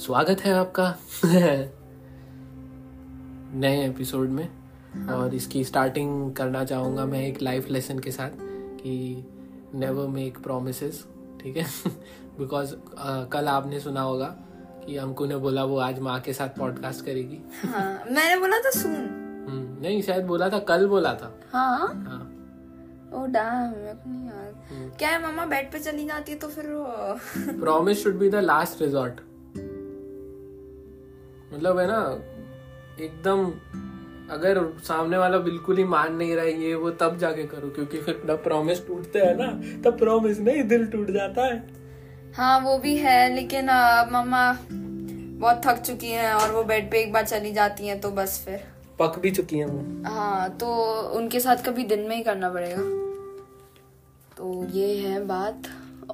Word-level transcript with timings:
स्वागत 0.00 0.40
है 0.40 0.52
आपका। 0.52 0.94
नए 3.54 3.86
एपिसोड 3.86 4.28
में। 4.28 4.48
और 5.08 5.34
इसकी 5.34 5.64
स्टार्टिंग 5.64 6.32
करना 6.32 6.64
चाहूँगा 6.64 7.04
मैं 7.06 7.26
एक 7.26 7.42
लाइफ 7.42 7.68
लेसन 7.70 7.98
के 7.98 8.10
साथ 8.10 8.30
कि 8.80 9.24
नेवर 9.74 10.06
मेक 10.06 10.38
प्रोमिस 10.38 10.80
ठीक 11.40 11.56
है? 11.56 11.62
बिकॉज़ 12.38 12.74
कल 13.32 13.48
आपने 13.48 13.80
सुना 13.80 14.00
होगा 14.00 14.26
कि 14.86 14.96
अंकु 14.96 15.26
ने 15.26 15.36
बोला 15.36 15.64
वो 15.64 15.78
आज 15.78 15.98
माँ 15.98 16.20
के 16.20 16.32
साथ 16.32 16.48
पॉडकास्ट 16.48 17.04
करेगी। 17.04 17.38
हाँ 17.68 18.04
मैंने 18.10 18.40
बोला 18.40 18.58
था 18.58 18.70
सुन। 18.70 18.94
हम्म, 19.48 19.82
नहीं 19.82 20.02
शायद 20.02 20.24
बोला 20.24 20.48
था 20.48 20.58
कल 20.58 20.86
बोला 20.86 21.14
था। 21.14 21.40
हाँ? 21.52 21.78
हाँ। 21.78 22.26
ओ 23.14 23.26
डैम 23.26 23.74
नहीं 24.06 24.26
याद। 24.26 24.96
क्या 24.98 25.08
है 25.08 25.22
मामा 25.22 25.46
बेड 25.46 25.72
पे 25.72 25.78
चली 25.78 26.06
जाती 26.06 26.32
है 26.32 26.38
तो 26.38 26.48
फिर 26.48 26.64
promise 27.60 28.02
should 28.02 28.18
be 28.18 28.30
the 28.30 28.34
last 28.34 28.82
resort 28.82 29.20
मतलब 31.52 31.78
है 31.78 31.86
ना 31.86 32.00
एकदम 33.04 33.44
अगर 34.34 34.58
सामने 34.84 35.18
वाला 35.18 35.38
बिल्कुल 35.38 35.76
ही 35.76 35.84
मान 35.84 36.14
नहीं 36.16 36.34
रहा 36.34 36.44
है 36.44 36.62
ये 36.62 36.74
वो 36.74 36.90
तब 37.00 37.16
जाके 37.18 37.44
करो 37.46 37.68
क्योंकि 37.68 37.98
फिर 37.98 38.22
जब 38.26 38.42
प्रॉमिस 38.44 38.86
टूटते 38.86 39.18
हैं 39.18 39.34
ना 39.36 39.46
तब 39.84 39.98
प्रॉमिस 39.98 40.40
नहीं 40.40 40.62
दिल 40.64 40.86
टूट 40.86 41.10
जाता 41.10 41.46
है। 41.46 41.58
हाँ 42.36 42.58
वो 42.60 42.76
भी 42.78 42.96
है 42.96 43.34
लेकिन 43.34 43.70
मम्मा 44.12 44.52
बहुत 44.70 45.60
थक 45.66 45.82
चुकी 45.82 46.08
हैं 46.08 46.32
और 46.32 46.50
वो 46.52 46.62
बेड 46.64 46.90
पे 46.90 47.00
एक 47.00 47.12
बार 47.12 47.26
चली 47.26 47.52
जाती 47.52 47.86
हैं 47.86 48.00
तो 48.00 48.10
बस 48.10 48.42
फिर। 48.44 48.64
पक 48.98 49.18
भी 49.18 49.30
चुकी 49.30 49.58
है 49.58 49.66
वो। 49.66 50.10
हाँ 50.10 50.48
तो 50.58 50.72
उनके 51.16 51.40
साथ 51.40 51.64
कभी 51.66 51.84
दिन 51.84 52.00
में 52.00 52.16
ही 52.16 52.22
करना 52.22 52.50
पड़ेगा। 52.50 52.82
तो 54.36 54.66
ये 54.70 54.96
है 54.98 55.24
बात। 55.26 55.62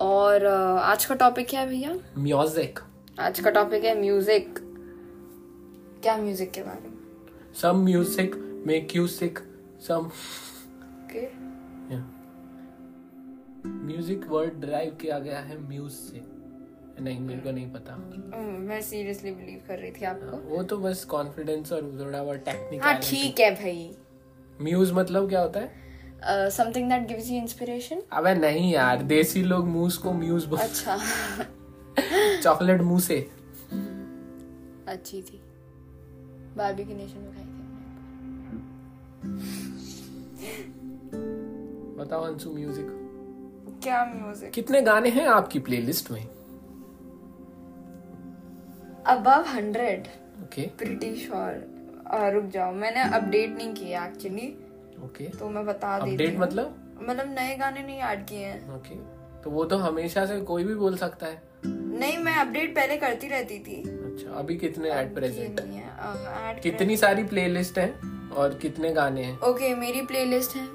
और 0.01 0.47
आज 0.47 1.05
का 1.05 1.15
टॉपिक 1.15 1.49
क्या 1.49 1.61
है 1.61 1.69
भैया? 1.69 1.95
म्यूज़िक 2.19 2.79
आज 3.19 3.41
का 3.41 3.51
टॉपिक 3.51 3.85
है 3.85 4.01
म्यूज़िक 4.01 4.59
क्या 6.07 6.16
म्यूज़िक 6.16 6.51
के 6.52 6.62
बारे 6.62 6.88
में? 6.88 6.96
Some 7.60 7.76
music 7.85 8.35
make 8.66 8.95
you 8.96 9.07
sick 9.07 9.38
some 9.87 10.04
okay 10.07 11.26
music 13.68 14.26
word 14.29 14.52
drive 14.60 14.96
किया 15.01 15.18
गया 15.18 15.38
है 15.38 15.57
म्यूज 15.68 15.90
से। 15.93 16.21
नहीं 17.04 17.18
मेरे 17.21 17.40
को 17.40 17.51
नहीं 17.51 17.71
पता। 17.73 17.96
मैं 18.68 18.80
सीरियसली 18.82 19.30
बिलीव 19.30 19.63
कर 19.68 19.79
रही 19.79 19.90
थी 19.90 20.04
आपको। 20.04 20.37
वो 20.51 20.63
तो 20.63 20.76
बस 20.79 21.04
कॉन्फिडेंस 21.04 21.73
और 21.73 21.82
थोड़ा 22.01 22.23
बहुत 22.23 22.37
हाँ 22.37 22.45
टेक्निकल 22.45 23.01
ठीक 23.09 23.41
है 23.41 23.51
भाई। 23.54 23.91
म्यूज 24.63 24.93
मतलब 24.93 25.29
क्या 25.29 25.41
होता 25.41 25.60
है? 25.60 26.51
Something 26.51 26.88
that 26.91 27.09
gives 27.09 27.30
you 27.30 27.37
inspiration 27.37 28.02
अबे 28.13 28.35
नहीं 28.35 28.73
यार 28.73 29.02
देसी 29.02 29.43
लोग 29.43 29.66
मूस 29.68 29.98
को 29.98 30.13
म्यूज 30.13 30.45
बोल 30.45 30.59
अच्छा। 30.59 30.96
चॉकलेट 32.43 32.80
मुँह 32.82 33.01
से। 33.01 33.18
अच्छी 34.88 35.23
थी। 35.23 35.41
बारबी 36.57 36.85
की 36.85 36.95
नेशन 36.95 37.21
में 37.21 37.32
खाई 37.32 37.45
थी 37.46 37.52
बताओ 41.98 42.23
अंशु 42.24 42.51
म्यूज़िक 42.51 42.87
क्या 43.82 44.04
म्यूज़िक 44.04 44.51
कितने 44.52 44.80
गाने 44.82 45.09
हैं 45.09 45.26
आपकी 45.29 45.59
प्लेलिस्ट 45.59 46.10
में? 46.10 46.23
Above 49.07 49.45
hundred 49.48 50.07
okay 50.43 50.63
pretty 50.79 51.15
sure 51.16 52.30
रुक 52.35 52.45
जाओ 52.45 52.73
मैंने 52.73 53.02
अपडेट 53.16 53.57
नहीं 53.57 53.74
किया 53.74 54.07
एक्चुअली 54.07 54.57
ओके 55.04 55.26
okay. 55.26 55.38
तो 55.38 55.48
मैं 55.48 55.66
बता 55.66 55.98
देती 55.98 56.13
अपडेट 56.13 56.38
मतलब? 56.38 56.96
मतलब 57.09 57.26
नए 57.29 57.57
गाने 57.57 57.82
नहीं 57.82 58.01
ऐड 58.01 58.26
किए 58.26 58.38
हैं। 58.38 58.76
ओके 58.76 58.95
तो 59.43 59.51
वो 59.51 59.65
तो 59.65 59.76
हमेशा 59.76 60.26
से 60.26 60.41
कोई 60.41 60.65
भी 60.65 60.74
बोल 60.74 60.96
सकता 60.96 61.26
है। 61.26 61.43
नहीं 61.66 62.18
मैं 62.18 62.37
अपडेट 62.37 62.74
पहले 62.76 62.96
करती 62.96 63.29
रहती 63.29 63.59
थी। 63.59 63.82
अच्छा 63.82 64.38
अभी 64.38 64.56
कितने 64.56 64.88
ये 64.88 65.04
प्रेजेंट 65.15 65.60
नहीं 65.60 65.78
है। 65.78 65.85
Add 65.98 66.62
कितनी 66.62 66.96
सारी 66.96 67.24
प्लेलिस्ट 67.24 67.78
है 67.78 67.88
और 68.36 68.58
कितने 68.62 68.92
गाने 68.92 69.24
हैं? 69.24 69.38
ओके 69.38 69.64
okay, 69.64 69.78
मेरी 69.78 70.02
प्लेलिस्ट 70.06 70.56
है। 70.56 70.66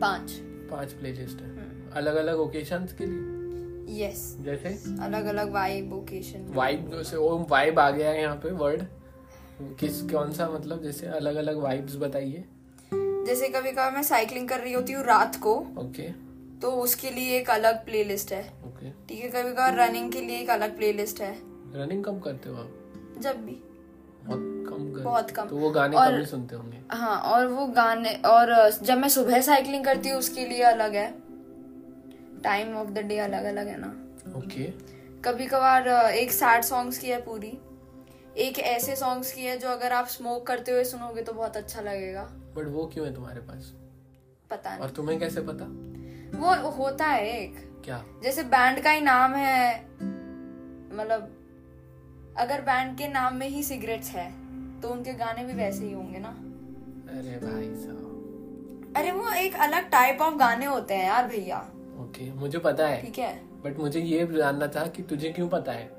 पाँच। 0.00 0.32
पाँच 0.70 0.92
प्लेलिस्ट 0.92 1.40
है। 1.40 1.70
अलग 1.96 2.16
अलग 2.16 2.38
ओकेशन 2.40 2.88
के 2.98 3.06
लिए? 3.06 4.04
यस 4.04 4.24
जैसे? 4.40 4.68
अलग 5.04 5.26
अलग 5.26 5.52
वाइब 5.52 5.92
ओकेशन 5.92 6.46
वाइब 6.54 7.00
से 7.02 7.16
वो 7.16 7.46
वाइब 7.50 7.78
आ 7.78 7.90
गया 7.90 8.10
है 8.10 8.20
यहाँ 8.20 8.36
पे 8.36 8.50
वर्ड 8.50 8.82
किस 9.80 10.00
कौन 10.10 10.32
सा 10.32 10.48
मतलब? 10.48 10.82
जैसे 10.82 11.06
अलग 11.06 11.36
अलग 11.36 11.56
वाइब्स 11.62 11.96
बताइए। 11.96 12.44
जैसे 13.26 13.48
कभी 13.48 13.72
कभी 13.72 13.94
मैं 13.94 14.02
साइकिलिंग 14.02 14.48
कर 14.48 14.60
रही 14.60 14.72
होती 14.72 14.92
हूँ 14.92 15.04
रात 15.04 15.36
को 15.42 15.54
ओके 15.78 16.08
तो 16.62 16.70
उसके 16.82 17.10
लिए 17.10 17.36
एक 17.38 17.50
अलग 17.50 17.84
प्लेलिस्ट 17.84 18.32
है। 18.32 18.42
ओके 18.66 18.90
ठीक 19.08 19.22
है 19.24 19.28
कभी 19.30 19.52
कभार 19.52 19.76
रनिंग 19.78 20.12
के 20.12 20.20
लिए 20.20 20.38
एक 20.40 20.50
अलग 20.50 20.76
प्लेलिस्ट 20.76 21.20
है। 21.20 21.32
रनिंग 21.74 22.04
कम 22.04 22.18
करते 22.18 22.48
हो 22.48 22.56
आप? 22.56 22.70
जब 23.18 23.44
भी। 23.44 23.58
बहुत 24.24 24.38
कम 24.68 24.92
कर 24.92 25.00
बहुत 25.00 25.30
कम। 25.30 25.48
तो 25.48 25.56
वो 25.56 25.70
गाने 25.70 25.96
और- 25.96 26.18
कम 26.18 26.24
सुनते 26.24 26.56
होंगे। 26.56 26.78
हाँ 26.90 27.20
और 27.20 27.46
वो 27.46 27.66
गाने 27.66 28.14
और 28.14 28.70
जब 28.70 28.98
मैं 28.98 29.08
सुबह 29.08 29.40
साइकिलिंग 29.40 29.84
करती 29.84 30.08
हूँ 30.08 30.18
उसके 30.18 30.46
लिए 30.46 30.62
अलग 30.62 30.94
है। 30.94 31.14
टाइम 32.40 32.76
ऑफ़ 32.76 32.90
द 32.90 32.98
डे 32.98 33.18
अलग 33.18 33.44
अलग 33.44 33.66
है 33.66 33.80
ना। 33.80 33.88
Okay 34.38 34.72
okay. 34.72 35.22
कभी 35.24 35.46
कभार 35.46 35.88
एक 36.10 36.32
सैड 36.32 36.62
सॉन्ग्स 36.62 36.98
की 36.98 37.08
है 37.08 37.22
पूरी। 37.22 37.58
एक 38.36 38.58
ऐसे 38.58 38.96
सॉन्ग्स 38.96 39.32
की 39.32 39.42
है 39.42 39.58
जो 39.58 39.68
अगर 39.68 39.92
आप 39.92 40.06
स्मोक 40.06 40.46
करते 40.46 40.72
हुए 40.72 40.84
सुनोगे 40.84 41.22
तो 41.22 41.32
बहुत 41.32 41.56
अच्छा 41.56 41.80
लगेगा। 41.80 42.24
बट 42.24 42.68
वो 42.68 42.86
क्यों 42.86 43.06
है 43.06 43.14
तुम्हारे 43.14 43.40
पास? 43.40 43.72
पता 44.50 44.76
और 44.76 44.90
तुम्हें 44.90 45.20
कैसे 45.20 45.40
पता? 45.40 45.64
वो 46.38 46.70
होता 46.70 47.06
है 47.06 47.42
एक। 47.42 47.82
क्या? 47.84 48.04
जैसे 48.22 48.42
बैंड 48.42 48.82
का 48.82 48.90
ही 48.90 49.00
नाम 49.00 49.34
है 49.34 49.84
मतलब 50.96 51.41
अगर 52.36 52.60
बैंड 52.60 52.96
के 52.98 53.08
नाम 53.08 53.34
में 53.36 53.48
ही 53.48 53.62
सिगरेट्स 53.62 54.10
है 54.10 54.30
तो 54.80 54.88
उनके 54.88 55.12
गाने 55.14 55.44
भी 55.44 55.52
वैसे 55.52 55.84
ही 55.84 55.92
होंगे 55.92 56.18
ना? 56.18 56.28
अरे 57.10 57.36
भाई 57.38 57.74
साहब। 57.76 58.94
अरे 58.96 59.10
वो 59.10 59.30
एक 59.36 59.54
अलग 59.60 59.88
टाइप 59.90 60.20
ऑफ़ 60.20 60.34
गाने 60.36 60.66
होते 60.66 60.94
हैं 60.94 61.06
यार 61.06 61.26
भैया। 61.28 61.58
ओके 62.00 62.30
मुझे 62.32 62.58
पता 62.58 62.86
है। 62.88 63.00
ठीक 63.02 63.18
है। 63.18 63.34
बट 63.64 63.78
मुझे 63.78 64.00
ये 64.00 64.26
जानना 64.28 64.66
था 64.66 64.86
कि 64.86 65.02
तुझे 65.02 65.30
क्यों 65.30 65.48
पता 65.48 65.72
है? 65.72 65.90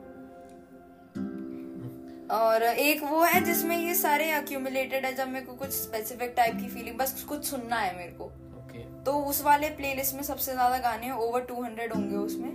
और 2.31 2.63
एक 2.63 3.03
वो 3.03 3.21
है 3.23 3.43
जिसमें 3.45 3.77
ये 3.77 3.93
सारे 3.95 4.31
अक्यूमुलेटेड 4.31 5.05
है 5.05 5.13
जब 5.15 5.27
मेरे 5.27 5.45
को 5.45 5.53
कुछ 5.53 5.69
स्पेसिफिक 5.71 6.33
टाइप 6.37 6.55
की 6.55 6.67
फीलिंग 6.67 6.97
बस 6.97 7.23
कुछ 7.29 7.45
सुनना 7.45 7.75
है 7.75 7.95
मेरे 7.97 8.11
को। 8.11 8.25
ओके 8.57 8.83
तो 9.03 9.11
उस 9.23 9.43
वाले 9.43 9.69
प्लेलिस्ट 9.71 10.15
में 10.15 10.21
सबसे 10.23 10.51
ज़्यादा 10.51 10.77
गाने 10.79 11.11
ओवर 11.11 11.41
टू 11.41 11.61
हंड्रेड 11.63 11.93
होंगे 11.93 12.15
उसमें। 12.15 12.51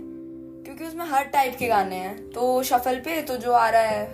क्योंकि 0.69 0.85
उसमें 0.85 1.05
हर 1.05 1.23
टाइप 1.25 1.55
के 1.59 1.67
गाने 1.67 1.95
हैं। 1.95 2.29
तो 2.31 2.41
शफल 2.63 2.99
पे 2.99 3.21
तो 3.21 3.35
जो 3.37 3.51
आ 3.51 3.69
रहा 3.69 3.81
है। 3.81 4.05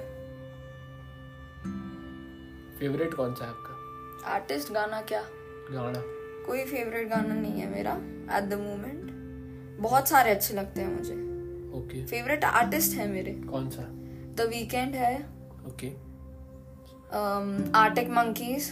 फेवरेट 2.79 3.13
कौन 3.13 3.33
सा 3.33 3.45
है 3.45 3.49
आपका? 3.49 4.29
आर्टिस्ट 4.33 4.71
गाना 4.73 5.01
क्या? 5.01 5.21
गाना। 5.71 6.01
कोई 6.45 6.63
फेवरेट 6.63 7.09
गाना 7.09 7.33
नहीं 7.33 7.59
है 7.61 7.67
मेरा 7.69 7.94
एट 8.38 8.49
द 8.49 8.59
मोमेंट 8.61 9.81
बहुत 9.81 10.07
सारे 10.09 10.31
अच्छे 10.31 10.53
लगते 10.53 10.81
हैं 10.81 10.95
मुझे। 10.95 11.15
ओके 11.79 12.05
फेवरेट 12.05 12.45
आर्टिस्ट 12.45 12.97
है 12.97 13.07
मेरे। 13.07 13.33
कौन 13.51 13.69
सा? 13.69 13.83
द 14.35 14.47
वीकेंड 14.49 14.95
है। 14.95 15.15
ओके 15.67 15.89
आर्टिक 17.79 18.09
मंकीज 18.11 18.71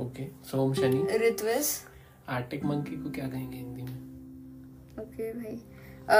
ओके 0.00 0.28
सोम 0.46 0.74
शनि 0.74 1.18
रित्विस 1.18 1.76
आर्टिक 2.30 2.64
मंकी 2.64 2.96
को 2.96 3.10
क्या 3.10 3.28
कहेंगे 3.28 3.56
हिंदी 3.56 3.82
में? 3.82 4.02
ओके 5.00 5.32
भाई। 5.32 5.60
अ, 6.08 6.14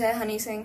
है 0.00 0.12
हनी 0.12 0.38
सिंह। 0.38 0.62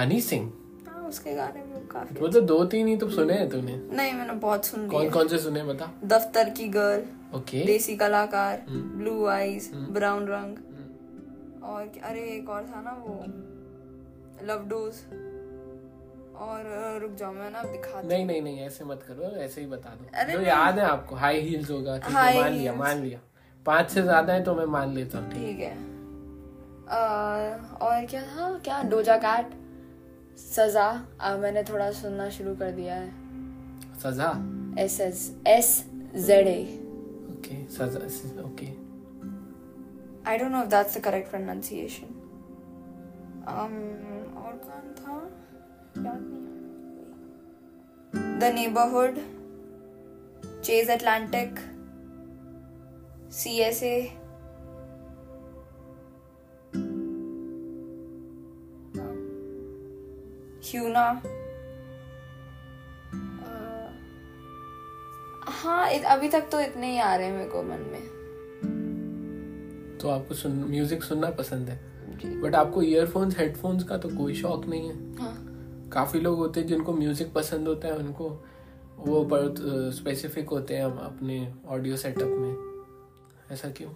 हनी 0.00 0.20
सिंह? 0.20 0.52
हाँ 0.88 1.08
उसके 1.08 1.34
गाने 1.34 1.60
भी 1.60 1.86
काफ़ी 1.88 2.20
वो 2.20 2.28
तो 2.28 2.40
दो 2.40 2.64
तीन 2.64 2.86
ही 2.88 2.96
तो 2.96 3.08
सुने 3.10 3.34
हैं 3.34 3.48
तूने। 3.50 3.76
नहीं 3.92 4.12
मैंने 4.12 4.32
बहुत 4.32 4.66
सुन 4.66 4.88
कौन 4.88 5.10
कौन 5.10 5.28
से 5.28 5.38
सुने 5.38 5.62
बता? 5.62 5.90
दफ्तर 6.04 6.50
की 6.50 6.68
गर्ल 6.68 7.02
ओके। 7.38 7.64
देसी 7.64 7.96
कलाकार 7.96 8.62
हम्म। 8.68 8.98
Blue 8.98 9.26
eyes 9.26 9.70
hmm. 9.74 9.94
ब्राउन 9.94 10.26
रंग। 10.26 10.56
हम्म, 10.56 11.62
और 11.62 11.90
अरे 12.02 12.20
एक 12.20 12.48
और 12.48 12.62
था 12.64 12.80
ना 12.80 12.92
वो 13.06 13.24
लव 14.46 14.68
डोज 14.68 14.94
और 16.40 16.98
रुक 17.02 17.14
जाओ 17.14 17.32
मैं 17.32 17.50
ना 17.50 17.62
दिखा 17.62 18.02
नहीं 18.02 18.24
नहीं 18.26 18.42
नहीं 18.42 18.60
ऐसे 18.60 18.84
मत 18.84 19.02
करो 19.08 19.36
ऐसे 19.36 19.60
ही 19.60 19.66
बता 19.66 19.90
दो। 19.90 20.06
अरे 20.14 20.32
जो 20.32 20.40
याद 20.40 20.78
है 20.78 20.84
आपको 20.84 21.16
हाई 21.16 21.40
हील्स 21.40 21.70
होगा 21.70 21.98
मान 22.10 22.52
लिया। 22.52 22.72
मान 22.74 23.02
लिया। 23.02 23.18
पाँच 23.66 23.90
से 23.90 24.02
ज़्यादा 24.02 24.32
है 24.32 24.42
तो 24.44 24.54
मैं 24.54 24.64
मान 24.64 24.94
लेता 24.94 25.18
हूँ। 25.18 25.30
ठीक 25.32 25.58
है। 25.60 25.89
और 26.90 28.06
क्या 28.10 28.22
था 28.22 28.50
क्या 28.64 28.82
डोजा 28.90 29.16
कैट 29.24 29.50
सजा 30.38 30.88
अब 31.20 31.38
मैंने 31.40 31.62
थोड़ा 31.62 31.90
सुनना 32.00 32.28
शुरू 32.36 32.54
कर 32.56 32.70
दिया 32.72 32.94
है 32.94 33.10
सजा 34.02 34.30
S 34.82 35.00
S 35.00 35.30
S 35.48 35.72
Z 36.26 36.46
A 36.46 36.62
okay 37.32 37.64
सजा 37.76 38.42
okay 38.42 38.68
I 40.24 40.32
don't 40.36 40.52
know 40.52 40.62
if 40.62 40.68
that's 40.68 40.94
the 40.94 41.00
correct 41.00 41.30
pronunciation. 41.32 42.08
Um, 43.52 43.76
और 44.40 44.56
कौन 44.64 44.90
था 44.98 45.14
याद 46.04 46.20
नहीं 46.22 46.42
आ 46.46 46.50
रहा। 46.56 48.38
The 48.40 48.50
Neighborhood, 48.56 49.20
Chase 50.62 50.90
Atlantic, 50.96 51.62
CSA, 53.32 53.94
ह्यूना 60.64 61.04
हाँ 65.52 65.90
इत, 65.90 66.04
अभी 66.04 66.28
तक 66.28 66.48
तो 66.52 66.60
इतने 66.60 66.90
ही 66.92 66.98
आ 66.98 67.14
रहे 67.16 67.26
हैं 67.26 67.34
मेरे 67.34 67.48
को 67.50 67.62
मन 67.62 67.80
में। 67.92 68.00
तो 69.98 70.08
आपको 70.08 70.34
सुन 70.34 70.52
म्यूज़िक 70.64 71.02
सुनना 71.02 71.30
पसंद 71.30 71.68
है? 71.68 71.78
जी। 72.18 72.28
बट 72.40 72.54
आपको 72.54 72.82
ईयरफोन्स 72.82 73.38
हेडफोन्स 73.38 73.84
का 73.84 73.96
तो 73.98 74.08
कोई 74.08 74.34
शौक 74.34 74.66
नहीं 74.66 74.88
है। 74.88 75.16
हाँ। 75.16 75.34
काफ़ी 75.92 76.20
लोग 76.20 76.38
होते 76.38 76.60
हैं 76.60 76.66
जिनको 76.66 76.92
म्यूज़िक 76.92 77.32
पसंद 77.32 77.68
होता 77.68 77.88
है 77.88 77.96
उनको 77.96 78.28
वो 78.98 79.24
बहुत 79.24 79.54
स्पेसिफिक 79.94 80.48
होते 80.48 80.76
हैं 80.76 80.84
अपने 80.84 81.54
ऑडियो 81.68 81.96
सेटअप 81.96 82.28
में। 82.28 82.54
ऐसा 83.52 83.70
क्यों? 83.70 83.90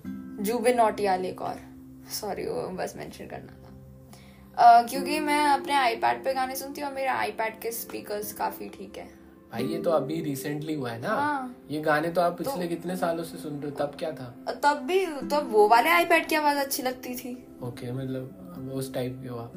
जुबिन 0.44 0.76
नौटियाल 0.76 1.24
एक 1.24 1.42
और। 1.42 1.60
सॉरी 2.12 2.46
वो 2.46 2.68
बस 2.78 2.94
मेंशन 2.96 3.26
करना। 3.26 3.63
क्योंकि 4.60 5.20
मैं 5.20 5.46
अपने 5.46 5.74
आईपैड 5.74 6.24
पे 6.24 6.34
गाने 6.34 6.56
सुनती 6.56 6.80
हूँ 6.80 6.88
और 6.88 6.94
मेरे 6.94 7.08
आईपैड 7.08 7.60
के 7.60 7.70
स्पीकर्स 7.70 8.32
काफ़ी 8.32 8.68
ठीक 8.68 8.96
है। 8.96 9.04
भाई 9.52 9.64
ये 9.64 9.78
तो 9.78 9.90
अभी 9.90 10.20
रिसेंटली 10.20 10.74
हुआ 10.74 10.90
है 10.90 11.00
ना? 11.00 11.08
हाँ। 11.08 11.56
ये 11.70 11.80
गाने 11.80 12.08
तो 12.08 12.20
आप 12.20 12.38
पिछले 12.38 12.62
तो, 12.62 12.68
कितने 12.68 12.96
सालों 12.96 13.24
से 13.24 13.38
सुन 13.38 13.52
रहे 13.52 13.70
हो? 13.70 13.76
तब 13.76 13.96
क्या 13.98 14.10
था? 14.12 14.44
तब 14.48 14.82
भी 14.86 15.06
तब 15.06 15.48
वो 15.50 15.68
वाले 15.68 15.90
आईपैड 15.90 16.26
की 16.26 16.34
आवाज़ 16.34 16.58
अच्छी 16.58 16.82
लगती 16.82 17.14
थी। 17.14 17.46
ओके 17.62 17.86
okay, 17.86 17.98
मतलब 17.98 18.70
उस 18.74 18.94
टाइप 18.94 19.20
के 19.22 19.28
हो 19.28 19.38
आप। 19.38 19.52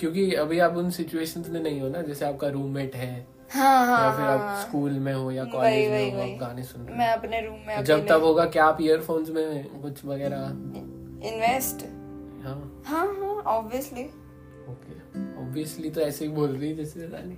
क्योंकि 0.00 0.34
अभी 0.34 0.58
आप 0.58 0.76
उन 0.76 0.90
सिचुएशंस 0.90 1.48
में 1.48 1.62
नहीं 1.62 1.80
हो 1.80 1.88
ना? 1.88 2.02
जैसे 2.02 2.24
आपका 2.24 2.48
रूममेट 2.48 2.96
है 2.96 3.26
हाँ 3.50 3.86
या 3.86 3.94
हाँ 3.96 4.16
फिर 4.16 4.26
आप 4.26 4.66
स्कूल 4.68 4.90
में 4.90 5.12
हो 5.12 5.30
या 5.30 5.44
कॉलेज 5.44 5.90
में 5.90 6.14
हो 6.14 6.20
आप 6.22 6.40
गाने 6.40 6.62
सुन 6.62 6.82
रहे 6.82 6.98
मैं 6.98 7.08
अपने 7.08 7.40
रूम 7.40 7.58
में 7.66 7.76
हो 7.76 7.82
जब 7.82 8.06
तब 8.08 8.22
होगा 8.22 8.44
क्या 8.44 8.64
आप 8.64 8.80
ईयरफोन्स 8.80 9.30
में 9.30 9.82
कुछ 9.82 10.04
वगैरह? 10.04 10.44
इन्वेस्ट 11.28 11.84
हाँ। 12.44 12.82
हाँ 12.86 13.06
हाँ 13.06 13.42
ऑब्वियसली 13.56 14.10
ओके 14.70 14.98
ऑब्वियसली 15.42 15.90
तो 15.90 16.00
ऐसे 16.00 16.24
ही 16.24 16.30
बोल 16.32 16.48
रही 16.48 16.68
है 16.68 16.76
जैसे 16.76 17.08
नहीं 17.12 17.36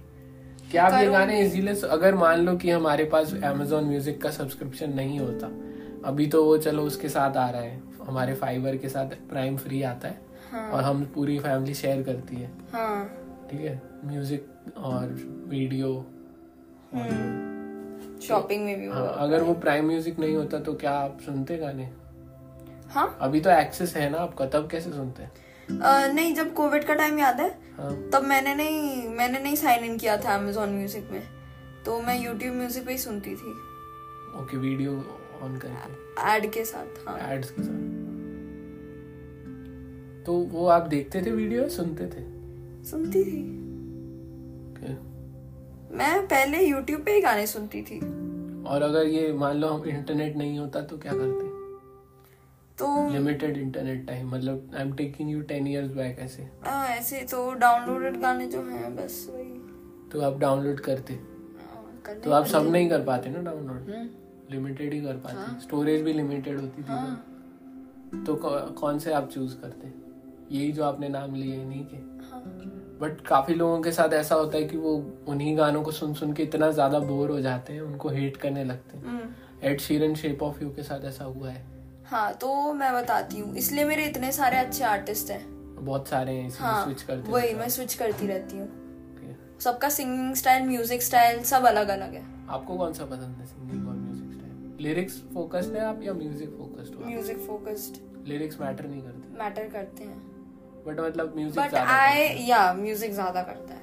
क्या 0.71 0.85
आप 0.85 1.01
ये 1.01 1.11
गाने 1.11 1.41
इजीली 1.41 1.81
अगर 1.87 2.15
मान 2.15 2.41
लो 2.41 2.57
कि 2.57 2.71
हमारे 2.71 3.05
पास 3.05 3.33
Amazon 3.45 3.83
म्यूज़िक 3.83 4.23
का 4.23 4.31
सब्सक्रिप्शन 4.31 4.93
नहीं 4.93 5.19
होता 5.21 5.47
अभी 6.09 6.27
तो 6.27 6.45
वो 6.45 6.57
चलो 6.59 6.83
उसके 6.83 7.09
साथ 7.09 7.37
आ 7.37 7.49
रहा 7.51 7.63
है। 7.63 7.81
हमारे 8.07 8.35
फाइबर 8.35 8.77
के 8.77 8.89
साथ 8.89 9.07
प्राइम 9.31 9.57
फ्री 9.57 9.83
आता 9.83 10.09
है 10.09 10.21
हाँ। 10.53 10.71
और 10.71 10.83
हम 10.83 11.05
पूरी 11.05 11.39
फैमिली 11.39 11.75
शेयर 11.75 12.03
करती 12.03 12.37
है। 12.37 12.51
हाँ। 12.73 13.05
ठीक 13.51 13.61
है? 13.61 13.83
म्यूज़िक 14.05 14.75
और 14.79 15.09
वीडियो 15.49 15.95
शॉपिंग 18.27 18.65
में 18.65 18.81
भी 18.81 18.89
हाँ, 18.89 19.15
अगर 19.19 19.43
वो 19.43 19.55
प्राइम 19.55 19.87
म्यूज़िक 19.87 20.19
नहीं 20.19 20.35
होता 20.37 20.59
तो 20.59 20.75
क्या 20.75 20.93
आप 20.93 21.19
सुनते 21.27 21.57
गाने? 21.59 21.89
हाँ। 22.91 23.17
अभी 23.21 23.41
तो 23.41 23.51
एक्सेस 23.51 23.97
है 23.97 24.11
ना 24.11 24.19
आपका 24.19 24.47
तब 24.47 24.69
कैसे 24.71 24.91
सुनते? 24.91 25.23
हैं 25.23 25.33
अह, 25.71 26.13
नहीं 26.13 26.35
जब 26.35 26.55
कोविड 26.55 26.85
का 26.85 26.95
टाइम 26.95 27.19
याद 27.19 27.41
है 27.41 27.49
हाँ। 27.77 28.11
तब 28.13 28.23
मैंने 28.23 28.55
नहीं 28.55 29.09
मैंने 29.09 29.39
नहीं 29.39 29.57
साइन 29.57 29.85
इन 29.85 29.99
किया 29.99 30.17
था 30.17 30.35
अमेजोन 30.35 30.69
म्यूज़िक 30.69 31.09
में। 31.11 31.23
तो 31.85 32.01
मैं 32.01 32.27
YouTube 32.27 32.53
म्यूज़िक 32.53 32.87
पे 32.87 32.93
ही 32.93 32.99
सुनती 32.99 33.31
थी। 33.31 33.51
ओके 34.43 34.57
वीडियो 34.57 34.93
ऑन 35.43 35.59
करके। 35.63 36.33
एड 36.33 36.53
के 36.53 36.65
साथ 36.65 37.09
हाँ। 37.09 37.19
एड्स 37.33 37.51
के 37.51 37.63
साथ। 37.63 38.01
तो 40.27 40.33
वो 40.33 40.67
आप 40.67 40.83
देखते 40.83 41.23
थे 41.23 41.31
वीडियो 41.31 41.69
सुनते 41.69 42.07
थे? 42.07 42.25
सुनती 42.85 43.25
थी। 43.25 43.41
Okay. 44.73 44.95
मैं 45.99 46.27
पहले 46.27 46.71
YouTube 46.71 47.05
पे 47.05 47.13
ही 47.13 47.21
गाने 47.21 47.47
सुनती 47.47 47.83
थी। 47.83 47.99
और 48.65 48.83
अगर 48.83 49.07
ये 49.07 49.33
मान 49.33 49.57
लो 49.57 49.69
हम 49.69 49.85
इंटरनेट 49.85 50.37
नहीं 50.37 50.59
होता 50.59 50.81
तो 50.81 50.99
क्या 50.99 51.13
करते? 51.15 51.52
तो 52.79 53.09
लिमिटेड 53.11 53.57
इंटरनेट 53.57 54.07
टाइम 54.07 54.29
मतलब 54.29 54.71
I 54.75 54.83
am 54.83 54.93
taking 54.93 55.31
you 55.31 55.41
ten 55.43 55.67
years 55.67 55.91
back 55.91 56.19
ऐसे। 56.19 56.43
हाँ, 56.65 56.87
ऐसे 56.89 57.21
तो 57.31 57.53
डाउनलोडेड 57.55 58.21
गाने 58.21 58.47
जो 58.47 58.63
हैं 58.63 58.95
बस 58.97 59.27
वही। 59.31 60.09
तो 60.13 60.21
आप 60.21 60.39
डाउनलोड 60.39 60.81
करते? 60.81 61.15
हाँ, 61.15 62.15
तो 62.25 62.31
आप 62.31 62.47
सब 62.47 62.71
नहीं 62.71 62.89
कर 62.91 63.03
पाते 63.03 63.31
ना 63.31 63.43
डाउनलोड 63.43 63.91
हम्म, 63.91 64.09
लिमिटेड 64.51 64.93
ही 64.93 65.01
कर 65.01 65.17
पाते। 65.17 65.61
स्टोरेज 65.61 66.03
भी 66.03 66.13
लिमिटेड 66.13 66.61
होती 66.61 66.83
थी 66.83 66.87
हाँ। 66.87 68.25
तो 68.27 68.35
कौन 68.81 68.99
से 68.99 69.13
आप 69.13 69.29
चूज़ 69.29 69.57
करते? 69.57 69.93
यही 70.57 70.73
जो 70.73 70.85
आपने 70.85 71.09
नाम 71.09 71.35
लिए 71.35 71.63
इन्हीं 71.63 71.85
के? 71.85 71.97
हाँ। 71.97 72.43
बट 73.01 73.21
काफ़ी 73.21 73.55
लोगों 73.55 73.81
के 73.83 73.93
साथ 73.93 74.13
ऐसा 74.13 74.35
होता 74.35 74.57
है 74.59 74.65
कि 74.65 74.77
वो 74.77 74.95
उन्हीं 75.29 75.57
गानों 75.59 75.83
को 75.83 75.91
सुन 75.91 76.15
सुन 76.15 76.33
के 76.33 76.43
इतना 76.43 76.71
ज़्यादा 76.71 76.99
बोर 76.99 77.31
हो 77.31 77.41
जाते 77.41 77.73
हैं 77.73 77.81
उनको 77.81 78.09
हेट 78.09 78.37
करने 78.37 78.65
लगते 78.65 78.97
हैं। 78.97 79.05
हम्म, 79.05 79.29
Ed 79.63 79.81
Sheeran 79.81 80.15
Shape 80.15 80.43
of 80.43 80.63
You 80.63 80.71
के 80.71 80.83
साथ 80.83 81.05
ऐसा 81.05 81.25
हुआ 81.25 81.51
है। 81.51 81.72
हाँ 82.13 82.33
तो 82.35 82.73
मैं 82.75 82.93
बताती 82.93 83.39
हूँ। 83.39 83.55
इसलिए 83.57 83.85
मेरे 83.85 84.05
इतने 84.07 84.31
सारे 84.33 84.57
अच्छे 84.57 84.85
आर्टिस्ट 84.85 85.31
हैं। 85.31 85.45
बहुत 85.77 86.09
सारे 86.09 86.33
हैं 86.33 86.51
हाँ 86.55 86.83
स्विच 86.85 87.03
करते 87.03 87.33
वही 87.33 87.55
मैं 87.55 87.69
स्विच 87.69 87.95
करती 87.95 88.27
रहती 88.27 88.59
हूँ। 88.59 88.67
हैं। 89.19 89.59
सबका 89.61 89.89
सिंगिंग 89.89 90.35
स्टाइल 90.35 90.67
म्यूज़िक 90.67 91.03
स्टाइल 91.03 91.43
सब 91.43 91.65
अलग 91.67 91.89
अलग 91.89 92.15
है। 92.15 92.23
आपको 92.49 92.77
कौन 92.79 92.93
सा 92.93 93.05
पसंद 93.05 93.37
है 93.37 93.47
सिंगिंग 93.47 93.89
और 93.89 93.95
म्यूज़िक 93.95 94.33
स्टाइल 94.33 94.77
लिरिक्स 94.81 95.17
फोकस्ड 95.35 95.77
है 95.77 95.85
आप 95.85 96.03
या 96.03 96.13
म्यूज़िक 96.15 96.51
फोकस्ड 96.59 96.95
हो 96.95 97.05
म्यूज़िक 97.07 97.39
फोकस्ड 97.47 97.97
लिरिक्स 98.29 98.61
मैटर 98.61 98.87
नहीं 98.87 99.03
करते। 99.03 99.39
मैटर 99.39 99.69
करते 99.69 100.05
हैं। 100.05 100.19
बट 100.87 101.01
मतलब 101.01 101.35
म्यूज़िक 101.37 101.59
बट 101.59 101.75
आई 101.75 102.29
या 102.47 102.73
म्यूज़िक 102.75 103.13
ज़्यादा 103.13 103.43
करता 103.43 103.75
है। 103.75 103.81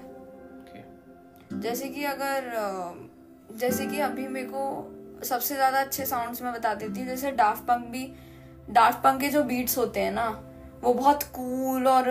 Okay. 0.60 1.62
जैसे 1.62 1.90
कि 1.90 2.04
अगर 2.06 2.52
जैसे 3.58 3.86
कि 3.86 4.00
अभी 4.02 4.28
मेरे 4.28 4.48
को 4.48 4.66
सबसे 5.24 5.56
ज़्यादा 5.56 5.80
अच्छे 5.80 6.06
साउंड्स 6.06 6.42
में 6.42 6.52
बता 6.54 6.74
देती 6.74 7.00
हूँ। 7.00 7.08
जैसे 7.08 7.32
डाफ्ट 7.32 7.64
पंक 7.64 7.86
भी 7.88 8.06
डाफ्ट 8.70 9.04
पंक 9.04 9.22
के 9.22 9.30
जो 9.30 9.44
बीट्स 9.44 9.78
होते 9.78 10.00
हैं 10.00 10.12
ना 10.12 10.28
वो 10.84 10.94
बहुत 10.94 11.24
कूल 11.36 11.88
और 11.88 12.10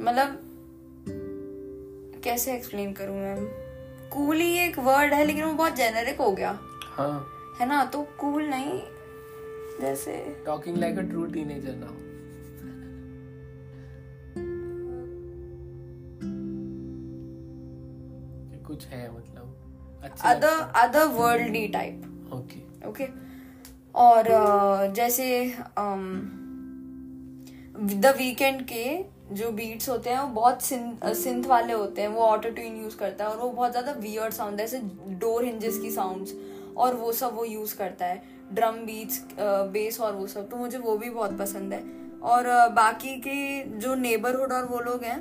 मतलब 0.00 0.38
कैसे 2.24 2.54
एक्सप्लेन 2.54 2.92
करूँ 2.92 3.16
मैं? 3.16 3.36
कूल 4.12 4.36
ही 4.36 4.52
एक 4.58 4.78
वर्ड 4.78 5.14
है 5.14 5.24
लेकिन 5.24 5.44
वो 5.44 5.52
बहुत 5.52 5.76
जेनेरिक 5.76 6.20
हो 6.20 6.30
गया। 6.32 6.58
हाँ। 6.96 7.26
है 7.60 7.66
ना? 7.68 7.84
तो 7.84 8.02
कूल 8.20 8.42
नहीं 8.44 8.80
जैसे 9.80 10.16
talking 10.46 10.76
like 10.76 10.98
a 10.98 11.02
true 11.02 11.26
teenager 11.26 11.74
now 11.74 11.94
कुछ 18.66 18.84
है 18.86 19.08
मतलब। 19.10 19.35
Other 20.24 20.60
other 20.76 21.04
worldly 21.14 21.66
type 21.68 22.30
okay 22.34 22.88
okay 22.88 23.08
और 23.94 24.28
जैसे 24.96 25.26
द 27.78 28.14
वीकेंड 28.18 28.62
के 28.62 28.84
जो 29.32 29.50
बीट्स 29.52 29.88
होते 29.88 30.10
हैं 30.10 30.20
वो 30.20 30.28
बहुत 30.30 30.62
सिंथ 30.62 31.44
वाले 31.44 31.72
होते 31.72 32.02
हैं 32.02 32.08
वो 32.08 32.22
ऑटो 32.22 32.50
ट्यून 32.50 32.76
यूज़ 32.76 32.96
करता 32.96 33.24
है 33.24 33.30
और 33.30 33.36
वो 33.38 33.50
बहुत 33.50 33.70
ज़्यादा 33.70 33.92
वियर्ड 34.00 34.32
साउंड 34.32 34.58
जैसे 34.58 34.80
डोर 35.20 35.44
हिंजेस 35.44 35.78
की 35.78 35.90
साउंड्स 35.90 36.34
और 36.76 36.94
वो 36.94 37.12
सब 37.12 37.34
वो 37.34 37.44
यूज़ 37.44 37.76
करता 37.76 38.06
है। 38.06 38.22
ड्रम 38.52 38.74
बीट्स 38.86 39.22
बेस 39.72 40.00
और 40.00 40.12
वो 40.12 40.26
सब 40.26 40.48
तो 40.50 40.56
मुझे 40.56 40.78
वो 40.78 40.96
भी 40.98 41.10
बहुत 41.10 41.38
पसंद 41.38 41.72
है। 41.72 41.80
और 42.24 42.48
बाकी 42.72 43.14
के 43.20 43.62
जो 43.78 43.94
नेबरहुड 43.94 44.52
और 44.52 44.64
वो 44.64 44.78
लोग 44.80 45.04
हैं 45.04 45.18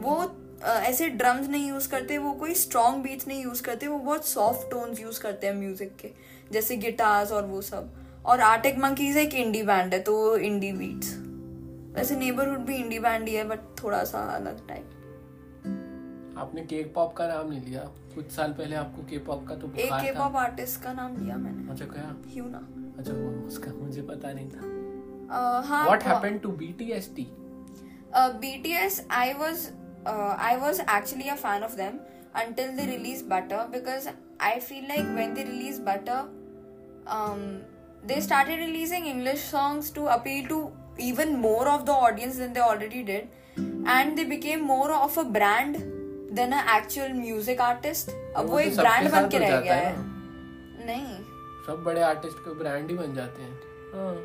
वो 0.00 0.16
ऐसे 0.64 1.08
ड्रम्स 1.10 1.48
नहीं 1.48 1.68
यूज़ 1.68 1.88
करते 1.88 2.18
वो 2.18 2.32
कोई 2.32 2.54
स्ट्रॉन्ग 2.54 3.02
बीट्स 3.02 3.26
नहीं 3.28 3.42
यूज़ 3.42 3.62
करते 3.62 3.88
वो 3.88 3.98
बहुत 3.98 4.26
सॉफ्ट 4.26 4.70
टोन्स 4.70 5.00
यूज़ 5.00 5.20
करते 5.20 5.46
हैं 5.46 5.54
म्यूज़िक 5.54 5.96
के 5.96 6.10
जैसे 6.52 6.76
गिटार्स 6.76 7.32
और 7.32 7.46
वो 7.46 7.60
सब। 7.62 7.92
और 8.26 8.40
आर्टिक 8.40 8.78
मंकीज 8.78 9.16
एक 9.16 9.34
इंडी 9.34 9.62
बैंड 9.62 9.94
है 9.94 10.00
तो 10.00 10.16
वो 10.16 10.36
इंडी 10.36 10.72
बीट्स 10.72 11.14
वैसे 11.96 12.16
नेबरहुड 12.16 12.64
भी 12.66 12.76
इंडी 12.76 12.98
बैंड 12.98 13.28
ही 13.28 13.34
है 13.34 13.44
बट 13.48 13.58
थोड़ा 13.82 14.02
सा 14.04 14.20
अलग 14.36 14.66
टाइप 14.68 14.90
आपने 16.38 16.62
केक 16.62 16.92
पॉप 16.94 17.12
का 17.16 17.26
नाम 17.28 17.48
नहीं 17.50 17.62
लिया? 17.64 17.80
कुछ 18.14 18.30
साल 18.32 18.52
पहले 18.52 18.76
आपको 18.76 19.02
के 19.10 19.18
पॉप 19.26 19.46
का 19.48 19.54
तो 19.54 19.72
एक 19.76 19.92
के 19.94 20.12
पॉप 20.12 20.36
आर्टिस्ट 20.36 20.82
का 20.82 20.92
नाम 20.92 21.16
लिया 21.24 21.36
मैंने। 21.36 21.70
अच्छा 21.70 21.84
क्या? 21.84 22.14
ह्यूना 22.32 22.58
अच्छा 22.98 23.12
वो 23.12 23.46
उसका 23.46 23.72
मुझे 23.74 24.02
पता 24.02 24.32
नहीं 24.32 24.50
था। 24.50 25.62
हाँ 25.66 25.84
व्हाट 25.84 26.02
हैपेंड 26.02 26.40
टू 26.40 26.48
बीटीएसटी 26.62 27.26
BTS, 28.42 28.96
I 29.10 29.28
was 29.38 29.62
uh, 30.05 30.35
I 30.37 30.57
was 30.57 30.81
actually 30.87 31.29
a 31.29 31.35
fan 31.35 31.63
of 31.63 31.75
them 31.75 31.99
until 32.35 32.75
they 32.75 32.85
released 32.87 33.27
Butter 33.29 33.67
because 33.71 34.07
I 34.39 34.59
feel 34.59 34.87
like 34.87 35.05
when 35.15 35.33
they 35.33 35.43
released 35.43 35.83
Butter, 35.85 36.25
um, 37.07 37.61
they 38.03 38.19
started 38.21 38.59
releasing 38.59 39.05
English 39.05 39.41
songs 39.41 39.89
to 39.91 40.07
appeal 40.07 40.47
to 40.49 40.71
even 40.97 41.37
more 41.39 41.67
of 41.67 41.85
the 41.85 41.91
audience 41.91 42.37
than 42.37 42.53
they 42.53 42.59
already 42.61 43.03
did, 43.03 43.27
and 43.85 44.17
they 44.17 44.25
became 44.25 44.61
more 44.61 44.91
of 44.91 45.17
a 45.17 45.23
brand 45.23 45.75
than 46.31 46.53
an 46.53 46.63
actual 46.77 47.09
music 47.09 47.59
artist. 47.59 48.11
अब 48.37 48.45
वो 48.45 48.51
वो 48.51 48.59
तो 48.59 48.59
एक 48.59 48.73
सबके 48.73 48.81
brand 48.81 49.11
बन 49.11 49.17
साथ 49.17 49.29
के 49.29 49.37
हो 49.37 49.43
रह 49.43 49.49
जाता 49.49 49.61
गया 49.61 49.75
है 49.75 49.85
है 49.85 50.85
नहीं 50.85 51.15
सब 51.67 51.83
बड़े 51.85 52.01
आर्टिस्ट 52.01 52.37
के 52.47 52.53
ब्रांड 52.59 52.89
ही 52.89 52.97
बन 52.97 53.13
जाते 53.15 53.41
हैं 53.41 53.57
हाँ 53.95 54.17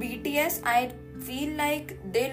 BTS, 0.00 0.62
I 0.64 0.90
feel 1.24 1.50
like 1.56 1.90
they 2.12 2.32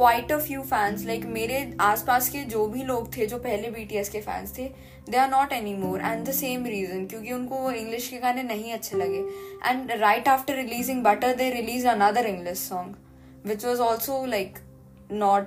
lost 0.00 0.14
quite 0.14 0.32
a 0.32 0.62
fans 0.62 1.06
like 1.06 1.20
Like 1.20 1.32
मेरे 1.32 1.76
आसपास 1.80 2.28
के 2.28 2.38
जो 2.38 2.66
भी 2.66 2.82
लोग 2.82 3.16
थे 3.16 3.26
जो 3.26 3.38
पहले 3.38 3.68
BTS 3.70 4.08
के 4.08 4.20
फैंस 4.20 4.58
थे 4.58 4.70
they 5.10 5.16
are 5.16 5.30
not 5.30 5.52
any 5.52 5.74
more 5.74 6.00
and 6.00 6.28
the 6.28 6.30
same 6.30 6.66
reason 6.66 7.06
क्योंकि 7.06 7.32
उनको 7.32 7.54
वो 7.54 7.70
इंग्लिश 7.70 8.08
के 8.08 8.18
गाने 8.18 8.42
नहीं 8.42 8.72
अच्छे 8.72 8.96
लगे. 8.96 9.24
And 9.66 9.92
right 9.92 10.28
after 10.28 10.54
releasing 10.54 11.04
Butter 11.04 11.34
they 11.34 11.50
release 11.50 11.88
another 11.88 12.26
English 12.26 12.58
song 12.58 12.94
which 13.46 13.64
was 13.64 13.80
also 13.80 14.26
like 14.26 14.58
not 15.12 15.46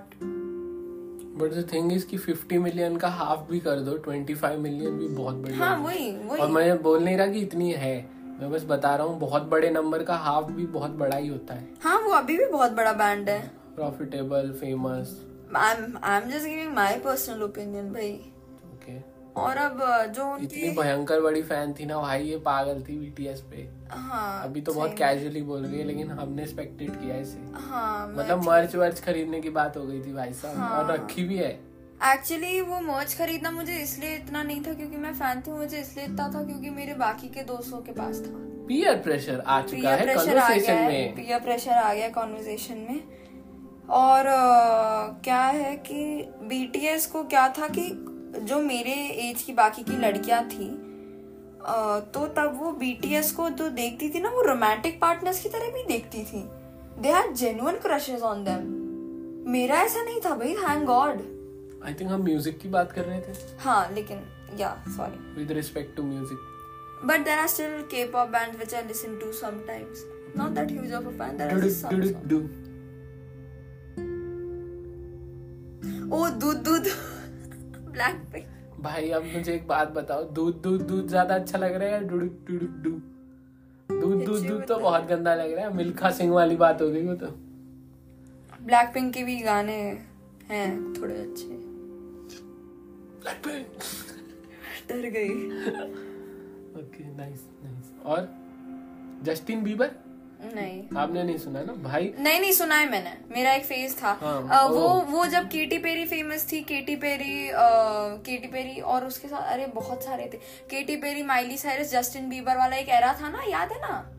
but 1.37 1.51
the 1.51 1.69
thing 1.73 1.93
is 1.93 2.05
कि 2.05 2.17
50 2.17 2.57
मिलियन 2.57 2.97
का 2.97 3.07
हाफ़ 3.07 3.51
भी 3.51 3.59
कर 3.59 3.75
दो 3.75 3.97
25 4.11 4.57
मिलियन 4.57 4.91
भी 4.91 5.07
बहुत 5.07 5.35
बड़ी 5.35 5.53
हाँ 5.53 5.77
है। 5.77 5.83
वही 5.83 6.27
और 6.39 6.47
मैं 6.47 6.81
बोल 6.81 7.03
नहीं 7.03 7.17
रहा 7.17 7.27
कि 7.27 7.39
इतनी 7.39 7.71
है 7.71 8.05
मैं 8.41 8.51
बस 8.51 8.63
बता 8.63 8.95
रहा 8.95 9.07
हूँ 9.07 9.19
बहुत 9.19 9.43
बड़े 9.43 9.69
नंबर 9.69 10.03
का 10.03 10.15
हाफ़ 10.15 10.45
भी 10.45 10.65
बहुत 10.65 10.91
बड़ा 10.91 11.17
ही 11.17 11.27
होता 11.27 11.53
है. 11.53 11.67
हाँ 11.83 11.99
वो 12.01 12.11
अभी 12.11 12.37
भी 12.37 12.45
बहुत 12.45 12.71
बड़ा 12.71 12.93
बैंड 12.93 13.29
है। 13.29 13.60
Profitable 13.81 14.51
famous 14.61 15.15
I 15.55 16.17
am 16.17 16.29
just 16.29 16.45
giving 16.45 16.73
my 16.73 16.99
personal 17.05 17.43
opinion 17.43 17.93
भाई 17.93 18.11
ओके 18.73 18.99
और 19.41 19.57
अब 19.57 19.79
जो 20.15 20.25
इतनी 20.43 20.69
भयंकर 20.77 21.21
बड़ी 21.21 21.41
फ़ैन 21.43 21.73
थी 21.73 21.85
ना 21.85 21.97
भाई 21.99 22.23
ये 22.23 22.37
पागल 22.45 22.81
थी 22.83 22.97
बीटीएस 22.99 23.41
पे। 23.51 23.67
हाँ 23.91 24.43
अभी 24.43 24.61
तो 24.61 24.73
बहुत 24.73 24.95
कैजुअली 24.97 25.41
बोल 25.41 25.65
रही 25.65 25.79
है 25.79 25.85
लेकिन 25.85 26.09
हमने 26.11 26.45
स्पेक्टेट 26.47 26.89
किया 26.93 27.17
इसे। 27.17 27.39
हाँ 27.61 28.07
मतलब 28.09 28.43
मर्च 28.45 28.75
वर्च 28.75 28.99
खरीदने 29.03 29.39
की 29.41 29.49
बात 29.51 29.77
हो 29.77 29.85
गई 29.85 30.01
थी 30.01 30.13
भाई 30.13 30.33
साहब 30.33 30.57
हाँ। 30.57 30.69
और 30.71 30.91
रखी 30.91 31.23
भी 31.23 31.37
है। 31.37 31.51
एक्चुअली 32.05 32.59
वो 32.63 32.79
मर्च 32.81 33.13
खरीदना 33.17 33.51
मुझे 33.51 33.77
इसलिए 33.77 34.15
इतना 34.15 34.43
नहीं 34.43 34.61
था 34.61 34.73
क्योंकि 34.73 34.97
मैं 34.97 35.13
फ़ैन 35.15 35.41
थी 35.41 35.51
मुझे 35.53 35.79
इसलिए 35.79 36.05
इतना 36.05 36.27
था 36.35 36.43
क्योंकि 36.43 36.69
मेरे 36.71 36.93
बाकी 36.97 37.27
के 37.29 37.43
दोस्तों 37.45 37.81
के 37.81 37.91
पास 37.93 38.21
था। 38.25 38.33
पीयर 38.67 38.97
प्रेशर 38.99 39.39
आ 39.39 39.61
चुका 39.63 39.89
है 39.91 40.05
कन्वर्सेशन 40.07 40.83
में। 40.83 41.15
पीयर 41.15 41.39
प्रेशर 41.41 41.71
आ 41.73 41.93
गया 41.93 42.09
कॉन्वर्जेशन 42.11 42.85
में। 42.89 42.99
और 43.91 44.25
अ, 44.25 45.21
क्या 45.23 45.41
है 45.41 45.75
कि 45.87 46.03
बीटीएस 46.49 47.05
को 47.11 47.23
क्या 47.33 47.47
था 47.57 47.67
कि 47.77 47.89
जो 48.49 48.59
मेरे 48.61 48.93
एज 49.29 49.41
की 49.43 49.53
बाकी 49.53 49.83
की 49.83 49.97
लड़कियाँ 49.97 50.43
थी 50.49 50.67
अ, 50.67 51.99
तो 52.13 52.25
तब 52.37 52.57
वो 52.61 52.71
बीटीएस 52.83 53.31
को 53.39 53.49
जो 53.61 53.69
देखती 53.79 54.09
थी 54.09 54.19
ना 54.19 54.29
वो 54.29 54.41
रोमांटिक 54.47 54.99
पार्टनर्स 55.01 55.41
की 55.43 55.49
तरह 55.49 55.71
भी 55.73 55.83
देखती 55.87 56.23
थी 56.31 56.43
they 57.01 57.11
had 57.11 57.33
genuine 57.35 57.77
crushes 57.85 58.21
on 58.31 58.43
them 58.43 58.69
मेरा 59.51 59.81
ऐसा 59.83 60.03
नहीं 60.03 60.19
था 60.25 60.35
भाई 60.35 60.53
थैंक 60.55 60.83
गॉड 60.85 61.21
आई 61.85 61.93
थिंक 61.99 62.11
हम 62.11 62.21
म्यूज़िक 62.23 62.59
की 62.59 62.69
बात 62.69 62.91
कर 62.91 63.05
रहे 63.05 63.19
थे 63.21 63.33
हाँ 63.63 63.81
लेकिन 63.93 64.23
या 64.59 64.73
sorry 64.97 65.19
with 65.37 65.51
respect 65.59 65.95
to 65.97 66.03
music 66.03 66.47
But 67.09 67.23
there 67.25 67.35
are 67.41 67.47
still 67.51 67.71
K-pop 67.91 68.27
bands 68.33 68.57
which 68.61 68.73
I 68.79 68.81
listen 68.87 69.13
to 69.21 69.29
sometimes. 69.37 70.01
Not 70.35 70.51
that 70.57 70.73
huge 70.73 70.91
of 70.97 71.07
a 71.07 71.13
fan. 71.21 71.39
There 71.39 71.53
are 71.53 71.69
some. 71.69 72.03
Oh, 76.11 76.29
दूध 76.39 76.57
दूध। 76.63 76.87
Blackpink. 77.93 78.47
भाई 78.79 79.09
अब 79.09 79.25
मुझे 79.25 79.53
एक 79.53 79.67
बात 79.67 79.91
बताओ। 79.91 80.23
दूध 80.31 80.55
दूध 80.61 80.81
दूध 80.81 81.07
ज़्यादा 81.07 81.35
अच्छा 81.35 81.57
लग 81.57 81.75
रहा 81.75 81.87
है 81.87 81.93
या 81.93 81.99
डुडुक 81.99 82.45
डुडुक 82.47 82.69
डू? 82.83 82.91
दूध 83.89 84.25
दूध 84.25 84.47
दूध 84.47 84.65
तो 84.67 84.77
बहुत 84.77 85.05
गंदा 85.07 85.35
लग 85.35 85.53
रहा 85.53 85.65
है। 85.65 85.73
मिल्खा 85.73 86.11
सिंह 86.11 86.33
वाली 86.33 86.55
बात 86.55 86.81
हो 86.81 86.89
गई 86.89 87.05
वो 87.05 87.15
तो। 87.15 87.27
Blackpink 88.67 89.13
के 89.13 89.23
भी 89.23 89.39
गाने 89.41 89.77
हैं 90.49 90.93
थोड़े 90.93 91.15
अच्छे। 91.15 91.49
डर 94.89 95.09
गई। 95.09 95.29
ओके 96.81 97.03
नाइस 97.17 97.47
नाइस 97.63 97.91
और 98.05 98.29
जस्टिन 99.23 99.63
बीबर? 99.63 99.89
नहीं। 100.43 100.97
आपने 100.97 101.23
नहीं 101.23 101.37
सुना 101.37 101.61
ना? 101.61 101.73
भाई 101.73 102.13
नहीं 102.19 102.39
नहीं 102.39 102.51
सुना 102.51 102.75
है 102.75 102.89
मैंने। 102.91 103.17
मेरा 103.31 103.53
एक 103.53 103.65
फ़ेज़ 103.65 103.95
था। 104.03 104.17
हाँ, 104.21 104.47
अ, 104.51 104.67
वो 104.67 104.89
वो 105.01 105.25
जब 105.25 105.47
केटी 105.49 105.77
पेरी 105.77 106.05
फ़ेमस 106.05 106.51
थी 106.51 106.61
केटी 106.61 106.95
पेरी 106.95 107.51
केटी 108.25 108.47
पेरी 108.47 108.79
और 108.81 109.05
उसके 109.05 109.27
साथ 109.27 109.41
अरे 109.41 109.65
बहुत 109.65 110.03
सारे 110.03 110.29
थे। 110.33 110.37
Katy 110.69 110.95
Perry 110.95 111.23
Miley 111.23 111.57
Cyrus 111.57 111.91
Justin 111.91 112.29
Bieber 112.29 112.57
वाला 112.57 112.75
एक 112.75 112.89
एरा 112.89 113.13
था 113.21 113.29
ना 113.29 113.43
याद 113.49 113.71
है 113.71 113.79
ना? 113.81 114.09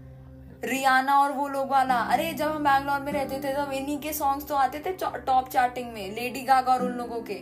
रियाना 0.64 1.18
और 1.20 1.32
वो 1.32 1.48
लोग 1.48 1.70
वाला। 1.70 1.94
अरे 1.94 2.32
जब 2.32 2.46
हम 2.46 2.64
बैंगलोर 2.64 3.00
में 3.00 3.12
रहते 3.12 3.38
थे 3.38 3.54
तब 3.54 3.72
इन्हीं 3.72 3.98
के 3.98 4.12
सॉन्ग्स 4.12 4.46
तो 4.46 4.54
आते 4.54 4.78
थे 4.78 4.92
टॉप 5.02 5.48
चार्टिंग 5.48 5.92
में 5.92 6.14
लेडी 6.14 6.40
गागा 6.40 6.72
और 6.72 6.82
उन 6.82 6.92
लोगों 6.92 7.20
के। 7.20 7.34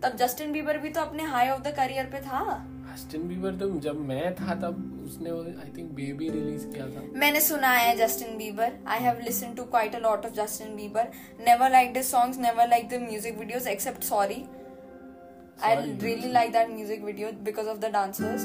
तब 0.00 0.16
जस्टिन 0.16 0.52
बीबर 0.52 0.78
भी 0.78 0.88
तो 0.88 1.00
अपने 1.00 1.22
हाई 1.22 1.48
ऑफ़ 1.48 1.60
द 1.60 1.68
करियर 1.68 2.04
पे 2.04 2.20
था। 2.20 2.66
जस्टिन 2.90 3.26
बीबर 3.28 3.56
तो 3.56 3.68
जब 3.80 3.98
मैं 4.06 4.34
था 4.34 4.54
तब 4.60 4.78
उसने 5.04 5.30
आई 5.30 5.72
थिंक 5.76 5.90
बेबी 5.94 6.28
रिलीज़ 6.28 6.66
किया 6.66 6.86
था। 6.86 7.02
मैंने 7.18 7.40
सुना 7.40 7.68
है 7.70 7.96
Justin 7.96 8.36
Bieber 8.38 8.72
I 8.88 8.98
have 8.98 9.20
listen 9.24 9.54
to 9.54 9.64
quite 9.64 9.94
a 9.94 9.98
lot 9.98 10.26
of 10.26 10.32
Justin 10.34 10.74
Bieber 10.76 11.08
never 11.40 11.70
like 11.70 11.92
the 11.94 12.02
songs 12.02 12.38
never 12.38 12.68
like 12.68 12.88
the 12.88 13.00
music 13.02 13.38
videos 13.38 13.66
except 13.66 14.02
sorry 14.04 14.44
I 15.62 15.76
really 15.76 16.32
like 16.32 16.52
that 16.52 16.70
music 16.70 17.04
video 17.04 17.30
because 17.42 17.68
of 17.68 17.78
the 17.78 17.90
dancers 17.92 18.44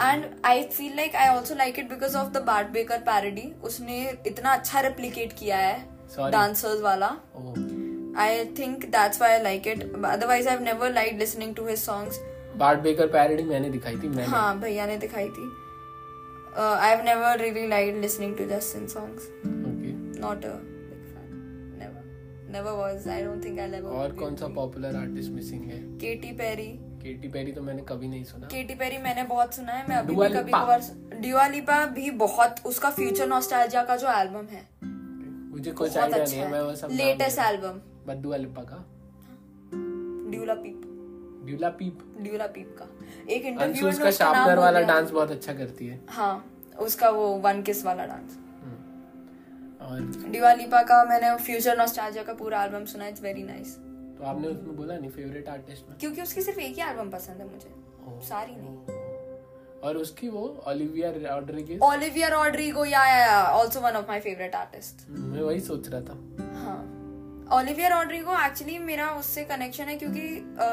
and 0.00 0.24
I 0.44 0.62
feel 0.68 0.96
like 0.96 1.16
I 1.16 1.36
also 1.36 1.54
like 1.54 1.78
it 1.78 1.88
because 1.90 2.16
of 2.16 2.32
the 2.32 2.42
Bart 2.46 2.68
Baker 2.68 2.98
parody 3.00 3.52
उसने 3.62 3.98
इतना 4.26 4.52
अच्छा 4.52 4.80
replicate 4.80 5.32
किया 5.32 5.56
है 5.56 6.30
dancers 6.30 6.80
वाला। 6.80 7.06
I 8.22 8.44
think 8.58 8.84
that's 8.90 9.20
why 9.20 9.32
I 9.32 9.42
like 9.42 9.66
it 9.66 9.82
otherwise 10.04 10.48
I 10.48 10.58
never 10.64 10.92
like 10.92 11.18
listening 11.18 11.54
to 11.56 11.66
his 11.66 11.78
songs 11.78 12.20
Bart 12.58 12.80
Baker 12.80 13.06
parody 13.12 13.42
मैंने 13.44 13.70
दिखाई 13.70 13.96
थी 14.02 14.08
मैंने 14.08 14.24
हाँ 14.30 14.58
भैया 14.60 14.86
ने 14.86 14.96
दिखाई 14.98 15.28
थी. 15.28 15.50
Uh, 16.56 16.76
I've 16.80 17.04
never 17.04 17.30
really 17.40 17.66
liked 17.68 17.96
listening 18.02 18.30
to 18.36 18.44
Justin 18.50 18.88
songs. 18.88 19.24
Okay 19.44 19.90
Not 20.20 20.44
a 20.44 20.52
big 20.90 21.02
fan. 21.08 21.34
Never. 21.80 22.04
Never 22.54 22.72
was. 22.76 23.06
I 23.08 23.18
don't 23.22 23.42
think 23.46 23.60
I'll 23.64 23.74
ever. 23.80 23.90
और 24.02 24.12
कौन 24.20 24.36
सा 24.36 24.48
पॉपुलर 24.54 24.96
आर्टिस्ट 24.96 25.32
मिसिंग 25.32 25.64
है 25.70 25.80
Katy 26.04 26.32
Perry. 26.40 26.68
केटी 27.02 27.28
पेरी 27.28 27.52
तो 27.52 27.62
मैंने 27.62 27.82
कभी 27.88 28.08
नहीं 28.08 28.24
सुना 28.24 28.46
केटी 28.52 28.74
पेरी 28.74 28.96
मैंने 29.02 29.22
बहुत 29.24 29.54
सुना 29.54 29.72
है 29.72 29.84
मैं 29.88 29.96
अभी 29.96 30.14
भी 30.14 30.28
कभी. 30.28 30.52
कभार 30.52 30.80
डिवालिपा 31.20 31.84
भी 31.98 32.10
बहुत 32.22 32.56
उसका 32.66 32.90
फ्यूचर 32.96 33.26
नॉस्टैल्जिया 33.28 33.82
का 33.90 33.96
जो 33.96 34.08
एल्बम 34.12 34.46
है 34.54 34.62
मुझे 34.82 35.70
कुछ 35.70 35.88
बहुत 35.88 36.02
आइडिया 36.02 36.22
अच्छा 36.22 36.32
नहीं 36.32 36.44
है 36.44 36.50
मैं 36.52 36.60
वो 36.60 36.74
सब 36.76 36.88
लेटेस्ट 36.92 37.38
एल्बम 37.44 37.80
बद्दुआ 38.06 38.36
लिपा 38.36 38.62
का 38.72 38.84
ड्यूला 40.30 40.54
पीप 40.54 40.82
ड्यूला 41.46 41.68
पीप 41.78 41.98
ड्यूला 42.20 42.46
पीप 42.54 42.76
का। 42.78 42.88
एक 43.32 43.44
इंटरव्यू 43.44 43.88
उसका 43.88 44.10
शार्पनर 44.12 44.58
वाला 44.58 44.80
डांस 44.88 45.10
बहुत 45.10 45.30
अच्छा 45.30 45.52
करती 45.54 45.86
है। 45.86 46.00
हाँ 46.10 46.34
उसका 46.80 47.10
वो 47.10 47.26
वन 47.44 47.62
किस 47.62 47.84
वाला 47.84 48.06
डांस 48.06 48.38
और 49.82 50.30
डिवा 50.30 50.52
लिपा 50.54 50.82
का 50.82 51.04
मैंने 51.04 51.34
फ्यूचर 51.44 51.76
नॉस्टैल्जिया 51.78 52.24
का 52.24 52.32
पूरा 52.34 52.62
एल्बम 52.64 52.84
सुना 52.92 53.06
इट्स 53.08 53.22
वेरी 53.22 53.42
नाइस 53.42 53.74
तो 54.18 54.24
आपने 54.24 54.48
उसमें 54.48 54.76
बोला 54.76 54.96
नहीं 54.98 55.10
फेवरेट 55.10 55.48
आर्टिस्ट 55.48 55.88
में? 55.88 55.98
क्योंकि 55.98 56.22
उसकी 56.22 56.42
सिर्फ़ 56.42 56.60
एक 56.60 56.74
ही 56.76 56.82
एल्बम 56.82 57.10
पसंद 57.10 57.40
है 57.40 57.48
मुझे। 57.50 57.74
सारी 58.28 58.52
नहीं। 58.56 59.04
और 59.84 59.96
उसकी 59.96 60.28
वो 60.28 60.42
ओलिविया 60.68 61.10
रॉड्रिगेज 61.16 61.80
ओलिविया 61.82 62.28
रॉड्रिगो 62.28 62.84
या 62.84 63.04
या 63.08 63.36
also 63.40 63.80
one 63.80 63.96
of 63.96 64.06
my 64.08 64.20
favourite 64.20 64.54
artist 64.54 65.08
मैं 65.10 65.42
वही 65.42 65.60
सोच 65.60 65.88
रहा 65.88 66.00
था। 66.00 66.14
हाँ। 66.62 66.78
ओलिविया 67.52 67.88
रॉड्रिगो 67.88 68.36
एक्चुअली 68.46 68.78
मेरा 68.78 69.10
उससे 69.16 69.44
कनेक्शन 69.44 69.84
है 69.84 69.96
क्योंकि 69.96 70.26
अ, 70.60 70.68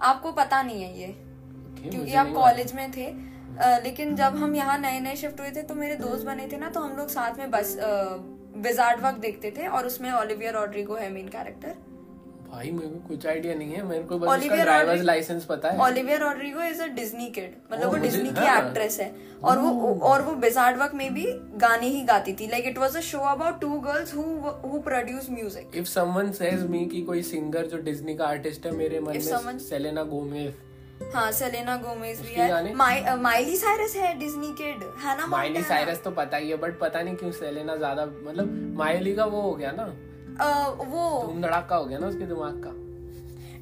आपको 0.00 0.32
पता 0.32 0.62
नहीं 0.62 0.82
है 0.82 0.98
ये 0.98 1.06
क्योंकि 1.80 2.14
आप 2.14 2.32
कॉलेज 2.34 2.72
में 2.72 2.90
थे 2.92 3.06
लेकिन 3.82 4.14
जब 4.16 4.36
हम 4.36 4.54
यहाँ 4.56 4.78
नए 4.78 5.00
नए 5.00 5.16
शिफ्ट 5.16 5.40
हुए 5.40 5.50
थे 5.50 5.62
तो 5.62 5.74
मेरे 5.74 5.94
दोस्त 5.96 6.26
बने 6.26 6.48
थे 6.52 6.58
ना 6.58 6.70
तो 6.70 6.80
हम 6.80 6.96
लोग 6.96 7.08
साथ 7.08 7.38
में 7.38 7.50
बस 7.50 7.76
विजार्ड 8.56 9.00
वक्त 9.00 9.18
देखते 9.18 9.50
थे 9.50 9.66
और 9.66 9.86
उसमें 9.86 10.10
ओलिवियर 10.12 10.56
ऑड्रिगो 10.56 10.94
है 10.94 11.10
मेन 11.12 11.28
कैरेक्टर। 11.28 11.74
भाई 12.50 12.70
मेरे 12.72 12.88
को 12.88 13.08
कुछ 13.08 13.26
आइडिया 13.26 13.54
नहीं 13.54 13.72
है। 13.72 13.82
मेरे 13.86 14.02
को 14.04 14.18
बस 14.18 14.38
उसका 14.38 14.56
ड्राइवर्स 14.56 15.02
लाइसेंस 15.02 15.44
पता 15.44 15.70
है। 15.70 15.78
Olivia 15.82 16.16
Rodrigo 16.18 16.62
is 16.64 16.82
a 16.82 16.86
Disney 16.94 17.26
kid 17.30 17.56
मतलब 17.72 17.88
Oh, 17.88 17.94
वो 17.94 18.02
डिज्नी 18.02 18.30
की 18.30 18.46
हाँ। 18.46 18.58
एक्ट्रेस 18.58 18.98
है। 19.00 19.12
और 19.40 19.58
वो 19.58 19.94
और 20.04 20.22
वो 20.22 20.32
बिजार्ड 20.36 20.78
वक्त 20.78 20.94
में 20.94 21.12
भी 21.14 21.26
गाने 21.58 21.88
ही 21.88 22.02
गाती 22.04 22.32
थी। 22.34 22.46
Like 22.46 22.66
it 22.66 22.78
was 22.78 22.96
a 22.96 23.00
show 23.00 23.18
about 23.30 23.60
two 23.60 23.68
girls 23.80 24.14
who 24.14 24.22
who 24.64 24.80
produce 24.80 25.28
music 25.30 25.76
if 25.76 25.86
someone 25.88 26.32
says 26.40 26.66
me 26.70 26.84
कि 26.86 27.02
कोई 27.02 27.22
सिंगर 27.24 27.66
जो 27.66 27.82
डिज्नी 27.82 28.16
का 28.16 28.26
आर्टिस्ट 28.26 28.66
है 28.66 28.72
मेरे 28.76 29.00
मन 29.00 29.20
में 29.46 29.58
सेलेना 29.60 30.02
गोमेज 30.06 30.54
हाँ 31.14 31.30
सेलेना 31.32 31.76
गोमेज 31.78 32.20
भी 32.20 32.34
है। 32.34 32.74
माइली 32.74 33.56
साइरस 33.56 33.94
है 33.96 34.18
डिज्नी 34.18 34.52
किड 34.58 34.82
है 35.04 35.16
ना 35.18 35.26
माइली 35.26 35.62
साइरस 35.64 36.02
तो 36.04 36.10
पता 36.12 36.36
ही 36.36 36.50
है 36.50 36.56
बट 36.56 36.78
पता 36.80 37.02
नहीं 37.02 37.16
क्यों 37.16 37.30
सेलेना 37.34 37.76
ज़्यादा 37.76 38.06
मतलब 38.06 38.74
माइली 38.76 39.14
का 39.14 39.24
वो 39.26 39.40
हो 39.42 39.54
गया 39.54 39.70
ना। 39.72 39.92
वो 40.40 41.26
धूम 41.26 41.42
धड़ाका 41.42 41.76
हो 41.76 41.84
गया 41.84 41.98
ना 41.98 42.06
उसके 42.06 42.26
दिमाग 42.26 42.62
का। 42.64 42.72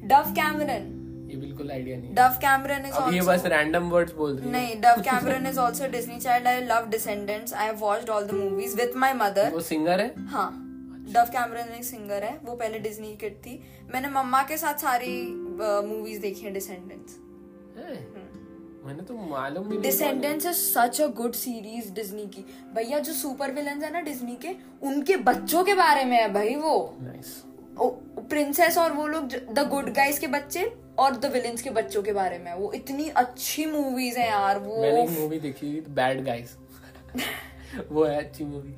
Dove 0.07 0.31
Cameron. 0.35 0.93
ये 1.31 1.37
बिल्कुल 1.37 1.71
आइडिया 1.71 1.97
नहीं 1.97 2.13
डव 2.15 2.37
कैमरन 2.41 2.85
इज़ 2.85 2.93
अब 2.95 3.13
ये 3.13 3.21
बस 3.21 3.45
रैंडम 3.53 3.89
वर्ड्स 3.89 4.13
बोल 4.15 4.35
रही 4.35 4.45
है। 4.45 4.51
नहीं 4.51 4.75
Dove 4.81 5.01
Cameron 5.03 5.47
is 5.47 5.59
also 5.59 5.87
Disney 5.91 6.19
child 6.19 6.47
I 6.47 6.61
love 6.65 6.89
Descendants 6.89 7.53
I 7.53 7.65
have 7.65 7.77
watched 7.79 8.09
all 8.09 8.27
the 8.27 8.33
movies 8.33 8.75
with 8.77 8.93
my 8.95 9.13
mother 9.15 9.49
वो 9.53 9.61
सिंगर 9.61 9.99
है? 10.01 10.13
हाँ 10.27 10.49
डव 11.13 11.25
कैमरन 11.33 11.73
एक 11.75 11.83
सिंगर 11.85 12.23
है। 12.23 12.39
वो 12.43 12.55
पहले 12.55 12.79
डिज्नी 12.79 13.15
किड 13.15 13.35
थी। 13.45 13.59
मैंने 13.93 14.09
मम्मा 14.11 14.41
के 14.43 14.57
साथ 14.57 14.81
सारी 14.81 15.15
मूवीज़ 15.87 16.21
देखी 16.21 16.45
हैं 16.45 16.53
डिसेंडेंट्स 16.53 17.17
है? 17.77 17.95
मैंने 18.87 19.03
तो 19.03 19.13
मालूम 19.29 19.67
भी 19.69 19.77
Descendants 19.81 20.45
is 20.45 20.55
such 20.57 20.99
a 21.01 21.07
good 21.15 21.33
series 21.35 21.91
Disney 21.93 22.25
की। 22.35 22.45
भैया 22.75 22.99
जो 23.07 23.13
सुपर 23.13 23.51
विलन 23.51 23.83
है 23.83 23.91
ना 23.93 24.01
डिज्नी 24.01 24.35
के 24.45 24.55
उनके 24.87 25.15
बच्चों 25.29 25.63
के 25.63 25.73
बारे 25.75 26.03
में 26.05 26.17
है 26.17 26.27
भाई 26.33 26.55
वो। 26.65 26.75
नाइस 27.01 27.35
प्रिंसेस 28.29 28.77
और 28.77 28.91
वो 28.93 29.07
लोग 29.07 29.27
द 29.53 29.67
गुड 29.69 29.89
गाइज़ 29.95 30.19
के 30.19 30.27
बच्चे 30.27 30.63
और 30.99 31.15
द 31.15 31.31
विलन्स 31.33 31.61
के 31.61 31.69
बच्चों 31.71 32.01
के 32.03 32.13
बारे 32.13 32.37
में 32.45 32.53
वो 32.53 32.71
इतनी 32.75 33.07
अच्छी 33.23 33.65
मूवीज़ 33.71 34.17
है 34.19 34.27
यार 34.27 34.59
वो। 34.59 34.81
मैंने 34.81 35.03
एक 35.03 35.09
मूवी 35.19 35.39
देखी 35.39 35.69
बैड 35.99 36.23
गाइस 36.25 36.55
वो 37.91 38.03
है 38.05 38.17
अच्छी 38.17 38.45
movie 38.45 38.75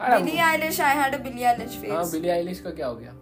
Billie 0.00 0.38
Eilish 0.44 0.80
I 0.80 0.96
had 0.96 1.14
a 1.14 1.18
Billie 1.24 1.42
Eilish 1.44 1.76
हाँ 1.76 2.02
फ़ेज़ 2.02 2.12
बिली 2.12 2.28
आइलिश 2.30 2.60
का 2.60 2.70
क्या 2.70 2.86
हो 2.86 2.94
गया? 2.96 3.14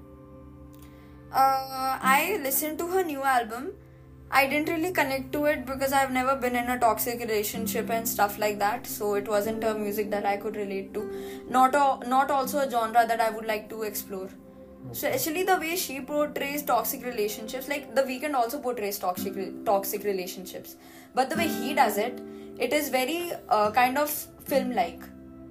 I 1.33 2.38
listened 2.45 2.78
to 2.78 2.87
her 2.92 3.02
new 3.04 3.25
album. 3.33 3.66
I 4.33 4.47
didn't 4.47 4.69
really 4.69 4.93
connect 4.93 5.33
to 5.33 5.47
it 5.47 5.67
because 5.67 5.93
I've 5.93 6.13
never 6.13 6.37
been 6.37 6.55
in 6.55 6.71
a 6.71 6.79
toxic 6.79 7.19
relationship 7.19 7.91
and 7.91 8.09
stuff 8.09 8.39
like 8.39 8.59
that. 8.61 8.87
So 8.87 9.15
it 9.15 9.29
wasn't 9.29 9.65
a 9.65 9.75
music 9.75 10.11
that 10.11 10.25
I 10.25 10.37
could 10.37 10.57
relate 10.57 10.95
to. 10.95 11.11
Not 11.49 11.75
a, 11.75 12.09
not 12.09 12.31
also 12.31 12.59
a 12.61 12.71
genre 12.71 13.05
that 13.07 13.21
I 13.21 13.31
would 13.31 13.45
like 13.45 13.69
to 13.71 13.83
explore. 13.83 14.29
So 14.93 15.09
actually, 15.09 15.43
the 15.43 15.57
way 15.57 15.77
she 15.77 16.01
portrays 16.01 16.63
toxic 16.63 17.05
relationships, 17.05 17.69
like 17.69 17.95
The 17.95 18.03
Weeknd 18.03 18.35
also 18.35 18.59
portrays 18.59 18.99
toxic 18.99 19.35
toxic 19.65 20.05
relationships, 20.05 20.77
but 21.15 21.29
the 21.29 21.37
way 21.37 21.49
he 21.49 21.75
does 21.75 21.99
it, 21.99 22.19
it 22.59 22.73
is 22.73 22.89
very 22.89 23.33
uh, 23.51 23.71
kind 23.73 23.99
of 23.99 24.09
film-like. 24.45 25.03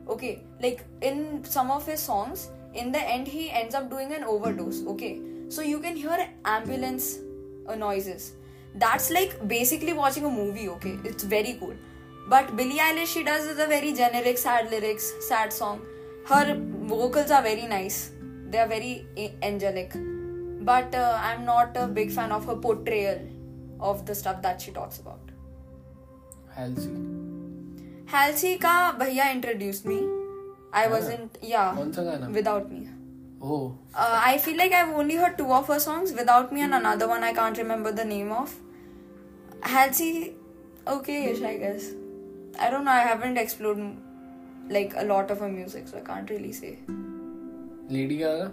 Okay, 0.07 0.41
like 0.61 0.83
in 1.01 1.43
some 1.43 1.69
of 1.69 1.85
his 1.85 1.99
songs, 1.99 2.49
in 2.73 2.91
the 2.91 2.99
end 2.99 3.27
he 3.27 3.51
ends 3.51 3.75
up 3.75 3.89
doing 3.91 4.13
an 4.13 4.23
overdose. 4.23 4.83
Okay, 4.87 5.21
so 5.47 5.61
you 5.61 5.79
can 5.79 5.95
hear 5.95 6.27
ambulance 6.43 7.19
uh, 7.67 7.75
noises. 7.75 8.33
That's 8.75 9.09
like 9.09 9.47
basically 9.47 9.93
watching 9.93 10.25
a 10.25 10.29
movie. 10.29 10.69
Okay, 10.69 10.97
it's 11.03 11.23
very 11.23 11.57
cool. 11.59 11.75
But 12.27 12.55
Billie 12.55 12.77
Eilish, 12.77 13.13
she 13.13 13.23
does 13.23 13.47
the 13.55 13.65
very 13.67 13.93
generic 13.93 14.37
sad 14.37 14.69
lyrics, 14.69 15.11
sad 15.27 15.51
song. 15.51 15.81
Her 16.25 16.55
vocals 16.81 17.31
are 17.31 17.41
very 17.41 17.65
nice. 17.65 18.11
They 18.49 18.59
are 18.59 18.67
very 18.67 19.07
angelic. 19.41 19.93
But 20.61 20.93
uh, 20.93 21.17
i'm 21.23 21.45
not 21.45 21.75
a 21.75 21.87
big 21.87 22.11
fan 22.11 22.31
of 22.31 22.45
her 22.45 22.55
portrayal 22.55 23.19
of 23.79 24.05
the 24.05 24.13
stuff 24.13 24.41
that 24.41 24.61
she 24.61 24.71
talks 24.71 24.99
about. 24.99 25.19
Halsey. 26.53 26.91
Halsey 28.05 28.57
ka 28.57 28.95
bhaiya 28.99 29.31
introduced 29.33 29.85
me. 29.85 29.99
I 30.71 30.87
wasn't 30.87 31.37
yeah 31.41 31.73
without 32.39 32.71
me 32.71 32.87
Oh. 33.41 33.77
Uh, 33.93 34.19
I 34.21 34.37
feel 34.37 34.57
like 34.57 34.73
I've 34.73 34.93
only 34.93 35.15
heard 35.15 35.37
two 35.37 35.51
of 35.51 35.67
her 35.67 35.79
songs, 35.79 36.11
Without 36.13 36.51
Me 36.51 36.61
and 36.61 36.73
another 36.73 37.07
one 37.07 37.23
I 37.23 37.33
can't 37.33 37.57
remember 37.57 37.91
the 37.91 38.05
name 38.05 38.31
of. 38.31 38.53
Halsey, 39.61 40.35
okay 40.87 41.31
ish, 41.31 41.41
I 41.41 41.57
guess. 41.57 41.91
I 42.59 42.69
don't 42.69 42.83
know, 42.85 42.91
I 42.91 42.99
haven't 42.99 43.37
explored 43.37 43.79
like 44.69 44.93
a 44.95 45.05
lot 45.05 45.31
of 45.31 45.39
her 45.39 45.49
music, 45.49 45.87
so 45.87 45.97
I 45.97 46.01
can't 46.01 46.29
really 46.29 46.51
say. 46.51 46.79
Lady 47.87 48.17
Gaga? 48.17 48.51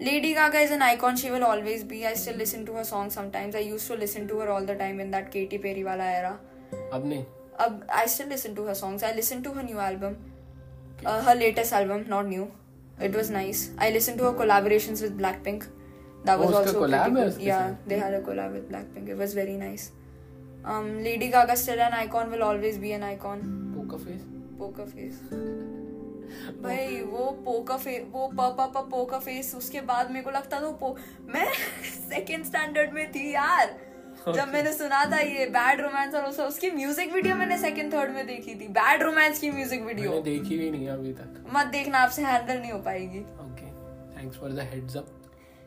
Lady 0.00 0.34
Gaga 0.34 0.58
is 0.58 0.70
an 0.72 0.82
icon, 0.82 1.16
she 1.16 1.30
will 1.30 1.44
always 1.44 1.84
be. 1.84 2.04
I 2.06 2.14
still 2.14 2.36
listen 2.36 2.66
to 2.66 2.72
her 2.74 2.84
songs 2.84 3.14
sometimes. 3.14 3.54
I 3.54 3.60
used 3.60 3.86
to 3.86 3.94
listen 3.94 4.26
to 4.28 4.38
her 4.40 4.50
all 4.50 4.64
the 4.64 4.74
time 4.74 4.98
in 4.98 5.10
that 5.12 5.30
Katy 5.30 5.58
Perry 5.58 5.84
wala 5.84 6.04
era. 6.04 6.38
Abne? 6.92 7.24
Ab- 7.58 7.84
I 7.92 8.06
still 8.06 8.26
listen 8.28 8.54
to 8.56 8.64
her 8.64 8.74
songs. 8.74 9.04
I 9.04 9.12
listen 9.14 9.42
to 9.44 9.52
her 9.52 9.62
new 9.62 9.78
album. 9.78 10.16
Okay. 10.98 11.06
Uh, 11.06 11.22
her 11.22 11.34
latest 11.36 11.72
album, 11.72 12.04
not 12.08 12.26
new. 12.26 12.50
It 13.00 13.14
was 13.14 13.30
nice. 13.30 13.70
I 13.78 13.90
listened 13.90 14.18
to 14.18 14.24
her 14.24 14.32
collaborations 14.32 15.02
with 15.02 15.18
Blackpink. 15.18 15.66
That 16.24 16.38
was 16.38 16.52
oh, 16.52 16.58
also 16.58 16.84
collab 16.84 17.14
cool. 17.14 17.42
Yeah, 17.42 17.74
they 17.86 17.98
had 17.98 18.14
a 18.14 18.20
collab 18.20 18.52
with 18.52 18.70
Blackpink. 18.70 19.08
It 19.08 19.16
was 19.16 19.34
very 19.34 19.56
nice. 19.56 19.90
Um, 20.64 21.02
Lady 21.02 21.28
Gaga 21.28 21.56
still 21.56 21.80
an 21.80 21.92
icon. 21.92 22.30
Will 22.30 22.42
always 22.42 22.78
be 22.78 22.92
an 22.92 23.02
icon. 23.02 23.74
Poker 23.76 23.98
face. 23.98 24.22
Poker 24.58 24.86
face. 24.86 25.20
भाई 26.62 27.00
वो 27.00 27.24
पोका 27.44 27.76
फे 27.76 27.98
वो 28.12 28.26
पापा 28.36 28.66
पा 28.74 28.80
पोका 28.90 29.18
face 29.18 29.54
उसके 29.54 29.80
बाद 29.90 30.10
मेरे 30.10 30.24
को 30.24 30.30
लगता 30.30 30.60
था 30.60 30.70
पो 30.80 30.96
मैं 31.34 31.46
सेकंड 31.84 32.44
स्टैंडर्ड 32.44 32.92
में 32.92 33.10
थी 33.12 33.32
यार 33.34 33.76
जब 34.26 34.48
मैंने 34.48 34.72
सुना 34.72 35.04
था 35.12 35.18
ये 35.18 35.46
बैड 35.54 35.80
रोमांस 35.80 36.14
और 36.14 36.24
उसकी 36.44 36.70
म्यूज़िक 36.70 37.12
वीडियो 37.14 37.34
मैंने 37.36 37.58
सेकंड 37.58 37.92
थर्ड 37.94 38.14
में 38.14 38.26
देखी 38.26 38.54
थी। 38.54 38.68
बैड 38.70 39.02
रोमांस 39.02 39.38
की 39.38 39.50
म्यूज़िक 39.50 39.82
वीडियो 39.82 40.20
देखी 40.22 40.58
भी 40.58 40.70
नहीं 40.70 40.88
अभी 40.88 41.12
तक। 41.12 41.44
मत 41.54 41.66
देखना 41.72 41.98
आपसे 41.98 42.22
हैंडल 42.22 42.58
नहीं 42.58 42.72
हो 42.72 42.78
पाएगी। 42.78 43.18
Okay 43.18 43.66
thanks 44.16 44.38
for 44.38 44.50
the 44.50 44.68
heads 44.72 44.96
up 44.96 45.06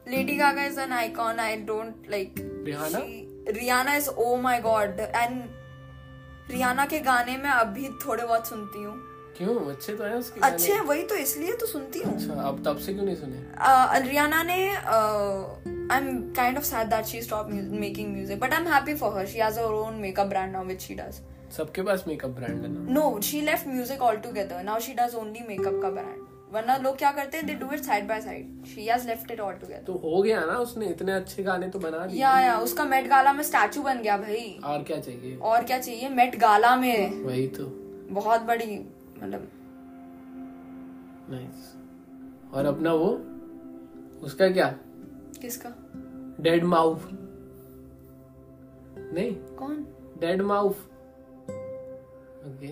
Lady 0.06 0.36
Gaga 0.38 0.64
is 0.66 0.80
an 0.80 0.92
icon 0.94 1.40
I 1.40 1.56
don't 1.68 2.10
like 2.10 2.36
Rihanna 2.66 3.00
Rihanna 3.52 3.96
is 3.96 4.10
oh 4.10 4.36
my 4.42 4.60
god 4.62 5.00
and 5.00 5.42
Rihanna 6.52 6.86
के 6.86 7.00
गाने 7.02 7.38
में 7.38 7.50
अभी 7.50 7.90
थोड़े 8.06 8.24
बहुत 8.24 8.48
सुनती 8.48 8.84
हूँ। 8.84 8.96
क्यों? 9.38 9.56
अच्छे 9.72 9.94
तो 9.94 10.04
हैं 10.04 10.16
उसके 10.16 10.40
अच्छे 10.42 10.72
हैं 10.74 10.82
वही 10.82 11.04
तो 11.04 11.16
इसलिए 11.16 11.56
तो 11.56 11.66
सुनती 11.66 12.00
हूँ। 12.00 12.14
अच्छा 12.14 12.42
अब 12.42 12.64
तब 12.66 12.78
से 12.78 12.94
क्यों 12.94 13.06
नहीं 13.06 13.16
सुने? 13.16 13.44
रियाना 14.10 14.44
ने 14.44 14.60
I 14.76 15.77
am 15.94 16.22
kind 16.36 16.58
of 16.58 16.64
sad 16.66 16.88
that 16.90 17.06
she 17.06 17.22
stop 17.22 17.48
making 17.80 18.14
music 18.14 18.40
but 18.40 18.54
I 18.54 18.62
am 18.62 18.68
happy 18.74 18.94
for 18.96 19.18
her 19.18 19.26
she 19.26 19.40
has 19.40 19.60
her 19.60 19.74
own 19.74 19.94
makeup 20.02 20.28
brand 20.28 20.52
now 20.54 20.66
which 20.66 20.82
she 20.82 20.96
does 20.96 21.20
सबके 21.58 21.82
पास 21.82 22.04
मेकअप 22.08 22.30
ब्रांड 22.30 22.62
है 22.62 22.68
ना? 22.68 22.92
No 22.94 23.20
she 23.24 23.42
left 23.42 23.68
music 23.68 24.02
all 24.02 24.18
together 24.24 24.64
now 24.64 24.80
she 24.80 24.94
does 24.94 25.16
only 25.16 25.48
makeup 25.48 25.80
का 25.82 25.90
brand 25.90 26.26
वरना 26.54 26.76
लोग 26.78 26.98
क्या 26.98 27.12
करते 27.12 27.38
हैं? 27.38 27.46
They 27.46 27.54
do 27.56 27.72
it 27.74 27.80
side 27.84 28.08
by 28.08 28.22
side 28.22 28.66
she 28.66 28.86
has 28.86 29.08
left 29.08 29.32
it 29.32 29.40
all 29.40 29.54
together 29.54 29.84
तो 29.84 29.94
हो 30.04 30.22
गया 30.22 30.40
ना 30.46 30.58
उसने 30.60 30.86
इतने 30.86 31.12
अच्छे 31.14 31.44
गाने 31.44 31.68
तो 31.70 31.80
बना 31.80 32.06
दिए। 32.06 32.20
या 32.22 32.40
या 32.40 32.58
उसका 32.60 32.86
मेट 32.86 33.08
गाला 33.10 33.34
में 33.34 33.44
स्टैचू 33.44 33.82
बन 33.84 34.02
गया 34.02 34.18
भाई। 34.18 34.60
और 34.66 34.84
क्या 34.84 35.00
चाहिए? 35.00 35.36
और 35.38 35.64
क्या 35.64 35.80
चाहिए? 35.80 36.10
मेट 36.10 36.40
गाला 36.40 36.76
में। 36.76 37.24
वही 37.24 37.48
तो। 37.58 37.66
बहुत 38.14 38.42
बड़ी 38.42 38.80
मतलब। 39.18 39.48
नाइस 41.30 41.74
और 42.54 42.66
अपना 42.66 42.94
वो? 42.94 43.10
उसका 44.26 44.50
क्या? 44.50 44.74
किसका? 45.38 45.70
डेड 46.44 46.64
माउफ 46.64 47.08
नहीं। 49.14 49.32
कौन? 49.58 49.86
डेड 50.22 50.42
माउफ 50.42 50.86
ओके 52.48 52.72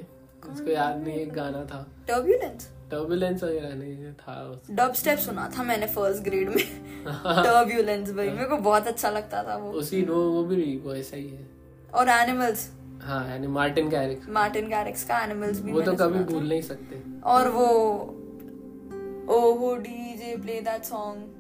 उसको 0.52 0.70
याद 0.72 0.98
नहीं 1.04 1.16
एक 1.20 1.34
गाना 1.34 1.64
था। 1.66 1.86
टर्बुलेंस 2.08 2.70
टर्बुलेंस 2.92 3.44
वगैरह 3.44 3.74
नहीं 3.76 4.12
था 4.14 4.62
डब 4.72 4.94
स्टेप 4.94 5.20
सुना 5.20 5.50
था 5.58 5.64
मैंने 5.64 5.88
फ़र्स्ट 5.88 6.24
ग्रेड 6.24 6.50
में। 6.50 6.58
टर्बुलेंस 7.06 8.12
भाई 8.12 8.30
मेरे 8.30 8.46
को 8.46 8.58
बहुत 8.58 8.88
अच्छा 8.88 9.10
लगता 9.10 9.44
था 9.44 9.56
वो। 9.58 9.72
उसी 9.72 10.02
वो 10.02 10.22
वो 10.32 10.44
भी 10.44 10.78
वो 10.78 10.94
ऐसा 10.96 11.18
ही 11.18 11.28
है। 11.30 11.48
और 11.94 12.10
एनिमल्स 12.10 12.70
हाँ 13.04 13.28
यानी 13.30 13.48
मार्टिन 13.48 13.90
गैरिक्स 13.90 14.30
मार्टिन 14.30 14.68
गैरिक्स 14.70 15.04
का 15.04 15.20
एनिमल्स 15.24 15.60
भी 15.62 15.72
वो 15.72 15.82
तो 15.82 15.94
कभी 15.96 16.24
भूल 16.24 16.48
नहीं 16.50 16.62
सकते। 16.62 17.02
और 17.24 17.50
वो 17.50 17.68
ओहो 19.36 19.76
DJ 19.78 20.36
play 20.38 20.60
that 20.62 20.84
song 20.84 21.35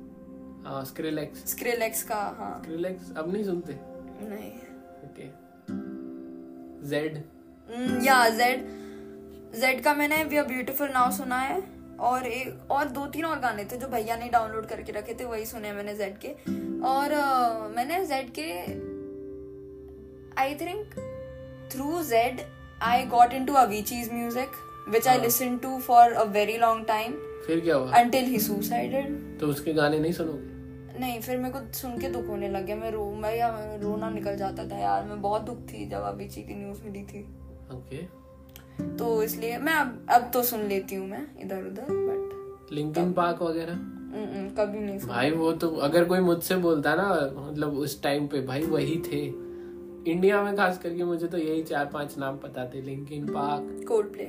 Skrillex 0.86 1.46
Skrillex 1.52 2.04
का 2.04 2.16
हाँ। 2.40 2.62
स्क्रिलेक्स 2.64 3.12
अब 3.18 3.32
नहीं 3.34 3.44
सुनते? 3.44 3.74
नहीं। 4.22 4.52
ओके 5.06 5.28
जेड 6.90 7.24
या 8.06 8.18
जेड 8.30 8.66
जेड 9.60 9.84
का 9.84 9.94
मैंने 9.94 10.24
वी 10.24 10.38
आर 10.38 10.46
ब्यूटीफुल 10.46 10.90
नाउ 10.90 11.12
सुना 11.12 11.40
है 11.40 11.62
और 12.00 12.26
एक 12.28 12.72
और 12.72 12.90
दो 12.90 13.06
तीन 13.06 13.26
और 13.26 13.40
गाने 13.40 13.64
थे 13.64 13.78
जो 13.78 13.88
भैया 13.88 14.16
ने 14.18 14.30
डाउनलोड 14.30 14.66
करके 14.66 14.92
रखे 14.92 15.14
थे 15.14 15.26
वही 15.26 15.46
सुने 15.46 15.72
मैंने 15.74 15.96
जेड 15.96 16.18
के। 16.26 16.30
और 16.88 17.14
uh, 17.14 17.76
मैंने 17.76 18.06
जेड 18.06 18.32
के 18.40 18.50
I 20.42 20.56
think 20.56 20.96
through 21.74 22.04
Zedd 22.04 22.42
I 22.82 23.06
got 23.06 23.34
into 23.46 23.54
Avicii's 23.54 24.12
music 24.14 24.50
which 24.90 25.08
I 25.08 25.20
listen 25.20 25.58
to 25.58 25.78
for 25.80 26.12
a 26.12 26.24
very 26.24 26.58
long 26.58 26.86
time 26.88 27.14
फिर 27.48 27.60
क्या 27.60 27.76
हुआ? 27.76 27.92
अंटिल 27.92 28.26
ही 28.26 28.40
सुसाइडेड 28.40 29.40
तो 29.40 29.48
उसके 29.48 29.74
गाने 29.74 30.00
नहीं 30.00 30.12
सुनोगे? 30.12 30.55
नहीं 31.00 31.20
फिर 31.22 31.38
मेरे 31.38 31.54
को 31.54 31.60
सुन 31.74 31.98
के 32.00 32.10
दुख 32.10 32.28
होने 32.28 32.50
लग 32.50 32.66
गया। 32.66 32.76
मैं 32.76 32.92
रो 32.92 33.06
मैं 33.14 33.36
या 33.36 33.50
रोना 33.82 34.10
निकल 34.10 34.38
जाता 34.38 34.68
था 34.70 34.78
यार। 34.78 35.04
मैं 35.06 35.22
बहुत 35.22 35.42
दुख 35.42 35.58
थी 35.70 35.86
जब 35.86 36.02
अभी 36.04 36.28
ची 36.28 36.42
की 36.42 36.56
न्यूज़ 36.56 36.84
मिली 36.84 37.04
थी। 37.04 37.22
ओके 37.74 38.04
तो 38.98 39.22
इसलिए 39.24 39.58
मैं 39.58 39.74
अब 39.74 40.06
अब 40.12 40.30
तो 40.34 40.44
सुन 40.44 40.68
लेती 40.68 40.96
हूँ 40.96 41.08
मैं 41.08 41.26
इधर 41.42 41.64
उधर 41.64 41.86
बट 41.90 42.74
लिंकिन 42.74 43.14
पार्क 43.14 43.42
वगैरह? 43.42 43.80
कभी 44.58 44.80
नहीं 44.80 45.00
सुना। 45.00 45.14
भाई 45.14 45.32
वो 45.32 45.52
तो 45.54 45.70
अगर 45.84 46.06
कोई 46.06 46.20
मुझसे 46.20 46.56
बोलता 46.58 46.94
ना 46.96 47.10
मतलब 47.38 47.78
उस 47.78 48.02
टाइम 48.04 48.28
पे 48.28 48.42
भाई 48.42 48.64
वही 48.66 49.02
थे। 49.08 49.26
इंडिया 50.12 50.42
में 50.44 50.56
खास 50.56 50.78
करके 50.78 51.04
मुझे 51.04 51.28
तो 51.28 51.38
यही 51.38 51.64
चार 51.64 51.86
पाँच 51.86 52.18
नाम 52.18 52.38
पता 52.38 52.66
थे। 52.66 52.82
Linkin 52.82 53.28
Park 53.28 53.86
cold 53.88 54.12
play 54.14 54.26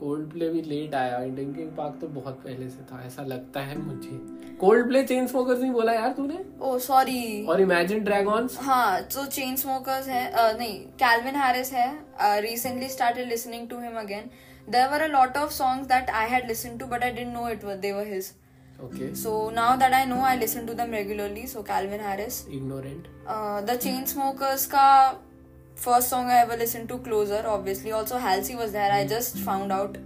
cold 0.00 0.30
play 0.32 0.48
भी 0.48 0.62
लेट 0.62 0.94
आया 0.94 1.18
ड्रिंकिंग 1.18 1.70
पार्क 1.76 1.98
तो 2.00 2.08
बहुत 2.18 2.40
पहले 2.44 2.68
से 2.68 2.84
था 2.92 3.02
ऐसा 3.06 3.22
लगता 3.32 3.60
है 3.60 3.78
मुझे 3.78 4.18
कोल्ड 4.60 4.88
प्ले 4.88 5.02
चेन 5.04 5.26
स्मोकर्स 5.26 5.60
नहीं 5.60 5.70
बोला 5.72 5.92
यार 5.92 6.12
तूने 6.16 6.38
ओ 6.60 6.76
सॉरी 6.86 7.46
और 7.46 7.60
इमेजिन 7.60 8.04
ड्रैगन्स 8.04 8.58
हाँ 8.62 9.02
तो 9.14 9.26
चेन 9.28 9.56
स्मोकर्स 9.56 10.08
है 10.08 10.24
uh, 10.32 10.58
नहीं 10.58 10.78
कैल्विन 11.04 11.36
हैरिस 11.36 11.72
है 11.72 12.40
recently 12.40 12.88
started 12.88 13.28
listening 13.28 13.68
to 13.68 13.80
him 13.80 13.98
again 14.00 14.30
there 14.70 14.90
were 14.90 15.02
a 15.02 15.08
lot 15.08 15.36
of 15.36 15.52
songs 15.52 15.88
that 15.88 16.10
I 16.10 16.30
had 16.30 16.46
listen 16.48 16.76
to 16.78 16.86
but 16.86 17.04
I 17.04 17.10
didn't 17.10 17.34
know 17.34 17.48
it 17.48 17.64
they 17.80 17.92
were 17.92 18.12
his 18.12 18.32
Okay. 18.82 19.14
So 19.14 19.50
now 19.50 19.76
that 19.76 19.92
I 19.92 20.04
know, 20.06 20.20
I 20.20 20.36
listen 20.36 20.66
to 20.66 20.74
them 20.74 20.92
regularly. 20.92 21.46
So 21.46 21.62
Calvin 21.62 22.00
Harris. 22.00 22.46
Ignorant. 22.50 23.08
Uh, 23.26 23.60
the 23.62 23.74
Chainsmokers 23.74 24.68
ka 24.68 24.86
first 25.80 26.08
song 26.10 26.30
I 26.30 26.38
ever 26.42 26.56
listened 26.56 26.88
to, 26.90 26.98
Closer, 26.98 27.42
obviously. 27.46 27.92
Also, 27.92 28.18
Halsey 28.18 28.54
was 28.54 28.72
there. 28.72 28.92
I 28.92 29.06
just 29.06 29.38
found 29.38 29.72
out 29.72 29.98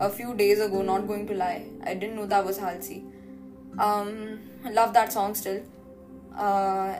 a 0.00 0.10
few 0.10 0.34
days 0.34 0.60
ago, 0.60 0.82
not 0.82 1.06
going 1.06 1.26
to 1.28 1.34
lie. 1.34 1.66
I 1.84 1.94
didn't 1.94 2.16
know 2.16 2.26
that 2.26 2.44
was 2.44 2.58
Halsey. 2.58 3.04
Um, 3.78 4.40
love 4.72 4.92
that 4.94 5.12
song 5.12 5.34
still. 5.34 5.62
Uh, 6.36 6.94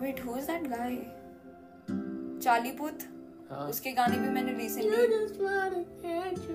wait, 0.00 0.18
who 0.18 0.36
is 0.36 0.46
that 0.46 0.68
guy? 0.68 0.92
Charlie 2.40 2.72
Puth? 2.72 3.08
हाँ. 3.52 3.68
उसके 3.68 3.90
गाने 3.92 4.16
भी 4.18 4.28
मैंने 4.32 4.52
recently 4.58 6.02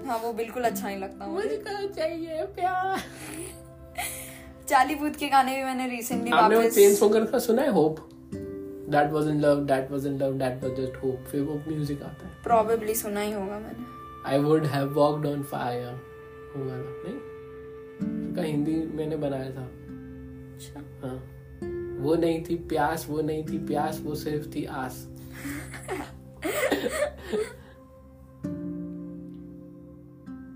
हाँ 0.07 0.17
वो 0.19 0.31
बिल्कुल 0.33 0.63
अच्छा 0.63 0.87
नहीं 0.87 0.97
लगता 0.97 1.27
मुझे 1.27 1.57
चाहिए 1.95 2.45
प्यार 2.55 3.01
चाली 4.69 4.95
बूथ 4.95 5.19
के 5.19 5.27
गाने 5.29 5.55
भी 5.55 5.63
मैंने 5.63 5.87
रिसेंटली 5.89 6.31
आपने 6.37 6.69
चेन 6.69 6.95
स्मोकर 6.95 7.25
का 7.31 7.39
सुना 7.39 7.61
है 7.61 7.71
hope 7.73 7.99
that 8.89 9.11
was 9.11 9.27
in 9.27 9.39
love 9.41 9.65
that 9.65 9.91
was 9.91 10.07
in 10.07 10.17
love 10.17 10.33
that 10.33 10.63
was 10.63 10.75
just 10.75 10.95
hope 11.03 11.25
फिर 11.27 11.41
वो 11.41 11.55
म्यूज़िक 11.67 12.03
आता 12.03 12.27
है। 12.27 12.43
प्रॉबेबली 12.43 12.95
सुना 12.95 13.19
ही 13.19 13.31
होगा 13.31 13.59
मैंने। 13.59 13.85
I 14.25 14.39
would 14.39 14.65
have 14.65 14.93
walked 14.93 15.25
on 15.25 15.43
fire 15.43 15.93
वो 16.55 16.65
वाला 16.65 16.83
नहीं? 16.83 17.17
उसका 18.29 18.41
हिंदी 18.41 18.75
मैंने 18.97 19.15
बनाया 19.15 19.49
था। 19.51 19.63
अच्छा। 20.53 21.07
हाँ। 21.07 21.33
वो 21.99 22.15
नहीं 22.15 22.43
थी 22.43 22.55
प्यास 22.55 23.05
वो 23.09 23.21
नहीं 23.21 23.45
थी 23.45 23.57
प्यास 23.57 24.01
वो 24.03 24.15
सिर्फ़ 24.15 24.47
थी 24.55 24.65
आस। 24.65 25.07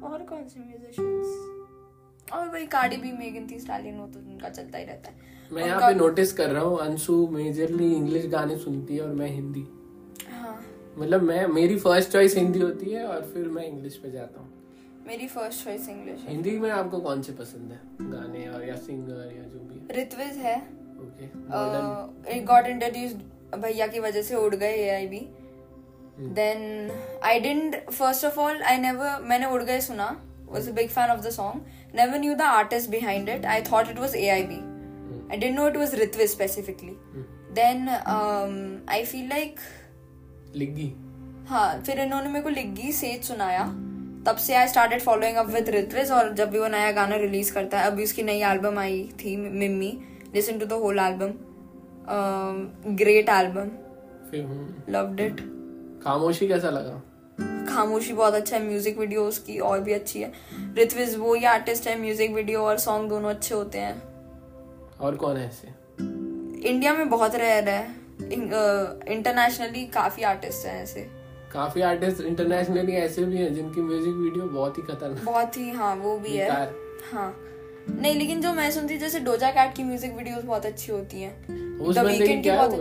और 0.03 0.23
कौन 0.23 0.47
से 0.47 0.59
म्यूजिशियंस 0.59 1.60
और 2.33 2.47
वही 2.49 2.65
Cardi 2.67 2.97
B 2.97 3.11
Megan 3.11 3.47
Thee 3.51 3.59
Stallion 3.59 3.97
वो 3.99 4.05
तो 4.07 4.19
उनका 4.21 4.49
चलता 4.49 4.77
ही 4.77 4.85
रहता 4.85 5.09
है। 5.09 5.29
मैं 5.51 5.65
यहाँ 5.65 5.79
पे 5.81 5.93
नोटिस 5.95 6.31
कर 6.33 6.49
रहा 6.49 6.63
हूँ 6.63 6.79
अंशु 6.79 7.15
मेजरली 7.31 7.93
इंग्लिश 7.95 8.25
गाने 8.31 8.57
सुनती 8.57 8.95
है 8.95 9.01
और 9.01 9.13
मैं 9.15 9.27
हिंदी। 9.29 9.65
हाँ। 10.31 10.59
मतलब 10.97 11.21
मैं 11.23 11.45
मेरी 11.49 11.77
फ़र्स्ट 11.79 12.11
चॉइस 12.11 12.35
हिंदी 12.37 12.59
होती 12.59 12.91
है 12.91 13.05
और 13.07 13.21
फिर 13.33 13.47
मैं 13.49 13.65
इंग्लिश 13.65 13.95
पे 13.97 14.11
जाता 14.11 14.41
हूँ। 14.41 14.49
मेरी 15.07 15.27
फ़र्स्ट 15.27 15.63
चॉइस 15.65 15.89
इंग्लिश 15.89 16.25
हिंदी 16.27 16.57
में 16.59 16.69
आपको 16.71 16.99
कौन 16.99 17.21
से 17.21 17.33
पसंद 17.33 17.71
है? 17.71 17.79
गाने 18.01 18.47
और 18.47 18.63
या 18.67 18.75
सिंगर 18.77 19.35
या 19.37 19.43
जो 19.43 19.59
भी। 19.59 19.79
है। 19.79 20.01
ऋत्विज 20.01 20.37
है 20.37 20.57
ओके 21.01 22.39
गॉट 22.45 22.65
इंट्रोड्यूस्ड 22.67 23.57
भैया 23.61 23.87
की 23.87 23.99
वजह 23.99 24.21
से 24.21 24.35
उड़ 24.35 24.55
गए 24.55 24.89
I 24.89 25.07
be 25.07 25.27
then 26.35 26.91
I 27.23 27.39
didn't 27.39 27.89
first 27.89 28.25
of 28.25 28.39
all 28.39 28.61
I 28.63 28.77
never 28.79 29.23
मैंने 29.23 29.45
उड़ 29.45 29.63
गए 29.63 29.79
सुना। 29.81 30.15
Was 30.51 30.65
a 30.69 30.71
big 30.77 30.89
fan 30.93 31.11
of 31.11 31.19
the 31.23 31.31
song 31.33 31.59
never 31.93 32.19
knew 32.19 32.35
the 32.35 32.49
artist 32.57 32.91
behind 32.91 33.29
it. 33.29 33.45
I 33.45 33.61
thought 33.61 33.89
it 33.89 33.99
was 33.99 34.13
aib 34.15 34.51
i 35.31 35.37
didn't 35.37 35.55
know 35.55 35.67
it 35.67 35.77
was 35.77 35.93
ritviz 35.95 36.27
specifically. 36.27 36.97
Then 37.53 37.89
um, 38.05 38.81
i 38.87 39.03
feel 39.05 39.29
like 39.29 39.59
लिग्गी 40.55 40.91
हाँ 41.49 41.81
फिर 41.85 41.99
इन्होंने 41.99 42.29
मेरे 42.29 42.43
को 42.43 42.49
लिग्गी 42.49 42.91
सेज 42.91 43.23
सुनाया। 43.23 43.63
तब 44.27 44.37
से 44.37 44.55
I 44.55 44.67
started 44.67 45.01
following 45.01 45.37
up 45.37 45.47
with 45.49 45.69
Ritviz 45.69 46.11
और 46.11 46.33
जब 46.33 46.49
भी 46.51 46.59
वो 46.59 46.67
नया 46.67 46.91
गाना 46.91 47.15
रिलीज़ 47.15 47.53
करता 47.53 47.79
है 47.79 47.91
अभी 47.91 48.03
उसकी 48.03 48.23
नई 48.23 48.41
एल्बम 48.51 48.79
आई 48.79 49.01
थी 49.23 49.35
Mimmi 49.37 49.91
listen 50.33 50.59
to 50.59 50.65
the 50.65 50.81
whole 50.83 50.99
album 50.99 51.33
great 52.95 53.29
album 53.29 53.71
loved 54.93 55.19
it 55.19 55.41
Khamoshi 56.03 56.47
कैसा 56.47 56.69
लगा? 56.69 57.01
खामोशी 57.37 58.13
बहुत 58.13 58.33
अच्छा 58.33 58.55
है 58.57 58.63
म्यूज़िक 58.63 58.97
वीडियो 58.97 59.23
उसकी 59.23 59.57
और 59.59 59.79
भी 59.79 59.93
अच्छी 59.93 60.21
है। 60.21 60.31
रित्विज 60.75 61.15
वो 61.17 61.33
ही 61.33 61.45
आर्टिस्ट 61.45 61.87
है 61.87 61.99
म्यूज़िक 62.01 62.31
वीडियो 62.31 62.61
और 62.61 62.77
सॉन्ग 62.79 63.09
दोनों 63.09 63.29
अच्छे 63.29 63.53
होते 63.55 63.79
हैं। 63.79 64.01
और 64.99 65.15
कौन 65.15 65.37
है 65.37 65.47
ऐसे? 65.47 65.67
इंडिया 66.69 66.93
में 66.93 67.09
बहुत 67.09 67.35
रेयर 67.35 67.69
है। 67.69 67.83
इंटरनेशनली 68.23 69.85
काफ़ी 69.85 70.23
आर्टिस्ट 70.23 70.65
हैं 70.65 70.81
ऐसे। 70.83 71.01
काफ़ी 71.53 71.81
आर्टिस्ट 71.81 72.21
इंटरनेशनली 72.21 72.93
ऐसे 72.95 73.23
भी 73.23 73.37
हैं 73.37 73.53
जिनकी 73.53 73.81
म्यूज़िक 73.81 74.15
वीडियो 74.15 74.45
बहुत 74.47 74.77
ही 74.77 74.83
खतरनाक। 74.83 75.23
बहुत 75.25 75.57
ही 75.57 75.69
हाँ 75.69 75.95
वो 75.95 76.17
भी 76.17 76.35
है। 76.35 76.49
हाँ। 77.13 77.33
नहीं 77.89 78.13
लेकिन 78.15 78.41
जो 78.41 78.53
मैं 78.53 78.69
सुनती 78.71 78.97
जैसे 78.97 79.19
डोजा 79.19 79.49
कैट 79.51 79.75
की 79.75 79.83
म्यूज़िक 79.83 80.13
वीडियोस 80.17 80.43
बहुत 80.43 80.65
अच्छी 80.65 80.91
होती 80.91 81.21
हैं। 81.21 81.47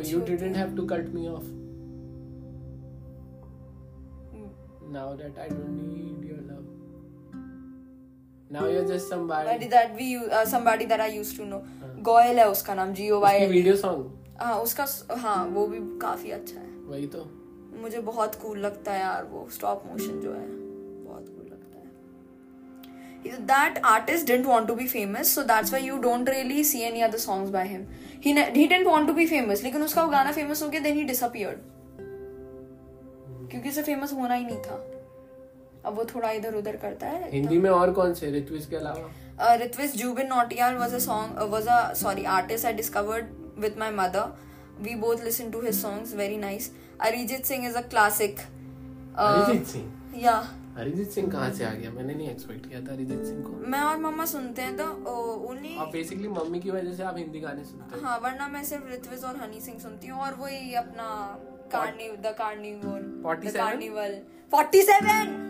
You 0.05 0.21
didn't 0.21 0.57
have 0.57 0.77
to 0.77 0.87
cut 0.87 1.09
me 1.15 1.27
off 1.29 1.45
that 4.93 5.39
I 5.39 5.49
don't 5.49 5.69
need 5.71 6.31
your 6.31 6.41
love 6.51 6.63
now 8.53 8.69
you 8.69 8.79
are 8.81 8.87
just 8.87 9.13
Somebody 9.13 9.69
that 9.75 9.93
we 9.99 10.09
uh, 10.19 10.45
somebody 10.55 10.87
that 10.93 11.01
I 11.01 11.09
used 11.19 11.37
to 11.41 11.51
know 11.51 11.61
Goyal 12.09 12.39
है 12.39 12.49
उसका 12.51 12.75
नाम 12.75 12.93
G 12.95 13.11
O 13.11 13.21
Y 13.21 13.47
video 13.47 13.77
song 13.77 14.39
हाँ 14.41 14.55
उसका 14.61 14.87
हाँ 15.27 15.45
वो 15.55 15.67
भी 15.67 15.79
काफ़ी 16.03 16.31
अच्छा 16.31 16.61
है 16.61 16.69
वही 16.89 17.07
तो 17.07 17.25
मुझे 17.83 18.01
बहुत 18.01 18.35
कूल 18.35 18.59
लगता 18.59 18.93
है 18.93 19.01
यार 19.01 19.25
वो 19.33 19.47
स्टॉप 19.57 19.83
मोशन 19.91 20.21
जो 20.21 20.33
है 20.33 20.47
बहुत 20.47 21.29
कूल 21.29 21.45
लगता 21.51 21.79
है 21.79 23.47
that 23.51 23.79
artist 23.91 24.27
didn't 24.31 24.51
want 24.53 24.69
to 24.71 24.77
be 24.81 24.87
famous 24.95 25.35
so 25.39 25.45
that's 25.51 25.75
why 25.75 25.81
you 25.89 25.99
don't 26.07 26.33
really 26.35 26.63
see 26.71 26.83
any 26.93 27.03
other 27.09 27.21
songs 27.27 27.53
by 27.59 27.65
him 27.75 27.85
he 28.27 28.33
ne- 28.39 28.49
he 28.57 28.67
didn't 28.73 28.91
want 28.95 29.11
to 29.13 29.17
be 29.21 29.27
famous 29.35 29.63
लेकिन 29.65 29.83
उसका 29.83 30.05
वो 30.05 30.11
गाना 30.11 30.33
फ़ेमस 30.39 30.63
हो 30.63 30.69
गया 30.69 30.83
then 30.89 30.99
he 31.01 31.05
disappeared 31.11 31.61
क्योंकि 33.51 33.69
उसे 33.69 33.83
famous 33.83 34.13
होना 34.13 34.35
ही 34.35 34.45
नहीं 34.45 34.59
था 34.63 34.85
अब 35.87 35.95
वो 35.97 36.05
थोड़ा 36.05 36.31
इधर 36.31 36.55
उधर 36.55 36.77
करता 36.77 37.07
है 37.07 37.31
हिंदी 37.31 37.59
में 37.59 37.71
और 37.71 37.93
कौन 37.93 38.15
से 38.15 38.31
ऋत्विज 38.33 38.67
के 38.67 38.77
अलावा 38.77 39.11
Jubin 39.97 40.29
Nautiyal 40.29 40.79
was 40.79 40.93
a 40.93 41.01
song 41.01 41.37
uh, 41.37 41.47
was 41.47 41.67
a 41.67 41.95
sorry 41.95 42.27
artist 42.27 42.65
I 42.65 42.73
discovered 42.73 43.31
with 43.57 43.77
my 43.77 43.91
mother. 43.91 44.25
We 44.81 44.95
both 44.97 45.23
listened 45.25 45.53
to 45.53 45.61
his 45.61 45.81
songs, 45.81 46.13
very 46.15 46.37
nice. 46.37 46.71
Arijit 47.01 47.47
Singh 47.47 47.65
is 47.65 47.77
a 47.77 47.83
classic. 47.85 48.43
Uh, 49.17 49.45
Arijit 49.45 49.67
Singh 49.67 50.21
yeah. 50.21 50.51
Arijit 50.79 51.11
Singh 51.11 51.31
कहाँ 51.31 51.51
से 51.53 51.65
आ 51.65 51.71
गया 51.71 51.91
मैंने 51.91 52.15
नहीं 52.15 52.29
एक्सपेक्ट 52.31 52.69
किया 52.69 52.81
था 52.81 52.93
अरिजीत 52.93 53.25
सिंह 53.27 53.43
को 53.45 53.57
मैं 53.71 53.81
और 53.83 53.97
मम्मा 53.99 54.25
सुनते 54.27 54.63
हैं 54.63 54.77
तो 54.77 54.85
ओनली 55.49 55.77
और 55.77 55.91
बेसिकली 55.93 56.29
मम्मी 56.29 56.61
की 56.61 56.71
वजह 56.71 56.95
से 56.95 57.03
आप 57.03 57.17
हिंदी 57.19 57.41
गाने 57.41 57.65
सुनते 57.65 57.99
हो 57.99 58.07
हाँ 58.07 58.19
वरना 58.25 58.49
मैं 58.49 58.65
सिर्फ़ 58.65 58.93
ऋत्विज 58.93 59.25
और 59.25 59.37
हनी 59.37 59.61
सिंह 59.61 59.79
सुनती 59.81 60.09
हूँ 60.09 60.21
और 60.27 60.35
वही 60.41 60.75
अपना 60.85 61.09
कार्नि 61.73 62.09
द 62.23 62.35
कार्निवल 62.39 63.03
47? 63.27 63.57
कार्निवल 63.57 64.19
47 64.55 65.49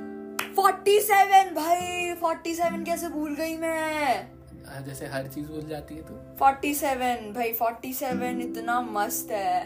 47 0.57 1.53
भाई! 1.55 2.15
47 2.23 2.85
कैसे 2.87 3.09
भूल 3.09 3.35
गई 3.35 3.57
मैं? 3.57 4.15
हाँ, 4.67 4.83
जैसे 4.83 5.07
हर 5.07 5.27
चीज़ 5.27 5.47
भूल 5.47 5.67
जाती 5.69 5.95
है 5.95 6.03
तो। 6.03 6.37
47 6.43 7.33
भाई 7.35 7.53
47 7.63 8.41
इतना 8.41 8.81
मस्त 8.81 9.31
है। 9.31 9.63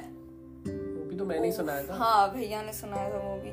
वो 0.67 1.05
भी 1.05 1.17
तो 1.17 1.25
मैंने 1.25 1.47
ही 1.47 1.53
सुनाया 1.53 1.83
था। 1.83 1.95
हाँ 1.95 2.31
भैया 2.35 2.62
ने 2.62 2.73
सुनाया 2.73 3.11
था 3.11 3.19
वो 3.29 3.35
भी। 3.37 3.51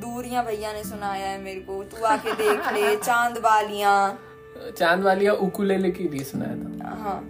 दूरियाँ 0.00 0.44
भैया 0.44 0.72
ने 0.72 0.84
सुनाया 0.84 1.26
है 1.26 1.40
मेरे 1.42 1.60
को। 1.60 1.82
तू 1.84 2.04
आके 2.04 2.32
देख 2.34 2.72
ले 2.72 2.96
चाँद 3.04 3.38
वालियाँ। 3.38 4.18
चाँद 4.78 5.02
वालिया 5.02 5.32
उकुलेले 5.32 5.90
के 5.90 6.08
लिए 6.08 6.24
सुनाया 6.24 6.56
था। 6.56 6.94
हाँ 7.02 7.20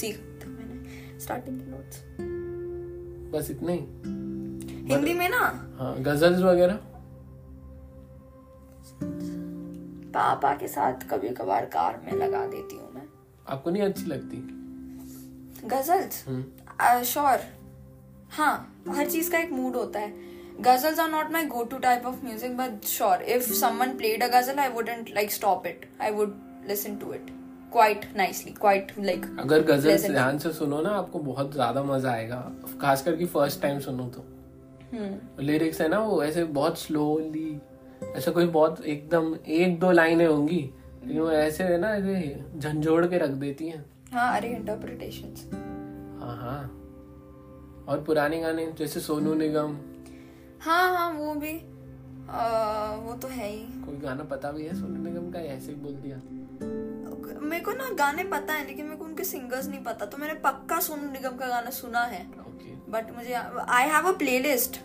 सीख। 0.00 0.16
था 0.44 0.48
मैंने 0.48 1.18
स्टार्टिंग 1.20 1.60
के 1.60 1.70
नोट्स 1.70 2.02
बस 3.34 3.50
इतना 3.50 3.72
ही। 3.72 3.78
हिंदी 4.88 5.14
में 5.14 5.28
ना? 5.28 5.38
हाँ 5.78 5.94
गजल्स 6.02 6.40
वगैरह? 6.42 6.78
पापा 10.14 10.52
के 10.56 10.68
साथ 10.68 11.08
कभी 11.10 11.28
कभार 11.34 11.64
कार 11.74 12.00
में 12.04 12.12
लगा 12.18 12.44
देती 12.46 12.76
हूँ 12.76 12.92
मैं। 12.94 13.06
आपको 13.46 13.70
नहीं 13.70 13.82
अच्छी 13.82 14.04
लगती? 14.06 14.36
गजल्स? 15.68 16.24
हम्म। 16.28 17.02
श्योर 17.04 17.40
हाँ 18.32 18.82
हर 18.88 19.10
चीज़ 19.10 19.30
का 19.32 19.38
एक 19.38 19.52
मूड 19.52 19.76
होता 19.76 20.00
है। 20.00 20.12
Ghazals 20.62 20.98
are 20.98 21.10
not 21.10 21.30
my 21.32 21.44
go 21.46 21.62
to 21.64 21.78
type 21.78 22.06
of 22.06 22.24
music 22.24 22.56
but 22.56 22.84
sure 22.86 23.22
if 23.34 23.52
someone 23.54 23.96
played 23.96 24.22
a 24.22 24.28
ghazal 24.38 24.58
I 24.58 24.68
wouldn't 24.70 25.10
like 25.14 25.32
stop 25.32 25.66
it 25.66 25.88
I 26.02 26.10
would 26.12 26.34
listen 26.68 26.96
to 26.96 27.12
it 27.14 27.26
quite 27.72 28.04
nicely 28.16 28.52
quite 28.52 28.92
like 28.98 29.24
अगर 29.40 29.62
गज़ल 29.66 30.08
ध्यान 30.08 30.38
से 30.38 30.52
सुनो 30.52 30.80
ना 30.82 30.90
आपको 30.98 31.18
बहुत 31.20 31.52
ज़्यादा 31.52 31.82
मज़ा 31.84 32.10
आएगा। 32.10 32.40
खास 32.80 33.02
करके 33.02 33.26
फ़र्स्ट 33.26 33.62
टाइम 33.62 33.78
सुनो 33.80 34.08
तो। 34.08 34.20
हम्म 34.20 34.37
लिरिक्स 34.94 35.80
है 35.80 35.88
ना 35.88 35.98
वो 36.00 36.22
ऐसे 36.24 36.44
बहुत 36.44 36.78
स्लोली 36.78 37.60
ऐसा 38.16 38.30
कोई 38.30 38.46
बहुत 38.46 38.80
एकदम 38.84 39.34
एक 39.46 39.78
दो 39.80 39.90
लाइनें 39.90 40.26
होंगी 40.26 40.60
लेकिन 41.04 41.20
वो 41.20 41.30
ऐसे 41.30 41.64
है 41.64 41.78
ना 41.80 41.88
ऐसे 41.94 42.44
झंझोड़ 42.58 43.06
के 43.06 43.18
रख 43.18 43.30
देती 43.30 43.68
हैं। 43.68 43.84
हाँ 44.12 44.36
अरे 44.36 44.48
इंटरप्रिटेशंस 44.48 45.48
हाँ 46.22 46.36
हाँ। 46.36 46.62
और 47.88 48.02
पुराने 48.06 48.40
गाने 48.40 48.66
जैसे 48.78 49.00
सोनू 49.00 49.34
निगम। 49.34 49.76
हाँ 50.60 50.96
हाँ 50.96 51.10
वो 51.12 51.34
भी 51.34 51.52
आ, 52.30 52.94
वो 52.94 53.14
तो 53.14 53.28
है 53.28 53.48
ही। 53.50 53.62
कोई 53.82 53.96
गाना 53.96 54.24
पता 54.24 54.50
भी 54.52 54.64
है 54.66 54.74
सोनू 54.74 55.02
निगम 55.04 55.30
का 55.32 55.40
ऐसे 55.40 55.72
ही 55.72 55.78
बोल 55.80 55.92
दिया? 55.92 56.20
मेरे 57.48 57.64
को 57.64 57.72
ना 57.72 57.88
गाने 57.98 58.24
पता 58.24 58.52
है 58.54 58.66
लेकिन 58.66 58.84
मेरे 58.84 58.96
को 58.96 59.04
उनके 59.04 59.24
सिंगर्स 59.24 59.68
नहीं 59.68 59.82
पता 59.84 60.06
तो 60.06 60.18
मैंने 60.18 60.34
पक्का 60.34 60.78
सोनू 60.80 61.10
निगम 61.10 61.36
का 61.36 61.46
गाना 61.48 61.70
सुना 61.70 62.00
है। 62.04 62.22
बट 62.90 63.14
मुझे 63.16 63.34
I 63.68 63.88
have 63.88 64.08
a 64.08 64.16
playlist 64.40 64.80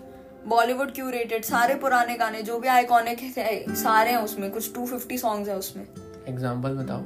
Bollywood 0.47 0.93
curated 0.93 1.43
सारे 1.45 1.75
पुराने 1.81 2.15
गाने 2.17 2.41
जो 2.41 2.59
भी 2.59 2.67
आइकॉनिक 2.67 3.19
है 3.37 3.75
सारे 3.75 4.11
हैं 4.11 4.17
उसमें 4.19 4.49
कुछ 4.51 4.71
250 4.73 5.17
सॉन्ग्स 5.17 5.49
हैं 5.49 5.55
उसमें। 5.55 5.83
एग्ज़ाम्पल 6.27 6.75
बताओ। 6.77 7.03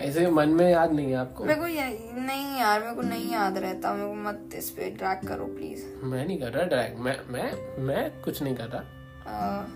ऐसे 0.00 0.26
मन 0.30 0.48
में 0.48 0.68
याद 0.70 0.92
नहीं 0.92 1.06
है 1.06 1.16
आपको? 1.16 1.44
मेरे 1.44 1.60
को 1.60 1.66
ये 1.66 1.86
नहीं 2.16 2.58
यार 2.60 2.80
मेरे 2.80 2.94
को 2.94 3.02
नहीं 3.02 3.32
याद 3.32 3.58
रहता 3.58 3.92
मेरे 3.94 4.08
को 4.08 4.14
मत 4.28 4.54
इस 4.54 4.70
पे 4.70 4.90
ड्रैग 4.90 5.26
करो 5.28 5.44
प्लीज़ 5.46 5.84
मैं 6.04 6.26
नहीं 6.26 6.38
कर 6.40 6.52
रहा 6.52 6.64
ड्रैग 6.64 6.98
मैं 6.98 7.16
मैं 7.28 7.82
मैं 7.86 8.10
कुछ 8.22 8.42
नहीं 8.42 8.54
कर 8.56 8.68
रहा। 8.68 9.66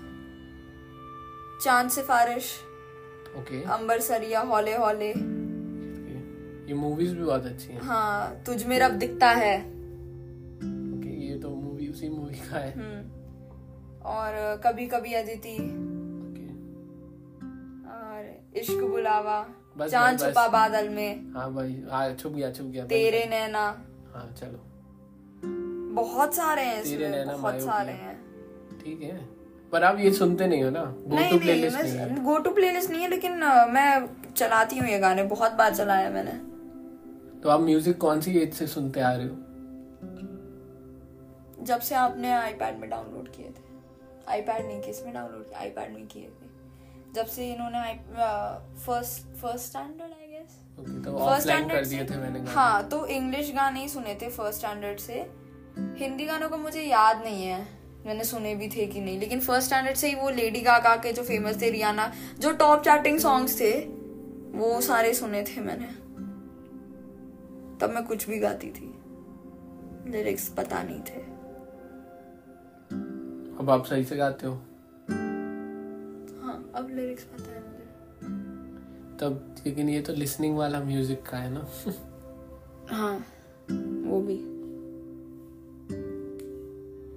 चाँद 1.65 1.91
सिफारिश 1.91 2.53
ओके 3.39 3.63
अंबर 3.73 4.01
सरिया 4.01 4.41
हौले 4.41 4.77
हौले 4.77 5.13
ये 6.73 6.79
मूवीज़ 6.79 7.15
भी 7.15 7.25
बहुत 7.25 7.47
अच्छी 7.47 7.73
हैं। 7.73 7.81
हाँ 7.83 8.43
तुझ 8.47 8.65
में 8.67 8.79
रब 8.81 8.93
दिखता 8.99 9.31
है। 9.31 9.57
ओके 9.57 11.11
ये 11.23 11.39
तो 11.39 11.49
मूवी 11.51 11.89
उसी 11.89 12.09
मूवी 12.09 12.35
का 12.35 12.59
है। 12.59 12.73
हम्म। 12.73 14.05
और 14.11 14.61
कभी 14.65 14.87
कभी 14.87 15.13
अदिति। 15.15 15.55
ओके। 15.55 16.47
और 17.95 18.31
इश्क 18.57 18.85
बुलावा। 18.91 19.41
बस 19.79 19.91
चाँद 19.91 20.21
छुपा 20.21 20.47
बादल 20.49 20.89
में। 20.89 21.33
हाँ 21.35 21.53
भाई 21.55 21.83
हाँ 21.91 22.15
छुप 22.15 22.33
गया 22.33 22.51
छुप 22.53 22.67
गया 22.67 22.85
तेरे 22.85 23.25
नैना। 23.27 23.65
हाँ 24.15 24.27
चलो। 24.41 24.61
बहुत 25.95 26.35
सारे 26.35 26.63
हैं 26.63 26.83
तेरे 26.85 27.09
नैना 27.09 27.33
बहुत 27.33 27.61
सारे 27.61 27.93
हैं। 27.93 28.15
ठीक 28.85 29.03
है। 29.03 29.17
पर 29.73 29.85
आप 29.85 29.99
ये 29.99 30.13
सुनते 30.13 30.47
नहीं 30.47 30.63
हो 30.63 30.71
ना? 30.71 30.85
गो 30.85 31.09
टू 31.09 31.15
नहीं 31.17 31.39
प्लेलिस्ट 31.39 31.79
नहीं 31.79 31.93
है। 31.93 32.23
गो 32.25 32.39
टू 32.39 32.51
प्लेलिस्ट 32.51 32.91
नहीं 32.91 33.03
है 33.03 33.09
लेकिन 33.11 33.39
मैं 33.71 34.09
चलाती 34.37 34.79
हूँ 34.79 34.89
ये 34.89 34.99
गाने 34.99 35.23
बहुत 35.27 35.53
बार 35.53 35.75
चलाया 35.75 36.11
मैंने। 36.11 36.52
तो 37.43 37.49
आप 37.49 37.61
म्यूज़िक 37.61 37.99
कौन 37.99 38.21
सी 38.21 38.39
एज 38.39 38.53
से 38.55 38.67
सुनते 38.67 39.01
आ 39.01 39.13
रहे 39.13 39.27
हो? 39.27 39.35
जब 41.65 41.81
से 41.81 41.95
आपने 41.95 42.33
आईपैड 42.33 42.79
में 42.79 42.89
डाउनलोड 42.91 43.29
किए 43.29 43.47
थे। 43.49 43.71
आईपैड 44.29 44.67
नहीं 44.67 44.81
किसमें 44.81 45.13
डाउनलोड 45.15 45.45
किया 45.49 45.59
आईपैड 45.61 45.95
में 45.95 46.07
किए 46.07 46.23
थे। 46.23 46.51
जब 47.15 47.27
से 47.27 47.49
इन्होंने 47.53 47.93
first 48.87 49.37
first 49.41 49.67
standard 49.67 50.13
I 50.13 50.27
guess 50.29 50.59
first 51.07 51.43
standard 51.43 51.87
दिए 51.89 52.05
थे 52.05 52.17
मैंने 52.17 52.41
हाँ 52.51 52.89
तो 52.89 53.05
इंग्लिश 53.09 53.53
गाने 53.55 53.81
ही 53.81 53.89
सुने 53.89 54.15
थे 54.23 54.29
फ़र्स्ट 54.31 54.59
स्टैंडर्ड 54.59 54.99
से। 54.99 55.15
हिंदी 55.99 56.27
गानों 56.27 56.49
का 56.49 56.57
मुझे 56.57 56.83
याद 56.83 57.23
नहीं 57.25 57.47
है। 57.47 57.61
मैंने 58.07 58.25
सुने 58.25 58.55
भी 58.55 58.69
थे 58.69 58.87
कि 58.87 59.01
नहीं 59.01 59.19
लेकिन 59.19 59.41
फ़र्स्ट 59.41 59.67
स्टैंडर्ड 59.67 59.97
से 59.97 60.09
ही 60.09 60.15
वो 60.15 60.31
लेडी 60.31 60.61
गागा 60.61 60.95
के 60.97 61.13
जो 61.13 61.23
फ़ेमस 61.23 61.61
थे 61.63 61.71
रियाना 61.71 62.13
जो 62.39 62.53
टॉप 62.63 62.83
चार्टिंग 62.85 63.19
सॉन्ग्स 63.19 63.61
थे 63.61 63.73
वो 64.55 64.81
सारे 64.81 65.13
सुने 65.15 65.43
थे 65.45 65.61
मैंने। 65.61 65.89
तब 67.81 67.91
मैं 67.91 68.05
कुछ 68.07 68.29
भी 68.29 68.39
गाती 68.39 68.71
थी। 68.71 68.95
लिरिक्स 70.11 70.49
पता 70.49 70.83
नहीं 70.83 71.01
थे। 71.01 71.21
अब 73.59 73.71
आप 73.71 73.85
सही 73.87 74.05
से 74.05 74.17
गाते 74.17 74.47
हो? 74.47 74.55
हाँ 76.43 76.73
अब 76.75 76.89
लिरिक्स 76.91 77.25
पता 77.25 77.53
है 77.53 77.61
मुझे। 77.61 77.85
तब 79.19 79.55
लेकिन 79.67 79.89
ये 79.89 80.01
तो 80.01 80.13
लिसनिंग 80.13 80.57
वाला 80.57 80.81
म्यूज़िक 80.81 81.23
का 81.23 81.37
है 81.37 81.51
ना? 81.53 81.67
हाँ 82.89 83.15
वो 84.09 84.21
भी। 84.21 84.37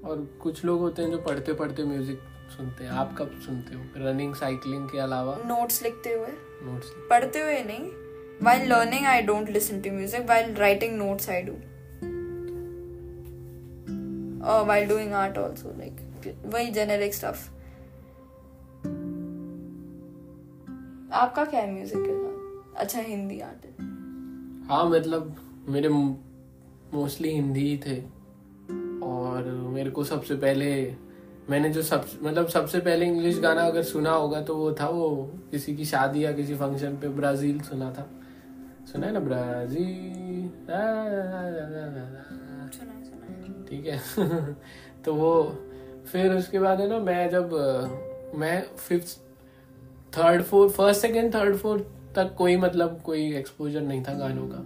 और 0.09 0.25
कुछ 0.41 0.63
लोग 0.65 0.79
होते 0.79 1.01
हैं 1.01 1.11
जो 1.11 1.17
पढ़ते 1.17 1.53
पढ़ते 1.53 1.83
म्यूज़िक 1.83 2.19
सुनते 2.57 2.83
हैं। 2.83 2.91
आप 2.91 3.15
कब 3.17 3.39
सुनते 3.45 3.75
हो? 3.75 3.83
रनिंग 3.97 4.35
साइकिलिंग 4.35 4.89
के 4.89 4.97
अलावा? 4.99 5.35
नोट्स 5.45 5.81
लिखते 5.83 6.13
हुए। 6.13 6.27
नोट्स 6.63 6.91
पढ़ते 7.09 7.41
हुए 7.41 7.63
नहीं 7.63 7.89
while 8.41 8.65
learning, 8.67 9.05
i 9.05 9.21
don't 9.21 9.49
listen 9.49 9.81
to 9.81 9.91
music. 9.91 10.27
While 10.27 10.53
writing 10.53 10.97
notes, 10.97 11.29
i 11.29 11.41
do. 11.41 11.55
Or 14.43 14.63
while 14.65 14.87
doing 14.87 15.13
art 15.13 15.37
also, 15.37 15.69
like, 15.79 16.01
वही 16.45 16.71
जेनेरिक 16.71 17.13
स्टफ़ 17.13 17.49
आपका 21.13 21.45
क्या 21.45 21.61
है 21.61 21.71
म्यूज़िक 21.73 21.97
के 21.97 22.13
साथ? 22.13 22.81
अच्छा 22.81 22.99
हिंदी 22.99 23.39
आर्टिस्ट 23.39 23.81
हाँ। 24.69 24.89
मतलब 24.89 25.35
मेरे 25.69 25.89
मोस्टली 25.89 27.29
हिंदी 27.29 27.67
ही 27.69 27.77
थे। 27.77 27.97
और 29.03 29.43
मेरे 29.73 29.89
को 29.89 30.03
सबसे 30.03 30.35
पहले, 30.35 30.95
मैंने 31.49 31.69
जो 31.69 31.81
सब 31.81 32.05
मतलब 32.23 32.47
सबसे 32.47 32.79
पहले 32.79 33.05
इंग्लिश 33.05 33.39
गाना 33.39 33.61
अगर 33.61 33.83
सुना 33.83 34.11
होगा 34.11 34.41
तो 34.41 34.55
वो 34.55 34.71
था 34.71 34.87
वो 34.89 35.09
किसी 35.51 35.75
की 35.75 35.85
शादी 35.85 36.23
या 36.25 36.31
किसी 36.31 36.55
फ़ंक्शन 36.55 36.97
पे 36.97 37.09
ब्राज़ील 37.09 37.59
सुना 37.61 37.91
था। 37.93 38.09
सुना 38.91 39.07
है 39.07 39.13
ना 39.13 39.19
ब्राज़ील 39.19 40.49
सुना 42.71 43.65
ठीक 43.69 43.85
है 43.85 43.99
तो 45.05 45.13
वो 45.13 45.43
फिर 46.11 46.33
उसके 46.33 46.59
बाद 46.59 46.81
है 46.81 46.89
ना 46.89 46.99
मैं 46.99 47.29
जब 47.29 47.49
मैं 48.35 48.61
fifth 48.77 49.19
third 50.17 50.43
fourth 50.43 50.73
first 50.73 51.01
second 51.01 51.33
third 51.35 51.55
fourth 51.55 51.83
तक 52.15 52.35
कोई 52.37 52.57
मतलब 52.57 53.01
कोई 53.01 53.33
एक्सपोजर 53.35 53.81
नहीं 53.81 54.03
था 54.03 54.13
गानों 54.13 54.47
का। 54.47 54.59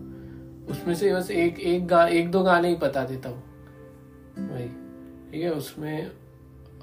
उसमें 0.71 0.95
से 0.95 1.13
बस 1.13 1.32
एक 1.32 1.60
एक 1.60 1.88
गा 1.88 2.08
एक 2.08 2.32
दो 2.32 2.43
गाने 2.43 2.69
ही 2.69 2.75
पता 2.75 3.05
थे 3.05 3.15
तब 3.15 3.43
वही 4.39 4.67
ठीक 5.32 5.43
है 5.43 5.51
उसमें 5.53 6.05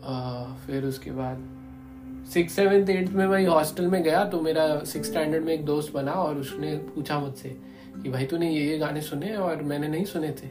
अ, 0.02 0.44
फिर 0.66 0.84
उसके 0.84 1.10
बाद 1.10 1.55
सिक्स 2.32 2.52
सेवन्थ 2.52 2.90
एट्थ 2.90 3.12
में 3.12 3.26
वही 3.26 3.44
हॉस्टल 3.44 3.86
में 3.86 4.02
गया 4.02 4.24
तो 4.24 4.40
मेरा 4.40 4.84
सिक्स 4.84 5.08
स्टैंडर्ड 5.08 5.44
में 5.44 5.52
एक 5.52 5.64
दोस्त 5.64 5.92
बना 5.92 6.12
और 6.12 6.38
उसने 6.38 6.76
पूछा 6.76 7.18
मुझसे 7.18 7.48
कि 8.02 8.10
भाई 8.10 8.26
तूने 8.26 8.50
ये 8.50 8.70
ये 8.70 8.78
गाने 8.78 9.00
सुने 9.00 9.36
और 9.36 9.62
मैंने 9.62 9.88
नहीं 9.88 10.04
सुने 10.04 10.30
थे? 10.30 10.50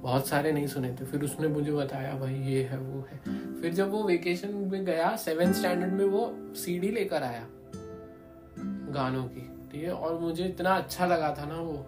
बहुत 0.00 0.28
सारे 0.28 0.52
नहीं 0.52 0.66
सुने 0.66 0.92
थे। 0.92 1.04
फिर 1.04 1.22
उसने 1.22 1.48
मुझे 1.48 1.72
बताया, 1.72 2.14
भाई 2.14 2.34
ये 2.34 2.62
है, 2.62 2.78
वो 2.78 3.06
है। 3.12 3.20
फिर 3.60 3.72
जब 3.72 3.90
वो 3.90 4.02
वेकेशन 4.02 4.48
में 4.48 4.84
गया, 4.84 5.16
सेवेंथ 5.16 5.54
स्टैंडर्ड 5.54 5.92
में 5.92 6.04
वो 6.04 6.34
सीडी 6.54 6.88
लेकर 6.88 7.22
आया 7.22 7.46
गानों 8.92 9.24
की, 9.24 9.72
ठीक 9.72 9.84
है? 9.84 9.92
और 9.92 10.18
मुझे 10.18 10.44
इतना 10.44 10.70
अच्छा 10.70 11.06
लगा 11.06 11.36
था 11.38 11.44
ना 11.44 11.56
वो, 11.56 11.86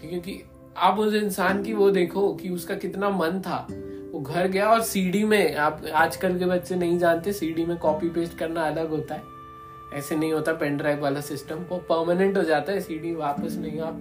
ठीक 0.00 0.12
है? 0.12 0.18
कि 0.18 0.42
आप 0.76 0.98
उस 0.98 1.14
इंसान 1.14 1.62
की 1.62 1.72
वो 1.72 1.90
देखो 1.90 2.34
कि 2.34 2.48
उसका 2.48 2.74
कितना 2.74 3.10
मन 3.10 3.40
था। 3.40 3.66
वो 4.12 4.20
घर 4.20 4.48
गया 4.48 4.68
और 4.68 4.82
सीडी 4.82 5.24
में 5.24 5.56
आप 5.56 5.82
आजकल 5.94 6.38
के 6.38 6.44
बच्चे 6.44 6.76
नहीं 6.76 6.98
जानते 6.98 7.32
सीडी 7.32 7.64
में 7.64 7.78
कॉपी 7.78 8.08
पेस्ट 8.08 8.38
करना 8.38 8.62
अलग 8.62 8.90
होता 8.90 9.14
है। 9.14 9.22
ऐसे 9.94 10.16
नहीं 10.16 10.32
होता 10.32 10.52
पेन 10.52 10.76
ड्राइव 10.76 11.00
वाला 11.00 11.20
सिस्टम 11.20 11.56
वो 11.56 11.78
परमानेंट 11.78 12.36
हो 12.36 12.42
जाता 12.42 12.72
है 12.72 12.80
सीडी 12.80 13.14
वापस 13.14 13.56
नहीं 13.56 13.80
आप 13.80 14.00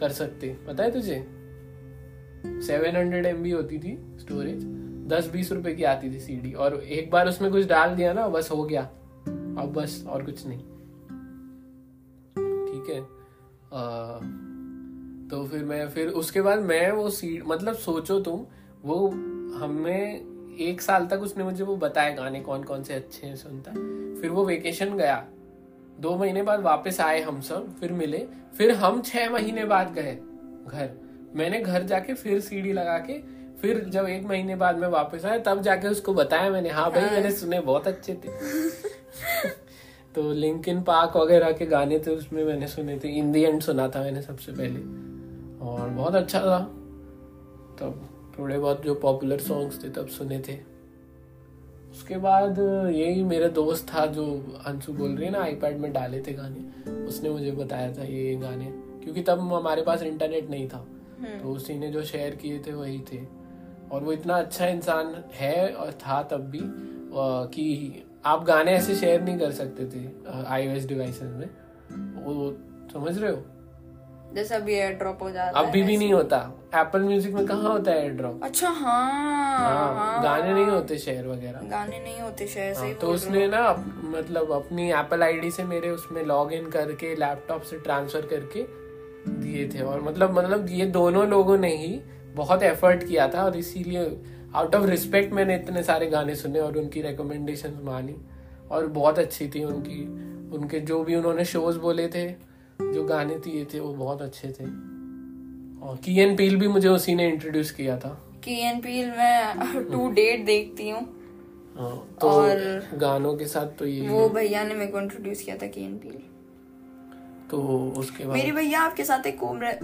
कर 0.00 0.08
सकते। 0.08 0.56
पता 0.66 0.84
है 0.84 0.90
तुझे? 0.90 1.20
सेवन 2.66 2.96
हंड्रेड 2.96 3.26
एमबी 3.26 3.50
होती 3.50 3.78
थी 3.78 4.16
स्टोरेज 4.18 4.64
दस 5.06 5.30
बीस 5.32 5.52
रुपए 5.52 5.74
की 5.74 5.84
आती 5.84 6.10
थी 6.10 6.20
सीडी 6.20 6.52
और 6.52 6.80
एक 6.80 7.10
बार 7.10 7.28
उसमें 7.28 7.52
कुछ 7.52 7.66
डाल 7.66 7.94
दिया 7.94 8.12
ना 8.12 8.28
बस 8.28 8.50
हो 8.50 8.64
गया। 8.64 8.82
अब 9.58 9.72
बस 9.76 10.04
और 10.08 10.24
कुछ 10.24 10.46
नहीं। 10.46 10.58
ठीक 12.66 12.90
है? 12.90 13.00
अ, 13.72 14.18
तो 15.30 15.46
फिर 15.46 15.64
मैं 15.64 15.88
फिर 15.88 16.08
उसके 16.08 16.42
बाद 16.42 16.58
मैं 16.58 16.92
वो 16.92 17.10
सीड 17.10 17.44
मतलब 17.46 17.74
सोचो 17.74 18.20
तुम 18.20 18.46
वो 18.84 19.14
हमें 19.54 20.20
एक 20.56 20.82
साल 20.82 21.06
तक 21.06 21.18
उसने 21.18 21.44
मुझे 21.44 21.64
वो 21.64 21.76
बताया 21.76 22.10
गाने 22.10 22.40
कौन 22.40 22.62
कौन 22.62 22.82
से 22.82 22.94
अच्छे 22.94 23.26
हैं 23.26 23.36
सुनता। 23.36 23.70
फिर 24.20 24.30
वो 24.30 24.44
वेकेशन 24.44 24.96
गया। 24.96 25.26
दो 26.00 26.16
महीने 26.16 26.42
बाद 26.42 26.60
वापस 26.60 27.00
आए 27.00 27.20
हम 27.20 27.40
सब 27.40 27.76
फिर 27.80 27.92
मिले। 27.92 28.26
फिर 28.58 28.70
हम 28.70 29.02
छह 29.02 29.30
महीने 29.30 29.64
बाद 29.64 29.92
गए 29.92 30.18
घर। 30.66 30.90
मैंने 31.34 31.60
घर 31.60 31.82
जाके 31.82 32.14
फिर 32.14 32.40
सीडी 32.40 32.72
लगा 32.72 32.98
के 32.98 33.18
फिर 33.60 33.84
जब 33.84 34.04
एक 34.04 34.24
महीने 34.24 34.56
बाद 34.56 34.78
मैं 34.78 34.88
वापस 34.88 35.24
आया 35.24 35.38
तब 35.38 35.62
जाके 35.62 35.88
उसको 35.88 36.14
बताया 36.14 36.50
मैंने 36.50 36.70
हाँ 36.70 36.90
भाई 36.90 37.02
मैंने 37.02 37.30
सुने 37.30 37.60
बहुत 37.60 37.88
अच्छे 37.88 38.14
थे। 38.14 38.28
तो 40.14 40.32
लिंकिन 40.32 40.82
पार्क 40.82 41.16
वगैरह 41.16 41.52
के 41.52 41.66
गाने 41.66 41.98
थे 41.98 42.16
उसमें 42.16 42.44
मैंने 42.44 42.66
सुने 42.66 42.98
थे। 42.98 43.08
इन 43.08 43.32
दी 43.32 43.42
एंड 43.42 43.62
सुना 43.62 43.88
था 43.88 44.00
मैंने 44.00 44.22
सबसे 44.22 44.52
पहले। 44.52 44.80
और 45.66 45.88
बहुत 45.88 46.14
अच्छा 46.14 46.40
था। 46.40 46.58
तब 47.80 48.08
थोड़े 48.38 48.58
बहुत 48.58 48.82
जो 48.84 48.94
पॉपुलर 48.94 49.38
सॉन्ग्स 49.40 49.82
थे 49.84 49.88
तब 49.88 50.06
सुने 50.08 50.38
थे। 50.38 50.58
उसके 51.90 52.16
बाद 52.18 52.58
यही 52.94 53.22
मेरा 53.22 53.48
दोस्त 53.48 53.86
था 53.94 54.04
जो 54.06 54.24
अंशु 54.66 54.92
बोल 54.92 55.10
रही 55.10 55.26
है 55.26 55.32
ना 55.32 55.42
आईपैड 55.42 55.78
में 55.78 55.92
डाले 55.92 56.20
थे 56.20 56.32
गाने। 56.32 57.04
उसने 57.06 57.30
मुझे 57.30 57.50
बताया 57.52 57.92
था 57.92 58.04
ये 58.04 58.34
गाने 58.36 58.72
क्योंकि 59.04 59.22
तब 59.22 59.40
हमारे 59.52 59.82
पास 59.82 60.02
इंटरनेट 60.02 60.50
नहीं 60.50 60.68
था। 60.68 60.86
तो 61.42 61.48
उसी 61.48 61.78
ने 61.78 61.90
जो 61.92 62.02
शेयर 62.04 62.34
किए 62.34 62.58
थे 62.58 62.72
वही 62.72 62.98
थे। 63.12 63.20
और 63.92 64.04
वो 64.04 64.12
इतना 64.12 64.34
अच्छा 64.34 64.66
इंसान 64.66 65.14
है 65.32 65.68
और 65.68 65.92
था 66.00 66.22
तब 66.22 66.50
भी 66.50 66.60
कि 67.54 68.04
आप 68.26 68.44
गाने 68.44 68.72
ऐसे 68.72 68.94
शेयर 68.94 69.22
नहीं 69.22 69.38
कर 69.38 69.50
सकते 69.52 69.86
थे 69.86 70.06
आईओएस 70.46 70.86
डिवाइसेस 70.86 71.32
में। 71.32 71.48
वो 72.24 72.52
समझ 72.92 73.18
रहे 73.18 73.30
हो? 73.30 73.42
जैसे 74.34 74.54
अभी 74.54 74.74
एयर 74.74 74.92
ड्रॉप 74.92 75.22
हो 75.22 75.30
जाता 75.30 75.58
है 75.58 75.66
अभी 75.66 75.82
भी 75.82 75.96
नहीं 75.96 76.12
होता। 76.12 76.36
एप्पल 76.74 77.02
म्यूज़िक 77.02 77.34
में 77.34 77.46
कहाँ 77.46 77.70
होता 77.70 77.90
है 77.90 78.02
एयर 78.02 78.12
ड्रॉप 78.12 78.40
अच्छा 78.44 78.68
हाँ 78.68 79.02
हाँ, 79.58 79.94
हाँ, 79.94 80.22
गाने 80.22 80.52
नहीं 80.52 80.66
होते 80.66 80.98
शेयर 80.98 81.26
वगैरह। 81.26 81.68
गाने 81.70 81.98
नहीं 81.98 82.20
होते 82.20 82.46
सही 82.46 82.72
हाँ, 82.74 82.92
तो 82.94 83.08
उसने 83.08 83.46
ना 83.48 83.62
मतलब 84.14 84.50
अपनी 84.52 84.90
एप्पल 84.92 85.22
आईडी 85.22 85.50
से 85.50 85.64
मेरे 85.64 85.90
उसमें 85.90 86.22
लॉग 86.24 86.52
इन 86.52 86.70
करके 86.70 87.14
लैपटॉप 87.16 87.62
से 87.62 87.78
ट्रांसफ़र 87.78 88.26
करके 88.26 88.66
दिए 89.40 89.68
थे। 89.68 89.82
और 89.82 90.00
मतलब 90.02 90.38
मतलब 90.38 90.66
ये 90.70 90.86
दोनों 90.86 91.26
लोगों 91.28 91.58
ने 91.58 91.74
ही 91.76 92.00
बहुत 92.34 92.62
एफर्ट 92.62 93.06
किया 93.08 93.28
था 93.28 93.44
और 93.44 93.56
इसीलिए 93.56 94.04
आउट 94.54 94.74
ऑफ़ 94.74 94.86
रिस्पेक्ट 94.86 95.32
मैंने 95.32 95.54
इतने 95.54 95.82
सारे 95.82 96.06
गाने 96.06 96.34
सुने 96.34 96.60
और 96.60 96.76
उनकी 96.78 97.02
रिकमेंडेशन 97.02 97.78
मानी। 97.84 98.16
और 98.70 98.86
बहुत 98.86 99.18
अच्छी 99.18 99.48
थी 99.48 99.64
उनकी 99.64 100.02
उनके 100.56 100.80
जो 100.80 101.02
भी 101.04 101.14
उन्होंने 101.14 101.44
शोज़ 101.44 101.78
बोले 101.78 102.08
थे 102.08 102.26
जो 102.82 103.04
गाने 103.04 103.34
दिए 103.34 103.64
थे 103.64 103.80
वो 103.80 103.94
बहुत 103.94 104.22
अच्छे 104.22 104.48
थे। 104.48 104.64
और 105.86 105.98
की 106.04 106.20
एन 106.20 106.36
पील 106.36 106.56
भी 106.56 106.68
मुझे 106.68 106.88
उसी 106.88 107.14
ने 107.14 107.28
इंट्रोड्यूस 107.28 107.70
किया 107.70 107.98
था। 107.98 108.30
की 108.44 108.60
एन 108.60 108.80
पील 108.80 109.10
मैं 109.10 109.56
टू 109.92 110.10
डेट 110.10 110.46
देखती 110.46 110.90
हूँ। 110.90 111.02
हाँ, 111.78 112.16
तो 112.20 112.28
और- 112.28 112.98
गानों 112.98 113.36
के 113.36 113.46
साथ 113.46 113.66
तो 113.66 113.86
ये 113.86 114.08
वो 114.08 114.28
भैया 114.28 114.64
ने 114.64 114.74
मेरे 114.74 114.92
को 114.92 115.00
इंट्रोड्यूस 115.00 115.42
किया 115.42 115.56
था 115.56 115.66
की 115.66 115.84
एन 115.84 115.98
पील 115.98 116.18
तो 117.50 117.58
उसके 117.96 118.24
बाद 118.24 118.36
मेरी 118.36 118.52
भैया 118.52 118.80
आपके 118.80 119.04
साथ 119.04 119.26
एक 119.26 119.38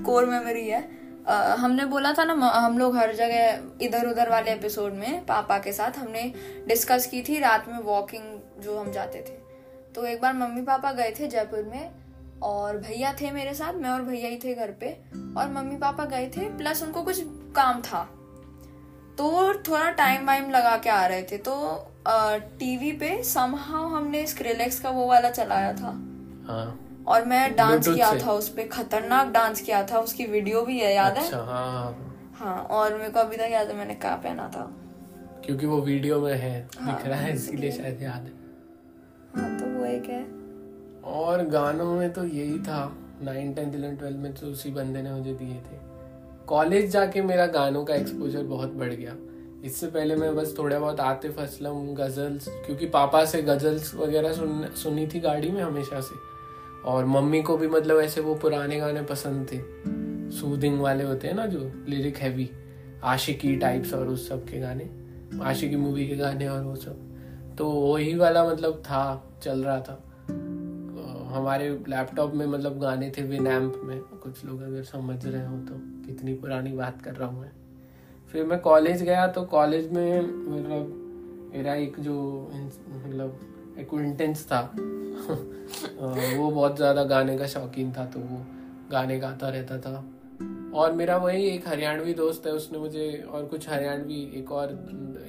कोर 0.05 0.27
मेमोरी 0.27 0.69
है। 0.69 0.91
अ, 1.27 1.57
हमने 1.59 1.85
बोला 1.85 2.13
था 2.13 2.25
ना 2.25 2.33
हम 2.33 2.79
लोग 2.79 2.97
हर 2.97 3.15
जगह 3.15 3.63
इधर 3.81 4.07
उधर 4.07 4.31
वाले 4.31 4.51
एपिसोड 4.51 4.93
में 4.93 5.27
पापा 5.27 5.59
के 5.59 5.73
साथ 5.73 5.99
हमने 5.99 6.33
डिस्कस 6.69 7.07
की 7.07 7.23
थी 7.23 7.39
रात 7.39 7.69
में 7.69 7.79
वॉकिंग 7.79 8.41
जो 8.63 8.79
हम 8.79 8.93
जाते 8.93 9.19
थे। 9.19 9.39
तो 9.95 10.05
एक 10.05 10.21
बार 10.21 10.35
मम्मी 10.35 10.63
पापा 10.63 10.93
गए 10.93 11.15
थे 11.21 11.27
जयपुर 11.27 11.65
में 11.65 11.91
और 12.43 12.77
भैया 12.79 13.13
थे 13.13 13.31
मेरे 13.31 13.55
साथ 13.55 13.75
मैं 13.75 13.91
और 13.91 14.03
भैया 14.03 14.29
ही 14.29 14.37
थे 14.45 14.55
घर 14.55 14.71
पे 14.81 14.91
और 15.37 15.49
मम्मी 15.53 15.77
पापा 15.77 16.05
गए 16.05 16.29
थे 16.37 16.49
प्लस 16.57 16.83
उनको 16.83 17.03
कुछ 17.03 17.23
काम 17.57 17.81
था। 17.83 18.03
तो 19.19 19.55
थोड़ा 19.69 19.91
टाइम 19.91 20.27
वाइम 20.27 20.51
लगा 20.51 20.77
के 20.77 20.91
आ 20.91 21.07
रहे 21.07 21.23
थे। 21.23 21.39
तो 21.39 21.55
टीवी 22.59 22.93
पे 22.93 23.23
समहाउ 23.23 23.89
हमने 23.89 24.27
स्क्रिलेक्स 24.27 24.81
का 24.81 24.91
वो 24.91 25.07
वाला 25.07 25.31
चलाया 25.31 25.73
था। 25.73 25.91
हाँ। 26.49 27.05
और 27.09 27.25
मैं 27.25 27.55
डांस 27.57 27.89
किया 27.89 28.13
था 28.19 28.33
उस 28.33 28.49
पर 28.49 28.69
खतरनाक 28.69 29.29
डांस 29.33 29.61
किया 29.61 29.83
था 29.83 29.99
उसकी 29.99 30.27
वीडियो 30.27 30.63
भी 30.63 30.79
है 30.79 30.95
याद 30.95 31.17
अच्छा 31.17 31.37
है 31.37 31.45
हाँ 31.47 31.71
हाँ। 31.73 32.33
हाँ 32.35 32.63
और 32.71 32.97
मेरे 32.99 33.11
को 33.11 33.21
अभी 33.21 33.37
तक 33.37 33.49
याद 33.53 33.69
है 33.69 33.77
मैंने 33.77 33.95
क्या 33.95 34.15
पहना 34.17 34.49
था। 34.49 34.71
क्योंकि 35.45 35.67
वो 35.67 35.81
वीडियो 35.83 36.21
में 36.21 36.35
है 36.35 36.69
हाँ, 36.81 36.97
दिख 36.97 37.07
रहा 37.07 37.19
है 37.21 37.35
इसीलिए। 37.35 37.73
शायद 37.73 38.03
याद 38.03 38.23
है। 38.23 38.33
हाँ 39.37 39.59
तो 39.61 39.67
वो 39.79 39.85
एक 39.87 40.09
है। 40.09 40.40
और 41.05 41.45
गानों 41.45 41.95
में 41.95 42.13
तो 42.13 42.25
यही 42.25 42.59
था 42.59 42.97
नाइन 43.23 43.55
टेंथ 43.55 43.75
इलेवन 43.75 43.97
ट्वेल्थ 43.97 44.17
में 44.17 44.35
तो 44.35 44.47
उसी 44.47 44.71
बंदे 44.71 45.03
ने 45.03 45.11
मुझे 45.11 45.33
दिए 45.33 45.55
थे। 45.55 45.79
कॉलेज 46.47 46.91
जाके 46.91 47.23
मेरा 47.23 47.47
गानों 47.47 47.85
का 47.85 47.95
एक्सपोजर 47.95 48.43
बहुत 48.43 48.73
बढ़ 48.73 48.93
गया। 48.93 49.17
इससे 49.65 49.87
पहले 49.87 50.17
मैं 50.17 50.37
बस 50.37 50.55
थोड़ा 50.59 50.79
बहुत 50.79 51.01
आतिफ 51.01 51.39
असलम, 51.39 51.95
गजल्स, 51.95 52.49
क्योंकि 52.49 52.87
पापा 52.87 53.25
से 53.25 53.43
गजल्स 53.43 53.95
वगैरह 53.95 54.33
सुन, 54.33 54.65
सुनी 54.65 55.07
थी 55.07 55.21
गाड़ी 55.21 55.51
में 55.51 55.63
हमेशा 55.63 56.01
से। 56.01 56.31
और 56.85 57.05
मम्मी 57.05 57.43
को 57.43 57.57
भी 57.57 57.69
मतलब 57.69 58.01
ऐसे 58.01 58.21
वो 58.21 58.35
पुराने 58.35 58.79
गाने 58.79 59.03
पसंद 59.03 59.47
थे। 59.53 59.61
सूदिंग 60.37 60.81
वाले 60.81 61.05
होते 61.05 61.29
हैं 61.29 61.35
ना 61.35 61.47
जो 61.47 61.73
लिरिक 61.89 62.17
हैवी 62.17 62.51
आशिकी 63.05 63.57
टाइप्स 63.57 63.95
और 63.95 64.09
उस 64.09 64.29
सब 64.29 64.45
के 64.45 64.59
गाने, 64.59 64.91
आशिकी 65.43 65.77
मूवी 65.77 66.09
के 66.09 66.17
गाने 66.17 66.49
और 66.49 66.63
वो 66.63 66.77
सब। 66.77 66.97
तो 67.59 67.71
वही 67.71 68.15
वाला 68.15 68.51
मतलब 68.51 68.83
था, 68.87 69.33
चल 69.43 69.65
रहा 69.65 69.81
था। 69.81 70.05
हमारे 71.31 71.69
लैपटॉप 71.89 72.35
में 72.35 72.47
मतलब 72.47 72.79
गाने 72.79 73.11
थे 73.11 73.23
विनैम्प 73.23 73.81
में। 73.85 74.01
कुछ 74.01 74.45
लोग 74.45 74.61
अगर 74.63 74.83
समझ 74.83 75.25
रहे 75.27 75.47
हो 75.47 75.57
तो 75.59 75.75
कितनी 76.07 76.35
पुरानी 76.35 76.73
बात 76.73 77.03
कर 77.03 77.15
रहा 77.15 77.29
हूँ 77.29 77.41
मैं। 77.41 77.51
फिर 78.33 78.45
मैं 78.47 78.59
कॉलेज 78.61 79.03
गया 79.03 79.27
तो 79.27 79.45
कॉलेज 79.45 79.91
में 79.93 80.21
मतलब 80.21 81.51
मेरा 81.55 81.75
एक 81.75 82.01
जो 82.01 82.17
मतलब 82.89 83.77
एक्विंटेंस 83.79 84.47
था। 84.47 84.61
वो 86.37 86.51
बहुत 86.51 86.77
ज़्यादा 86.77 87.05
गाने 87.05 87.39
का 87.39 87.47
शौकीन 87.47 87.93
था 87.93 88.05
तो 88.05 88.21
वो 88.21 88.45
गाने 88.91 89.19
गाता 89.19 89.49
रहता 89.49 89.79
था। 89.79 90.05
और 90.75 90.93
मेरा 90.93 91.17
वही 91.17 91.47
एक 91.47 91.69
हरियाणवी 91.69 92.15
दोस्त 92.15 92.47
है, 92.47 92.53
उसने 92.53 92.79
मुझे 92.79 93.25
और 93.33 93.45
कुछ 93.45 93.69
हरियाणवी, 93.69 94.23
एक 94.35 94.53
और, 94.53 94.71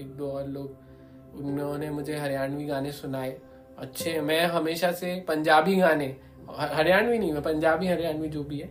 एक 0.02 0.16
दो 0.18 0.32
और 0.32 0.48
लोग, 0.48 0.76
उन्होंने 1.36 1.90
मुझे 1.90 2.18
हरियाणवी 2.18 2.66
गाने 2.66 2.92
सुनाए। 2.92 3.32
अच्छे 3.82 4.20
मैं 4.22 4.46
हमेशा 4.46 4.92
से 4.92 5.16
पंजाबी 5.28 5.76
गाने, 5.76 6.16
हरियाणवी 6.52 7.20
नहीं, 7.20 7.34
मैं 7.34 7.42
पंजाबी, 7.42 7.88
हरियाणवी 7.88 8.28
जो 8.28 8.44
भी 8.44 8.60
है, 8.60 8.70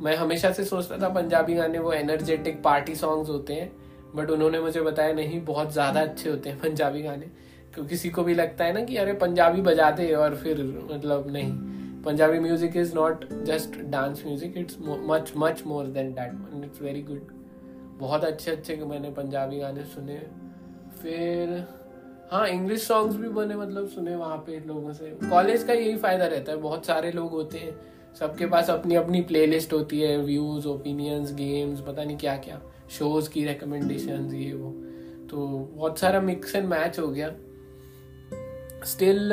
मैं 0.00 0.16
हमेशा 0.16 0.52
से 0.52 0.64
सोचता 0.64 0.98
था 0.98 1.08
पंजाबी 1.08 1.54
गाने 1.54 1.78
वो 1.78 1.92
एनर्जेटिक 1.92 2.62
पार्टी 2.62 2.94
सॉन्ग्स 2.94 3.30
होते 3.30 3.54
हैं 3.54 3.70
बट 4.16 4.30
उन्होंने 4.30 4.60
मुझे 4.60 4.80
बताया, 4.80 5.12
नहीं, 5.12 5.44
बहुत 5.44 5.72
ज़्यादा 5.72 6.00
अच्छे 6.00 6.30
होते 6.30 6.50
हैं 6.50 6.58
पंजाबी 6.60 7.02
गाने। 7.02 7.26
क्योंकि 7.74 7.88
किसी 7.90 8.10
को 8.10 8.22
भी 8.24 8.34
लगता 8.34 8.64
है 8.64 8.72
ना 8.72 8.84
कि, 8.84 8.96
अरे, 8.96 9.12
पंजाबी 9.12 9.60
बजाते 9.60 10.12
और 10.14 10.36
फिर 10.36 10.62
मतलब 10.92 11.30
नहीं, 11.30 11.52
Punjabi 12.02 12.38
music 12.38 12.76
is 12.76 12.94
not 12.94 13.24
just 13.44 13.78
dance 13.80 14.22
music 14.26 14.56
it's 14.56 14.76
much 14.80 15.32
much 15.36 15.62
more 15.66 15.86
than 15.86 16.12
that 16.12 16.64
it's 16.64 16.82
very 16.82 17.02
good 17.02 17.30
बहुत 17.98 18.24
अच्छे 18.24 18.50
अच्छे 18.50 18.76
मैंने 18.76 19.10
पंजाबी 19.10 19.58
गाने 19.58 19.84
सुने। 19.84 20.18
फिर 21.02 21.81
हाँ 22.32 22.46
इंग्लिश 22.48 22.82
सॉन्ग्स 22.82 23.16
भी 23.16 23.28
बने 23.28 23.56
मतलब 23.56 23.88
सुने 23.88 24.14
वहाँ 24.16 24.36
पे 24.36 24.58
लोगों 24.66 24.92
से। 24.92 25.10
कॉलेज 25.30 25.62
का 25.62 25.72
यही 25.72 25.96
फ़ायदा 25.96 26.26
रहता 26.26 26.52
है, 26.52 26.58
बहुत 26.58 26.86
सारे 26.86 27.10
लोग 27.12 27.30
होते 27.30 27.58
हैं। 27.58 27.74
सबके 28.20 28.46
पास 28.46 28.70
अपनी 28.70 28.94
अपनी 28.94 29.20
प्लेलिस्ट 29.22 29.72
होती 29.72 30.00
है 30.00 30.16
व्यूज़ 30.18 30.66
ओपिनियंस 30.68 31.32
गेम्स 31.34 31.80
पता 31.80 32.04
नहीं 32.04 32.16
क्या 32.16 32.36
क्या 32.36 32.60
शोज़ 32.90 33.28
की 33.30 33.44
रिकमेंडेशन 33.44 34.30
ये, 34.34 34.52
वो। 34.52 34.70
तो 35.30 35.46
बहुत 35.74 35.98
सारा 35.98 36.20
मिक्स 36.20 36.54
एंड 36.56 36.68
मैच 36.68 36.98
हो 36.98 37.08
गया। 37.08 37.28
स्टिल 38.86 39.32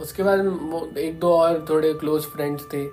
उसके 0.00 0.22
बाद 0.22 0.98
एक 0.98 1.18
दो 1.20 1.32
और 1.32 1.64
थोड़े 1.70 1.92
क्लोज 1.94 2.22
फ्रेंड्स 2.24 2.64
थे, 2.72 2.84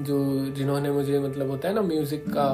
जो, 0.00 0.46
जिन्होंने 0.56 0.90
मुझे 0.90 1.18
मतलब 1.18 1.50
होता 1.50 1.68
है 1.68 1.74
ना 1.74 1.82
म्यूज़िक 1.82 2.24
का 2.28 2.48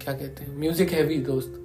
क्या 0.00 0.12
कहते 0.14 0.44
हैं 0.44 0.58
म्यूज़िक 0.58 0.90
हैवी 0.90 1.18
दोस्त। 1.24 1.64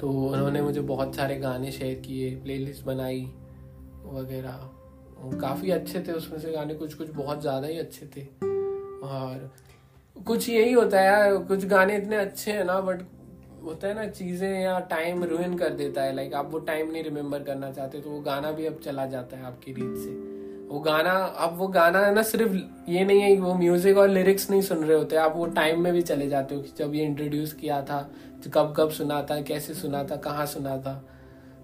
तो 0.00 0.08
उन्होंने 0.08 0.62
मुझे 0.62 0.80
बहुत 0.80 1.16
सारे 1.16 1.36
गाने 1.36 1.72
शेयर 1.72 1.94
किए 2.00 2.30
प्लेलिस्ट 2.36 2.84
बनाई 2.84 3.20
वगैरह। 4.04 4.68
काफ़ी 5.40 5.70
अच्छे 5.70 6.00
थे 6.00 6.12
उसमें 6.12 6.38
से 6.38 6.52
गाने 6.52 6.74
कुछ 6.74 6.94
कुछ 6.94 7.10
बहुत 7.10 7.40
ज़्यादा 7.40 7.66
ही 7.66 7.78
अच्छे 7.78 8.06
थे। 8.06 8.22
और 9.06 9.50
कुछ 10.16 10.48
यही 10.48 10.72
होता 10.72 11.00
है 11.00 11.06
यार 11.06 11.36
कुछ 11.44 11.64
गाने 11.66 11.96
इतने 11.96 12.16
अच्छे 12.16 12.52
हैं 12.52 12.64
ना 12.64 12.80
बट 12.80 13.02
होता 13.64 13.88
है 13.88 13.94
ना 13.94 14.06
चीज़ें 14.08 14.60
या 14.60 14.78
टाइम 14.90 15.24
रुइन 15.24 15.56
कर 15.58 15.70
देता 15.74 16.02
है। 16.02 16.14
लाइक 16.16 16.34
आप 16.34 16.50
वो 16.52 16.58
टाइम 16.66 16.90
नहीं 16.90 17.02
रिमेम्बर 17.04 17.42
करना 17.42 17.72
चाहते 17.72 18.00
तो 18.00 18.10
वो 18.10 18.20
गाना 18.22 18.52
भी 18.52 18.66
अब 18.66 18.80
चला 18.84 19.06
जाता 19.06 19.36
है 19.36 19.44
आपकी 19.44 19.72
रीत 19.72 19.96
से। 19.96 20.29
वो 20.70 20.78
गाना, 20.80 21.10
अब 21.10 21.56
वो 21.58 21.66
गाना 21.68 21.98
है 21.98 22.14
ना 22.14 22.22
सिर्फ़ 22.22 22.52
ये 22.90 23.04
नहीं 23.04 23.20
है 23.20 23.38
वो 23.40 23.54
म्यूज़िक 23.54 23.96
और 23.98 24.08
लिरिक्स 24.08 24.50
नहीं 24.50 24.60
सुन 24.62 24.84
रहे 24.84 24.96
होते, 24.98 25.16
आप 25.16 25.36
वो 25.36 25.46
टाइम 25.46 25.80
में 25.80 25.92
भी 25.92 26.02
चले 26.02 26.28
जाते 26.28 26.54
हो 26.54 26.60
कि 26.62 26.72
जब 26.78 26.94
ये 26.94 27.04
इंट्रोड्यूस 27.04 27.52
किया 27.52 27.80
था, 27.82 28.10
कब 28.54 28.74
कब 28.76 28.90
सुना 28.90 29.20
था, 29.22 29.40
कैसे 29.42 29.74
सुना 29.74 30.04
था, 30.04 30.16
कहाँ 30.16 30.46
सुना 30.46 30.76
था। 30.78 30.94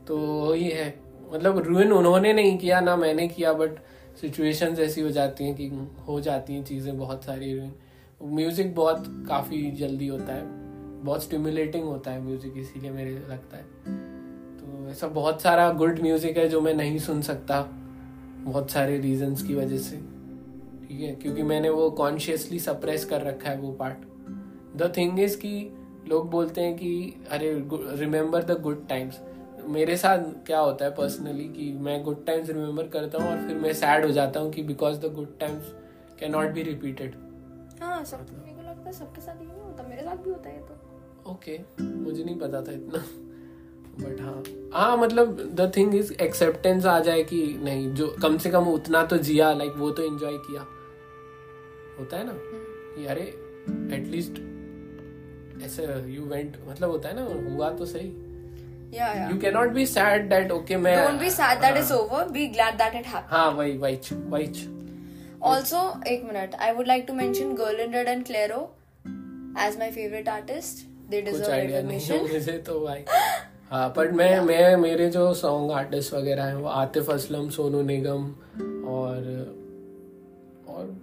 तो 0.08 0.16
वही 0.18 0.68
है। 0.68 0.88
मतलब 1.32 1.58
रुइन 1.58 1.92
उन्होंने 1.92 2.32
नहीं 2.32 2.58
किया, 2.58 2.80
ना 2.80 2.96
मैंने 2.96 3.28
किया 3.28 3.52
बट 3.52 3.78
सिचुएशंस 4.20 4.78
ऐसी 4.78 5.00
हो 5.00 5.10
जाती 5.10 5.44
हैं 5.44 5.54
कि 5.54 5.70
हो 6.08 6.20
जाती 6.20 6.54
हैं 6.54 6.64
चीज़ें 6.64 6.98
बहुत 6.98 7.24
सारी 7.24 7.54
रुइन 7.54 7.72
म्यूज़िक 8.22 8.74
बहुत 8.74 9.04
काफ़ी 9.28 9.70
जल्दी 9.70 10.06
होता 10.06 10.32
है। 10.32 10.42
बहुत 11.04 11.22
स्टिमुलेटिंग 11.22 11.84
होता 11.84 12.10
है 12.10 12.22
म्यूज़िक 12.22 12.54
इसीलिए 12.56 12.90
मेरे 12.90 13.10
लगता 13.10 13.56
है। 13.56 13.64
तो 14.58 14.90
ऐसा 14.90 15.08
बहुत 15.08 15.42
सारा 15.42 15.70
गुड 15.72 16.00
म्यूज़िक 16.00 16.36
है 16.36 16.48
जो 16.48 16.60
मैं 16.60 16.74
नहीं 16.74 16.98
सुन 16.98 17.22
सकता। 17.22 17.66
बहुत 18.46 18.70
सारे 18.70 18.98
रीजंस 18.98 19.42
की 19.42 19.54
वजह 19.54 19.78
से। 19.78 19.96
ठीक 20.88 21.00
है? 21.00 21.14
क्योंकि 21.14 21.42
मैंने 21.42 21.70
वो 21.70 21.90
कॉन्शियसली 21.90 22.58
सप्रेस 22.58 23.04
कर 23.04 23.22
रखा 23.22 23.50
है 23.50 23.58
वो 23.58 23.72
पार्ट 23.72 24.04
द 24.76 24.92
थिंग 24.96 25.20
इज़ 25.20 25.36
कि 25.36 25.52
लोग 26.08 26.30
बोलते 26.30 26.60
हैं 26.60 26.76
कि 26.76 26.90
अरे 27.30 27.52
रिमेम्बर 27.98 28.42
द 28.42 28.60
गुड 28.60 28.86
टाइम्स 28.88 29.20
मेरे 29.68 29.96
साथ 29.96 30.18
क्या 30.46 30.58
होता 30.58 30.84
है 30.84 30.90
पर्सनली 30.90 31.44
कि 31.48 31.72
मैं 31.72 32.02
गुड 32.02 32.24
टाइम्स 32.26 32.50
रिमेंबर 32.50 32.88
करता 32.88 33.22
हूँ 33.22 33.30
और 33.30 33.46
फिर 33.46 33.56
मैं 33.56 33.72
सैड 33.72 34.04
हो 34.04 34.10
जाता 34.12 34.40
हूँ 34.40 34.50
कि 34.52 34.62
because 34.62 35.00
the 35.00 35.12
good 35.14 35.38
times 35.38 35.72
can 36.20 36.32
not 36.32 36.50
be 36.50 36.62
repeated 36.62 37.14
हाँ 37.82 38.04
सब 38.04 38.26
मेरे 38.32 38.56
को 38.56 38.68
लगता 38.68 38.84
है 38.86 38.92
सबके 38.92 39.20
साथ 39.20 39.40
ये 39.40 39.46
नहीं 39.46 39.62
होता 39.62 39.82
मेरे 39.88 40.02
साथ 40.02 40.16
भी 40.16 40.30
होता 40.30 40.48
है 40.48 40.56
ये 40.56 40.62
तो। 40.62 41.30
ओके 41.32 41.56
okay, 41.58 41.80
मुझे 41.80 42.24
नहीं 42.24 42.38
पता 42.38 42.62
था 42.62 42.72
इतना। 42.72 43.04
बट 44.00 44.20
हाँ. 44.20 44.42
हाँ 44.74 44.96
मतलब 44.96 45.40
द 45.40 45.72
थिंग 45.76 45.94
इज़ 45.94 46.12
एक्सेप्टेंस 46.12 46.86
आ 46.86 47.00
जाए 47.00 47.22
कि 47.22 47.60
नहीं 47.62 47.94
जो 47.94 48.16
कम 48.22 48.38
से 48.38 48.50
कम 48.50 48.64
उतना 48.64 49.04
तो 49.04 49.16
जिया 49.16 49.52
लाइक 49.52 49.70
like, 49.70 49.82
वो 49.82 49.90
तो 49.90 50.02
एंजॉय 50.02 50.32
किया। 50.32 50.66
होता 51.98 52.16
है 52.16 52.26
ना? 52.26 52.32
कि 52.36 53.06
अरे 53.06 53.22
एटलीस्ट 53.96 54.32
ऐसे 55.64 56.12
यू 56.12 56.24
वेंट 56.24 56.56
मतलब 56.68 56.90
होता 56.90 57.08
है 57.08 57.14
ना 57.16 57.54
हुआ 57.54 57.70
तो 57.70 57.86
सही। 57.86 58.08
या 58.98 59.06
या 59.06 59.28
you 59.28 59.38
can 59.38 59.54
not 59.54 59.68
be 59.68 59.86
sad 59.86 60.28
that 60.28 60.52
okay 60.52 60.76
मैं 60.76 61.08
don't 61.08 61.20
be 61.20 61.30
sad 61.30 61.60
that 61.60 61.76
is 61.76 61.92
over 61.92 62.28
be 62.28 62.46
glad 62.48 62.74
that 62.74 62.94
it 62.94 63.06
happened 63.06 63.32
हाँ 63.32 63.50
वही 63.50 63.78
वही 63.78 63.98
वही। 64.12 64.44
एक 66.06 66.24
minute 66.24 66.54
Girl 67.56 67.80
in 67.86 67.94
Red 67.94 68.08
and 68.14 68.26
Clairo 68.30 68.60
as 69.66 69.78
my 69.82 69.90
favorite 69.98 70.28
artist. 70.28 70.86
They 71.10 71.30
कुछ 71.32 71.50
आइडिया 71.50 71.82
नहीं 71.82 72.00
है 72.00 72.58
तो 72.58 72.80
भाई। 72.80 73.04
हाँ 73.70 73.88
पर 73.96 74.10
मैं 74.12 74.40
मैं 74.40 74.76
मेरे 74.76 75.10
जो 75.10 75.34
सॉन्ग 75.34 75.70
आर्टिस्ट 75.72 76.14
वगैरह 76.14 76.44
हैं 76.44 76.54
वो 76.54 76.68
आतिफ 76.68 77.10
असलम 77.10 77.48
सोनू 77.48 77.82
निगम 77.82 78.24
और 78.88 79.16
और 80.68 80.96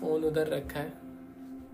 फ़ोन 0.00 0.24
उधर 0.24 0.46
रखा 0.46 0.80
है 0.80 0.92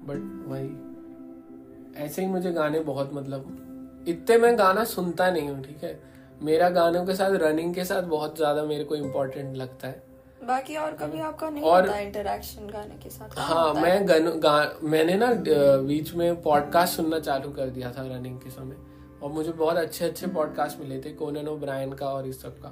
बट 0.05 0.49
वही। 0.49 2.05
ऐसे 2.05 2.23
ही 2.23 2.29
मुझे 2.29 2.53
गाने 2.53 2.81
बहुत 2.81 3.11
मतलब 3.15 4.05
इतने 4.09 4.39
मैं 4.39 4.59
गाना 4.59 4.85
सुनता 4.85 5.31
नहीं 5.31 5.49
हूँ 5.49 5.65
ठीक 5.65 5.85
है? 5.85 6.01
मेरा 6.43 6.69
गानों 6.71 7.07
के 7.07 7.15
साथ 7.15 7.31
रनिंग 7.31 7.75
के 7.75 7.85
साथ 7.85 8.03
बहुत 8.03 8.37
ज़्यादा 8.37 8.63
मेरे 8.63 8.85
को 8.85 8.97
इम्पोर्टेंट 8.97 9.57
लगता 9.57 9.89
है। 9.89 10.03
बाकी 10.45 10.77
और 10.77 10.93
कभी 10.93 11.21
आपका 11.21 11.51
नहीं 11.51 11.63
और- 11.63 11.87
होता 11.87 11.99
इंटरेक्शन 11.99 12.67
गाने 12.67 12.99
के 13.03 13.11
साथ? 13.11 13.39
हाँ, 13.39 13.75
हाँ? 13.75 13.83
मैं 13.83 14.09
गन, 14.09 14.29
गा, 14.41 14.79
मैंने 14.83 15.15
ना 15.15 15.33
बीच 15.83 16.15
में 16.15 16.43
पॉडकास्ट 16.43 16.97
सुनना 16.97 17.19
चालू 17.19 17.51
कर 17.51 17.67
दिया 17.69 17.91
था 17.91 18.03
रनिंग 18.03 18.39
के 18.39 18.51
समय। 18.51 18.88
और 19.23 19.33
मुझे 19.33 19.53
बहुत 19.53 19.77
अच्छे 19.77 20.05
अच्छे 20.05 20.27
पॉडकास्ट 20.29 20.81
मिले 20.81 20.99
थे 21.01 21.12
कोनन 21.14 21.49
ओ 21.49 21.57
ब्रायन 21.57 21.93
का 21.93 22.07
और 22.09 22.27
इस 22.27 22.43
सब 22.43 22.59
का। 22.59 22.69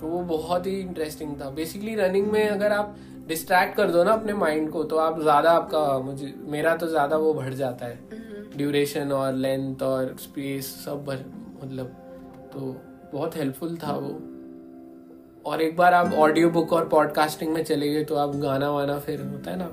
तो 0.00 0.06
वो 0.06 0.20
बहुत 0.26 0.66
ही 0.66 0.78
इंटरेस्टिंग 0.80 1.40
था। 1.40 1.50
बेसिकली 1.50 1.94
रनिंग 1.94 2.26
में 2.26 2.48
अगर 2.48 2.72
आप 2.72 2.96
डिस्ट्रैक्ट 3.28 3.76
कर 3.76 3.90
दो 3.90 4.02
ना 4.04 4.12
अपने 4.12 4.32
माइंड 4.34 4.70
को 4.70 4.82
तो 4.84 4.96
आप 4.98 5.20
ज़्यादा 5.20 5.50
आपका 5.52 5.98
मुझे 6.00 6.32
मेरा 6.48 6.76
तो 6.76 6.86
ज़्यादा 6.86 7.16
वो 7.16 7.32
बढ़ 7.34 7.54
जाता 7.54 7.86
है। 7.86 8.56
ड्यूरेशन 8.56 9.12
और 9.12 9.32
लेंथ 9.34 9.82
और 9.82 10.14
स्पेस 10.18 10.66
सब 10.84 11.04
भर 11.04 11.24
मतलब 11.62 11.86
तो 12.52 12.74
बहुत 13.12 13.36
हेल्पफुल 13.36 13.76
था 13.76 13.92
वो। 13.94 14.10
और 15.46 15.60
एक 15.62 15.76
बार 15.76 15.94
आप 15.94 16.12
ऑडियो 16.14 16.50
बुक 16.50 16.72
और 16.72 16.88
पॉडकास्टिंग 16.88 17.52
में 17.52 17.62
चले 17.64 17.88
गए 17.88 18.04
तो 18.04 18.14
आप 18.16 18.34
गाना 18.36 18.70
वाना 18.70 18.98
फिर 19.00 19.20
होता 19.22 19.50
है 19.50 19.58
ना 19.58 19.68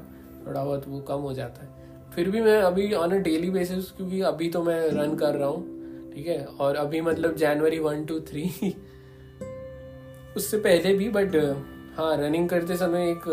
थोड़ा 0.47 0.63
बहुत 0.63 0.87
वो 0.87 0.99
कम 1.01 1.21
हो 1.21 1.33
जाता 1.33 1.63
है। 1.63 1.69
फिर 2.15 2.29
भी 2.29 2.41
मैं 2.41 2.61
अभी 2.61 2.93
ऑन 2.93 3.11
अ 3.11 3.17
डेली 3.19 3.49
बेसिस 3.49 3.91
क्योंकि 3.91 4.21
अभी 4.23 4.49
तो 4.49 4.63
मैं 4.63 4.79
रन 4.91 5.15
कर 5.15 5.35
रहा 5.35 5.47
हूँ। 5.47 5.74
ठीक 6.15 6.27
है? 6.27 6.43
और 6.45 6.75
अभी 6.75 7.01
मतलब 7.01 7.35
जनवरी 7.35 7.79
वन 7.79 8.03
टू 8.05 8.19
थ्री 8.21 8.43
उससे 10.35 10.57
पहले 10.57 10.93
भी 10.93 11.09
बट 11.09 11.35
हाँ 11.97 12.15
रनिंग 12.17 12.47
करते 12.49 12.75
समय 12.77 13.09
एक 13.09 13.27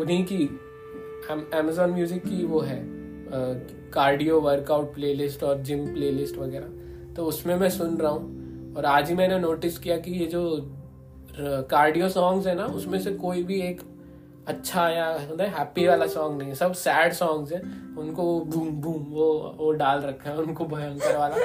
उन्हीं 0.00 0.24
की 0.24 0.44
अमेजोन 1.54 1.90
म्यूज़िक 1.90 2.22
की 2.24 2.44
वो 2.44 2.60
है 2.60 2.78
कार्डियो 3.92 4.40
वर्कआउट 4.40 4.94
प्लेलिस्ट 4.94 5.42
और 5.44 5.60
जिम 5.60 5.86
प्लेलिस्ट 5.94 6.36
वगैरह। 6.36 7.14
तो 7.14 7.24
उसमें 7.24 7.54
मैं 7.56 7.68
सुन 7.70 7.96
रहा 7.96 8.10
हूँ, 8.10 8.74
और 8.74 8.84
आज 8.84 9.08
ही 9.08 9.14
मैंने 9.16 9.38
नोटिस 9.38 9.78
किया 9.78 9.96
कि 9.98 10.10
ये 10.12 10.26
जो 10.26 10.42
कार्डियो 11.70 12.08
सॉन्ग्स 12.08 12.46
है 12.46 12.54
ना, 12.54 12.64
उसमें 12.66 12.98
से 13.00 13.12
कोई 13.14 13.42
भी 13.42 13.60
एक 13.60 13.80
अच्छा 14.48 14.88
या 14.88 15.06
हैप्पी 15.58 15.86
वाला 15.86 16.06
सॉन्ग 16.06 16.42
नहीं 16.42 16.54
सब 16.54 16.72
सैड 16.74 17.12
सॉन्ग्स 17.12 17.52
है। 17.52 17.60
उनको 17.98 18.24
बूम 18.42 18.70
बूम 18.82 19.02
वो 19.10 19.32
वो 19.58 19.72
डाल 19.72 20.00
रखा 20.02 20.30
है। 20.30 20.36
उनको 20.38 20.64
भयंकर 20.66 21.16
वाला। 21.16 21.36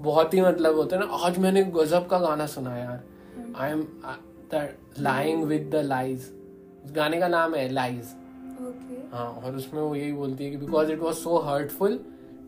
बहुत 0.00 0.34
ही 0.34 0.40
मतलब 0.40 0.76
होता 0.76 0.96
है 0.96 1.06
ना 1.06 1.16
आज 1.26 1.38
मैंने 1.38 1.62
गजब 1.76 2.06
का 2.06 2.18
गाना 2.18 2.46
सुना 2.46 2.76
यार। 2.76 3.02
I 3.56 3.70
am 3.70 3.86
lying 5.00 5.44
with 5.44 5.70
the 5.72 5.82
lies 5.84 6.30
गाने 6.92 7.18
का 7.20 7.28
नाम 7.28 7.54
है 7.54 7.68
लाइज 7.68 8.14
हाँ 9.12 9.28
और 9.44 9.56
उसमें 9.56 9.80
वो 9.80 9.94
यही 9.94 10.12
बोलती 10.12 10.44
है 10.44 10.50
कि 10.50 10.56
because 10.56 10.92
it 10.92 11.00
was 11.00 11.16
so 11.16 11.38
hurtful 11.40 11.98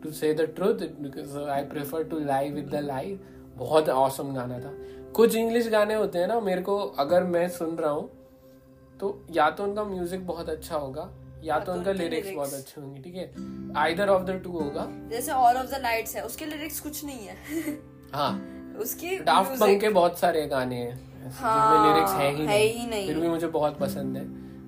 to 0.03 0.11
say 0.11 0.33
the 0.33 0.41
truth 0.55 0.87
because 1.01 1.37
I 1.49 1.63
prefer 1.65 2.03
to 2.03 2.19
lie 2.19 2.49
with 2.51 2.69
the 2.69 2.79
lie 2.83 3.19
बहुत 3.57 3.89
औसम 3.89 4.33
गाना 4.33 4.59
था। 4.59 4.73
कुछ 5.15 5.35
इंग्लिश 5.35 5.69
गाने 5.69 5.95
होते 5.95 6.19
हैं 6.19 6.27
ना 6.27 6.39
मेरे 6.39 6.61
को 6.61 6.77
अगर 6.99 7.23
मैं 7.25 7.47
सुन 7.49 7.75
रहा 7.75 7.91
हूँ 7.91 8.09
तो 9.01 9.07
या 9.31 9.49
तो 9.49 9.63
उनका 9.63 9.83
म्यूज़िक 9.83 10.25
बहुत 10.27 10.49
अच्छा 10.49 10.75
होगा 10.75 11.09
या 11.43 11.59
तो, 11.59 11.65
तो 11.65 11.73
उनका 11.73 11.91
लिरिक्स 11.91 12.29
बहुत 12.29 12.53
अच्छे 12.53 12.81
होंगे 12.81 13.01
ठीक 13.01 13.15
है? 13.15 13.31
आइदर 13.77 14.09
ऑफ़ 14.09 14.23
द 14.23 14.41
टू 14.43 14.51
होगा। 14.51 14.87
जैसे 15.09 15.31
ऑल 15.31 15.55
ऑफ़ 15.55 15.67
द 15.67 15.81
नाइट्स 15.81 16.15
है 16.15 16.25
उसके 16.25 16.45
लिरिक्स 16.45 16.79
कुछ 16.79 17.03
नहीं 17.05 17.27
है। 17.27 17.77
हाँ। 18.13 18.33
उसकी 18.81 19.17
डाफ्ट 19.19 19.59
पंक 19.59 19.81
के 19.81 19.89
बहुत 19.89 20.19
सारे 20.19 20.45
गाने 20.47 20.75
हैं 20.75 21.31
हाँ, 21.31 21.87
लिरिक्स 21.87 22.11
है 22.11 22.29
ही, 22.29 22.37
है 22.37 22.45
नहीं, 22.47 22.73
ही 22.73 22.85
नहीं। 22.87 23.07
फिर 23.07 23.19
भी 23.19 23.27
मुझे 23.27 23.47
बहुत 23.47 23.77
पसंद 23.79 24.17
है। 24.17 24.23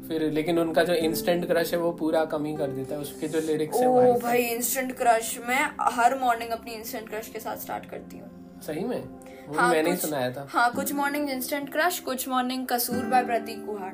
फिर 0.07 0.23
लेकिन 0.31 0.59
उनका 0.59 0.84
जो 0.84 0.93
इंस्टेंट 0.93 1.45
क्रश 1.47 1.73
है 1.73 1.79
वो 1.79 1.91
पूरा 1.91 2.23
कमी 2.25 2.55
कर 2.57 2.67
देता 2.67 2.95
है। 2.95 3.01
उसके 3.01 3.27
जो 3.27 3.39
लिरिक्स 3.39 3.77
है 3.77 3.88
ओ 3.88 4.13
भाई। 4.19 4.43
इंस्टेंट 4.45 4.95
क्रश 4.97 5.38
मैं 5.47 5.61
हर 5.93 6.17
मॉर्निंग 6.19 6.51
अपनी 6.51 6.73
इंस्टेंट 6.73 7.09
क्रश 7.09 7.27
के 7.27 7.39
साथ 7.39 7.57
स्टार्ट 7.57 7.86
करती 7.86 8.17
हूँ। 8.17 8.59
सही 8.61 8.84
में? 8.84 9.03
वो 9.47 9.55
हाँ, 9.55 9.69
मैंने 9.69 9.89
ही 9.89 9.97
सुनाया 9.97 10.31
था। 10.31 10.47
हाँ 10.49 10.71
कुछ 10.73 10.93
मॉर्निंग 10.93 11.29
इंस्टेंट 11.29 11.71
क्रश 11.71 11.99
कुछ 11.99 12.27
मॉर्निंग 12.29 12.67
कसूर 12.67 13.05
बाय 13.05 13.25
प्रतीक 13.25 13.65
कुहाड़ 13.65 13.93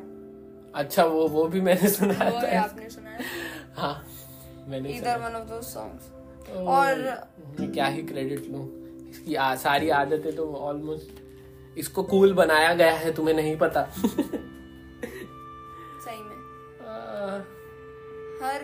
अच्छा 0.75 1.03
वो 1.03 1.27
वो 1.27 1.47
भी 1.47 1.61
मैंने 1.61 1.89
वो 1.89 2.13
था 2.13 2.61
आपने 2.61 2.89
सुनाया 2.89 3.19
हाँ। 3.75 4.05
मैंने 4.67 4.89
इधर 4.89 5.17
वन 5.17 5.35
ऑफ़ 5.35 5.49
दोस 5.49 5.73
सॉन्ग्स 5.73 6.11
और 6.55 6.95
मैं 7.59 7.71
क्या 7.71 7.85
ही 7.85 8.03
क्रेडिट 8.03 8.47
लूँ? 8.51 8.67
इसकी 9.09 9.35
आ, 9.35 9.55
सारी 9.55 9.89
आदतें 9.89 10.35
तो 10.35 10.53
ऑलमोस्ट 10.53 11.09
इसको 11.77 12.03
कूल 12.03 12.33
बनाया 12.33 12.73
गया 12.73 12.91
है 12.91 13.15
तुम्हें 13.15 13.35
नहीं 13.35 13.57
पता। 13.57 13.83
सही 13.95 14.11
में। 16.21 16.35
आ... 16.81 17.37
हर 18.43 18.61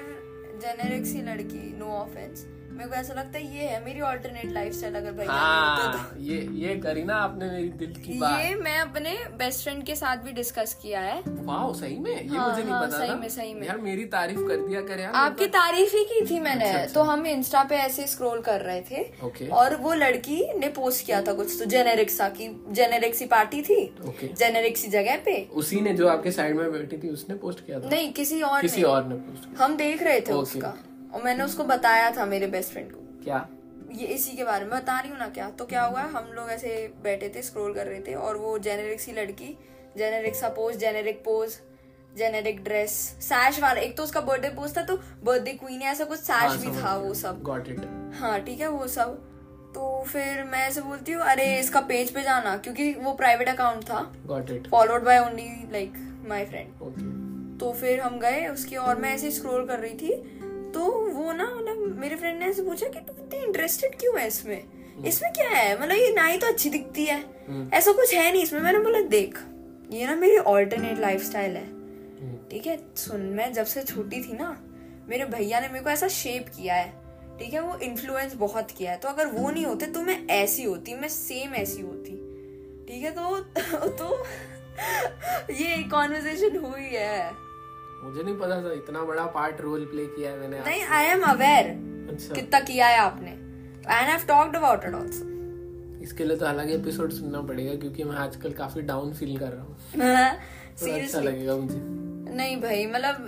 जेनेरिक 0.62 1.06
सी 1.06 1.22
लड़की 1.22 1.78
नो 1.78 1.86
ऑफेंस 1.86 2.46
मेरे 2.76 2.90
को 2.90 2.96
ऐसा 2.96 3.14
लगता 3.14 3.38
है 3.40 3.56
ये 3.58 3.64
है 3.64 3.84
मेरी 3.86 4.02
ऑल्टरनेट 4.02 4.52
लाइफस्टाइल 4.52 4.96
अगर 4.96 5.12
भाई 5.12 5.26
हाँ, 5.28 5.94
तो। 5.94 6.22
ये 6.22 6.38
ये 6.54 6.76
करी 6.76 7.04
ना 7.04 7.16
आपने 7.16 7.50
मेरी 7.50 7.70
दिल 7.70 7.94
की 7.96 8.18
बात। 8.20 8.40
ये 8.40 8.56
मैं 8.56 8.78
अपने 8.80 9.14
बेस्ट 9.38 9.64
फ्रेंड 9.64 9.84
के 9.84 9.96
साथ 9.96 10.18
भी 10.18 10.32
डिस्कस 10.32 10.74
किया 10.82 11.00
है। 11.00 11.22
वाओ 11.28 11.74
सही 11.74 11.98
में? 12.00 12.12
ये 12.12 12.38
हाँ, 12.38 12.50
मुझे 12.50 12.62
नहीं 12.62 12.74
हाँ, 12.74 12.88
पता 12.88 12.98
सही 12.98 13.16
में 13.16 13.30
सही 13.30 13.54
में। 13.54 13.68
यार 13.68 13.78
मेरी 13.78 14.06
तारीफ़ 14.06 14.40
कर 14.40 14.68
दिया 14.68 14.82
कर 14.82 15.02
आपकी 15.16 15.48
तारीफ़ 15.48 15.96
ही 15.96 16.04
की 16.04 16.26
थी 16.26 16.40
मैंने 16.40 16.66
अच्छा, 16.66 16.80
अच्छा। 16.80 16.94
तो 16.94 17.02
हम 17.02 17.26
इंस्टा 17.28 17.64
पे 17.64 17.76
ऐसे 17.76 18.08
स्क्रॉल 18.08 18.42
कर 18.42 18.62
रहे 18.62 18.82
थे. 18.82 19.48
और 19.48 19.76
वो 19.76 19.94
लड़की 19.94 20.42
ने 20.60 20.70
पोस्ट 20.70 21.06
किया 21.06 21.22
था 21.22 21.34
कुछ 21.34 21.60
तो 21.60 21.66
जेनेरिक 21.66 22.10
सा 22.10 22.30
की 22.30 22.50
जेनेरिक 22.72 23.16
सी 23.16 23.26
पार्टी 23.26 23.62
थी 23.62 23.80
जेनेरिक 24.24 24.78
सी 24.78 24.88
जगह 24.88 25.18
पे। 25.26 25.38
उसी 25.54 25.82
ने 25.82 25.94
जो 25.94 26.08
आपके 26.08 26.32
साइड 26.32 26.56
में 26.56 26.72
बैठी 26.72 26.98
थी 26.98 27.10
उसने 27.10 27.36
पोस्ट 27.36 27.66
किया 27.66 27.80
था? 27.80 27.90
नहीं 27.90 28.12
किसी 28.14 28.42
और 28.42 28.62
किसी 28.62 28.84
और 28.84 29.08
ने 29.08 29.16
पोस्ट 29.16 29.62
हम 29.62 29.78
देख 29.78 30.04
रहे 30.04 30.22
थे 30.22 30.34
उसका। 30.34 30.74
और 31.16 31.24
मैंने 31.24 31.44
उसको 31.44 31.64
बताया 31.64 32.10
था 32.12 32.26
मेरे 32.26 32.48
बेस्ट 32.48 32.72
फ्रेंड 32.72 32.92
को। 32.92 33.00
क्या? 33.24 33.48
ये 33.92 34.08
इसी 34.08 34.36
के 34.38 34.44
बारे 34.44 34.66
में 34.66 34.80
बता 34.80 35.00
रही 35.00 35.10
हूँ 35.10 35.18
ना 35.20 35.28
क्या? 35.28 35.50
तो 35.50 35.66
क्या 35.66 35.84
हुआ 35.84 36.02
हम 36.02 36.32
लोग 36.34 36.50
ऐसे 36.50 36.94
बैठे 37.04 37.30
थे 37.36 37.42
स्क्रॉल 37.42 37.74
कर 37.74 37.88
रहे 37.88 38.00
थे 38.00 38.14
और 38.14 38.38
वो 38.38 38.58
जेनेरिक 38.60 39.00
सी 39.00 39.12
लड़की 39.12 39.58
जेनेरिक 39.98 40.36
सा 40.36 40.50
pose 40.50 40.78
generic 40.78 41.24
pose 41.26 41.58
generic 42.18 42.64
dress 42.64 42.92
sash 43.22 43.60
वाला 43.60 43.82
एक 43.82 43.96
तो 43.98 44.04
उसका 44.04 44.22
बर्थडे 44.22 44.50
पोज 44.50 44.76
था 44.78 44.82
तो 44.82 44.98
बर्थडे 45.24 45.54
क्वीन 45.54 45.82
ऐसा 45.82 46.06
कुछ 46.06 46.20
सैश 46.20 46.42
हाँ, 46.42 46.58
भी 46.58 46.82
था 46.82 46.96
वो 46.98 47.14
सब। 47.14 47.42
गॉट 47.42 47.68
इट 47.68 47.80
हाँ 48.20 48.40
ठीक 48.42 48.62
है 48.62 48.68
वो 48.68 48.88
सब। 48.88 49.16
तो 49.76 50.04
फिर 50.04 50.44
मैं 50.44 50.68
ऐसे 50.68 50.82
बोलती 50.82 51.12
हूँ 51.12 51.24
अरे 51.24 51.46
इसका 51.60 51.82
पेज 51.82 52.12
पे 52.12 52.22
जाना 52.24 52.56
क्योंकि 52.58 52.94
वो 52.94 53.14
प्राइवेट 53.14 53.50
अकाउंट 53.50 53.84
था। 53.84 54.00
Got 54.26 54.52
it 54.52 54.68
followed 54.68 55.04
by 55.04 55.20
only 55.20 55.50
like 55.72 55.94
my 56.28 56.46
friend 56.46 57.60
तो 57.60 57.72
फिर 57.74 58.00
हम 58.00 58.20
गए 58.20 58.48
उसकी 58.48 58.76
और 58.76 58.98
मैं 58.98 59.14
ऐसे 59.16 59.32
स्क्रॉल 59.32 59.68
कर 59.68 59.80
रही 59.80 59.94
थी 59.94 60.14
तो 60.76 60.86
वो 61.10 61.32
ना 61.32 61.56
मतलब 61.56 61.98
मेरे 62.00 62.16
फ्रेंड 62.16 62.40
ने 62.40 62.46
ऐसे 62.46 62.62
पूछा 62.62 62.88
कि 62.88 63.00
तू 63.00 63.14
इतनी 63.24 63.40
इंटरेस्टेड 63.40 63.96
क्यों 64.00 64.20
है 64.20 64.28
इसमें? 64.28 64.64
हम्म। 64.64 65.06
इसमें 65.06 65.34
क्या 65.34 65.50
है? 65.50 65.82
मतलब 65.82 65.98
ये 65.98 66.14
ना 66.14 66.26
ही 66.26 66.38
तो 66.38 66.48
अच्छी 66.48 66.70
दिखती 66.70 67.06
है। 67.06 67.20
हम्म। 67.48 67.70
ऐसा 67.74 67.92
कुछ 67.92 68.14
है 68.14 68.32
नहीं 68.32 68.44
इसमें। 68.44 68.62
मैंने 68.62 68.80
बोला 68.80 69.02
देख 69.02 69.40
ये 69.92 70.06
ना 70.06 70.16
मेरी 70.16 70.38
ऑल्टरनेट 70.38 71.00
लाइफ 71.00 71.36
है। 71.36 71.66
हम्म। 71.66 72.38
ठीक 72.52 72.68
है 72.68 72.80
सुन 72.96 73.22
मैं 73.22 73.54
जब 73.54 73.66
से 73.66 73.84
छोटी 73.84 74.22
थी 74.24 74.34
ना 74.34 74.64
मेरे 75.10 75.26
भैया 75.26 75.60
ने 75.60 75.68
मेरे 75.68 75.84
को 75.84 75.90
ऐसा 75.90 76.08
शेप 76.08 76.50
किया 76.50 76.76
है। 76.76 76.94
ठीक 77.40 77.54
है 77.54 77.60
वो 77.60 77.78
इन्फ्लुएंस 77.78 78.34
बहुत 78.34 78.72
किया 78.72 78.92
है। 78.92 78.98
तो 78.98 79.08
अगर 79.08 79.28
वो 79.28 79.50
नहीं 79.50 79.66
होते 79.66 79.86
तो 79.86 80.02
मैं 80.02 80.28
ऐसी 80.28 80.64
होती 80.64 80.94
मैं 80.94 81.10
सेम 81.10 81.54
ऐसी 81.54 81.82
होती। 81.82 82.12
ठीक 82.88 83.04
है 83.04 83.12
तो 83.12 83.40
तो 83.88 84.24
ये 85.54 85.84
कॉन्वर्जेशन 85.84 86.58
हुई 86.58 86.90
है। 86.92 87.45
मुझे 88.04 88.24
नहीं 88.24 88.36
पता 88.36 88.62
था 88.64 88.74
इतना 88.74 89.04
बड़ा 89.04 89.26
पार्ट 89.26 89.62
रोल 89.62 89.86
प्ले 89.86 90.06
किया 90.06 90.32
है 90.32 90.40
मैंने 90.40 90.60
नहीं 90.60 90.82
आई 90.82 91.06
एम 91.06 91.24
अवेयर 91.24 91.68
कितना 92.36 92.60
किया 92.60 92.88
है 92.88 92.98
आपने। 92.98 93.30
And 93.30 94.10
have 94.10 94.26
talked 94.28 94.56
about 94.56 94.86
it 94.86 94.94
also 94.94 95.34
इसके 96.04 96.26
लिए 96.26 96.38
तो 96.38 96.46
अलग 96.46 96.70
एपिसोड 96.72 97.12
सुनना 97.12 97.42
पड़ेगा 97.42 97.76
क्योंकि 97.76 98.04
मैं 98.04 98.16
आजकल 98.16 98.52
काफ़ी 98.54 98.82
डाउन 98.82 99.14
फील 99.14 99.38
कर 99.38 99.52
रहा 99.52 99.64
हूँ। 99.64 99.78
तो 100.80 100.92
अच्छा 100.94 101.20
लगेगा 101.20 101.56
मुझे। 101.56 101.80
नहीं 102.36 102.58
भाई 102.62 102.86
मतलब 102.86 103.28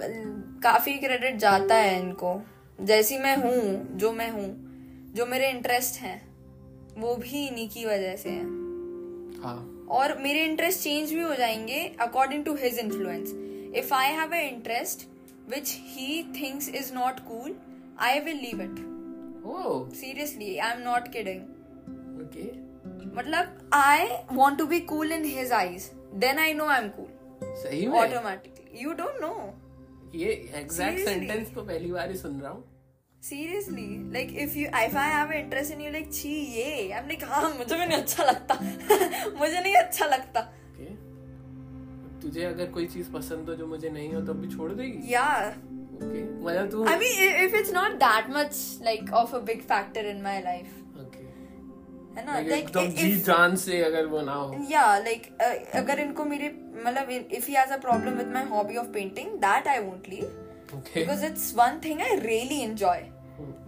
काफ़ी 0.64 0.94
क्रेडिट 0.98 1.38
जाता 1.38 1.76
है 1.76 2.00
इनको। 2.00 2.40
जैसी 2.80 3.18
मैं 3.18 3.36
हूँ 3.38 3.98
जो 3.98 4.12
मैं 4.12 4.30
हूँ 4.32 4.48
जो 5.16 5.26
मेरे 5.26 5.50
इंटरेस्ट 5.50 6.00
हैं 6.02 6.20
वो 6.98 7.16
भी 7.16 7.48
इन्हीं 7.48 7.70
की 7.70 7.86
वजह 7.86 8.16
से 8.16 8.30
है। 8.30 8.44
हाँ। 9.44 9.88
और 9.90 10.18
मेरे 10.18 10.44
इंटरेस्ट 10.44 10.80
चेंज 10.80 11.14
भी 11.14 11.22
हो 11.22 11.36
जाएँगे 11.36 11.84
according 12.02 12.46
to 12.46 12.56
his 12.56 12.80
influence 12.80 13.34
If 13.74 13.92
I 13.92 14.06
have 14.06 14.32
an 14.32 14.46
interest 14.56 15.08
which 15.48 15.72
he 15.72 16.24
thinks 16.34 16.68
is 16.68 16.92
not 16.92 17.26
cool, 17.28 17.52
I 17.98 18.20
will 18.20 18.36
leave 18.36 18.60
it. 18.60 18.80
Oh. 19.46 19.88
Seriously, 19.94 20.62
I'm 20.62 20.84
not 20.84 21.12
kidding. 21.12 21.46
Okay. 22.24 22.50
मतलब 23.16 23.70
I 23.72 24.24
want 24.32 24.58
to 24.60 24.68
be 24.68 24.82
cool 24.82 25.12
in 25.12 25.24
his 25.24 25.52
eyes. 25.52 25.92
Then 26.14 26.40
I 26.40 26.54
know 26.54 26.68
I'm 26.68 26.92
cool. 26.92 27.10
सही 27.64 27.88
में? 27.88 28.00
Automatically. 28.00 28.82
You 28.82 28.96
don't 28.96 29.22
know. 29.22 29.54
ये 30.16 30.34
exact 30.62 31.00
sentence 31.00 31.54
तो 31.56 31.62
पहली 31.64 31.92
बार 31.92 32.12
ही 32.12 32.18
सुन 32.18 32.40
रहा 32.42 32.52
हूँ. 32.52 32.64
Seriously, 33.22 33.88
like 34.14 34.32
if 34.44 34.56
you 34.56 34.68
if 34.68 34.96
I 34.96 35.08
have 35.14 35.32
an 35.32 35.38
interest 35.38 35.72
in 35.72 35.82
you, 35.82 35.92
like 35.92 36.12
छी 36.12 36.34
ये, 36.56 36.92
I'm 36.94 37.10
like 37.10 37.24
हाँ 37.24 37.50
मुझे 37.58 37.76
भी 37.76 37.86
नहीं 37.86 37.98
अच्छा 37.98 38.24
लगता, 38.24 38.60
मुझे 39.40 39.62
नहीं 39.62 39.76
अच्छा 39.76 40.06
लगता. 40.06 40.48
तुझे 42.22 42.44
अगर 42.44 42.66
कोई 42.72 42.86
चीज़ 42.88 43.12
पसंद 43.12 43.50
हो 43.50 43.56
जो 43.56 43.68
मुझे 43.68 43.90
नहीं 43.90 44.14
हो 44.14 44.22
तो 44.22 44.34
भी 44.34 44.48
छोड़ 44.56 44.72
देगी? 44.72 45.14
या 45.14 45.26
ओके 45.98 46.24
मतलब 46.46 46.70
तू 46.72 46.86
I 46.86 46.98
mean 47.00 47.36
if 47.46 47.56
it's 47.56 47.74
not 47.74 47.92
that 48.04 48.30
much 48.30 48.58
like 48.84 49.14
of 49.14 49.36
a 49.36 49.40
big 49.50 49.62
factor 49.72 50.06
in 50.06 50.22
my 50.22 50.42
life 50.42 51.00
okay 51.02 51.26
है 52.20 52.26
ना? 52.26 52.40
लाइक 52.50 52.78
जी 53.00 53.16
जान 53.28 53.56
से 53.56 53.82
अगर 53.84 54.06
वो 54.06 54.22
ना 54.22 54.34
हो। 54.34 54.66
या 54.72 54.98
लाइक 55.00 55.28
अगर 55.76 56.00
इनको 56.00 56.26
मेरे 56.26 56.50
मतलब 56.86 57.10
if 57.10 57.48
he 57.48 57.54
has 57.54 57.74
a 57.74 57.78
problem 57.88 58.18
with 58.18 58.34
my 58.34 58.46
hobby 58.56 58.78
of 58.78 58.88
painting 58.94 59.38
that 59.46 59.68
I 59.68 59.80
won't 59.80 60.10
leave 60.10 60.78
okay 60.78 61.00
because 61.00 61.26
it's 61.26 61.54
one 61.58 61.80
thing 61.86 62.02
I 62.02 62.20
really 62.26 62.60
enjoy 62.62 63.10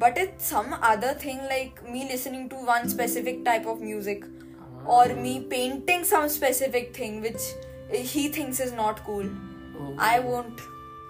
but 0.01 0.15
it's 0.19 0.45
some 0.51 0.71
other 0.87 1.09
thing 1.23 1.41
like 1.49 1.81
me 1.95 1.99
listening 2.11 2.45
to 2.51 2.61
one 2.69 2.87
specific 2.93 3.41
type 3.47 3.67
of 3.73 3.81
music 3.89 4.23
ah. 4.27 4.95
or 4.95 5.03
me 5.17 5.33
painting 5.51 6.05
some 6.11 6.25
specific 6.35 6.87
thing 6.95 7.19
which 7.89 8.11
he 8.11 8.27
thinks 8.27 8.59
is 8.59 8.71
not 8.71 9.03
cool. 9.05 9.25
Oh. 9.79 9.95
I 9.97 10.19
won't. 10.19 10.61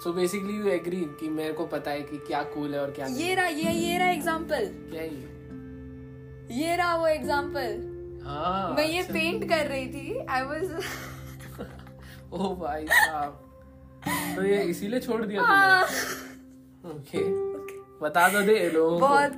So 0.04 0.14
basically 0.14 0.80
कि 1.20 1.30
मेरे 1.30 1.54
को 1.54 1.66
पता 1.66 1.92
है 1.92 2.02
कि 2.02 2.18
क्या 2.18 2.44
cool 2.54 2.74
है 2.74 2.80
और 2.80 2.92
क्या 2.92 3.06
ये 3.06 3.36
रहा 3.36 3.48
ये 3.48 3.72
ये 3.72 3.98
रहा 3.98 4.10
एग्जांपल 4.10 4.66
क्या 4.92 5.02
ये? 5.02 5.36
ये 6.62 6.76
रहा 6.76 6.96
वो 6.96 7.08
एग्जांपल 7.08 8.22
हाँ 8.26 8.74
मैं 8.76 8.86
ये 8.86 9.04
पेंट 9.04 9.50
कर 9.50 9.66
रही 9.66 9.88
थी. 9.88 10.26
आई 10.30 10.42
वाज 10.42 10.72
ओ 12.34 12.56
भाई 12.56 12.86
साहब। 12.88 13.46
तो 14.36 14.44
ये 14.44 14.64
इसीलिए 14.64 15.00
छोड़ 15.00 15.26
दिया 15.26 15.42
हाँ। 15.42 15.86
तुमने? 15.88 16.96
ओके 16.96 17.24
बता 18.02 18.28
दो 18.30 18.42
दे 18.42 18.70
लोगों 18.70 19.00
बहुत 19.00 19.32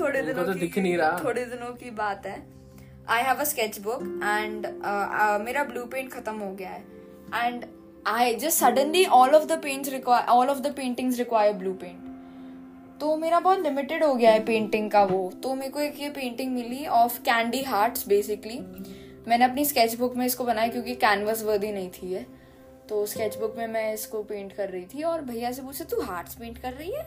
थोड़े 0.00 0.22
दिनों 0.22 0.44
तो 0.44 0.54
दिख 0.54 0.78
नहीं 0.78 0.96
रहा। 0.96 1.18
थोड़े 1.24 1.44
दिनों 1.44 1.72
की 1.74 1.90
बात 1.90 2.26
है। 2.26 2.57
I 3.08 3.22
have 3.22 3.36
a 3.36 3.44
sketchbook 3.80 4.02
and 4.24 4.66
मेरा 5.44 5.62
ब्लू 5.64 5.84
पेंट 5.86 6.10
खत्म 6.12 6.34
हो 6.36 6.50
गया 6.54 6.70
है। 6.70 6.84
And 7.34 7.64
I 8.06 8.34
just 8.34 8.58
suddenly 8.58 9.04
all 9.04 9.34
of 9.34 9.44
the 9.44 9.58
paints 9.62 9.88
require 9.88 10.26
all 10.26 10.48
of 10.48 10.58
the 10.58 10.72
paintings 10.76 11.18
require 11.18 11.52
blue 11.54 11.72
paint 11.74 12.06
तो 13.00 13.16
मेरा 13.16 13.40
बहुत 13.40 13.60
लिमिटेड 13.60 14.04
हो 14.04 14.14
गया 14.14 14.30
है 14.30 14.44
पेंटिंग 14.44 14.90
का 14.90 15.02
वो। 15.04 15.30
तो 15.42 15.54
मेरे 15.54 15.70
को 15.70 15.80
एक 15.80 16.00
ये 16.00 16.08
पेंटिंग 16.10 16.52
मिली 16.54 16.86
ऑफ़ 16.86 17.20
कैंडी 17.22 17.62
हार्ट्स 17.62 18.06
बेसिकली 18.08 18.58
मैंने 19.28 19.44
अपनी 19.44 19.64
स्केच 19.64 19.94
बुक 19.94 20.16
में 20.16 20.24
इसको 20.26 20.44
बनाया 20.44 20.68
क्योंकि 20.68 20.94
कैनवस 20.96 21.42
वर्दी 21.42 21.72
नहीं 21.72 21.90
थी 21.92 22.12
है 22.12 22.26
तो 22.88 23.04
स्केच 23.06 23.36
बुक 23.38 23.54
में 23.58 23.66
मैं 23.66 23.92
इसको 23.94 24.22
पेंट 24.22 24.52
कर 24.52 24.68
रही 24.68 24.84
थी 24.84 25.02
और 25.02 25.20
भैया 25.22 25.52
से 25.52 25.62
पूछे, 25.62 25.84
तू 25.84 26.00
हार्ट्स 26.00 26.34
पेंट 26.34 26.58
कर 26.58 26.72
रही 26.72 26.92
है? 26.92 27.06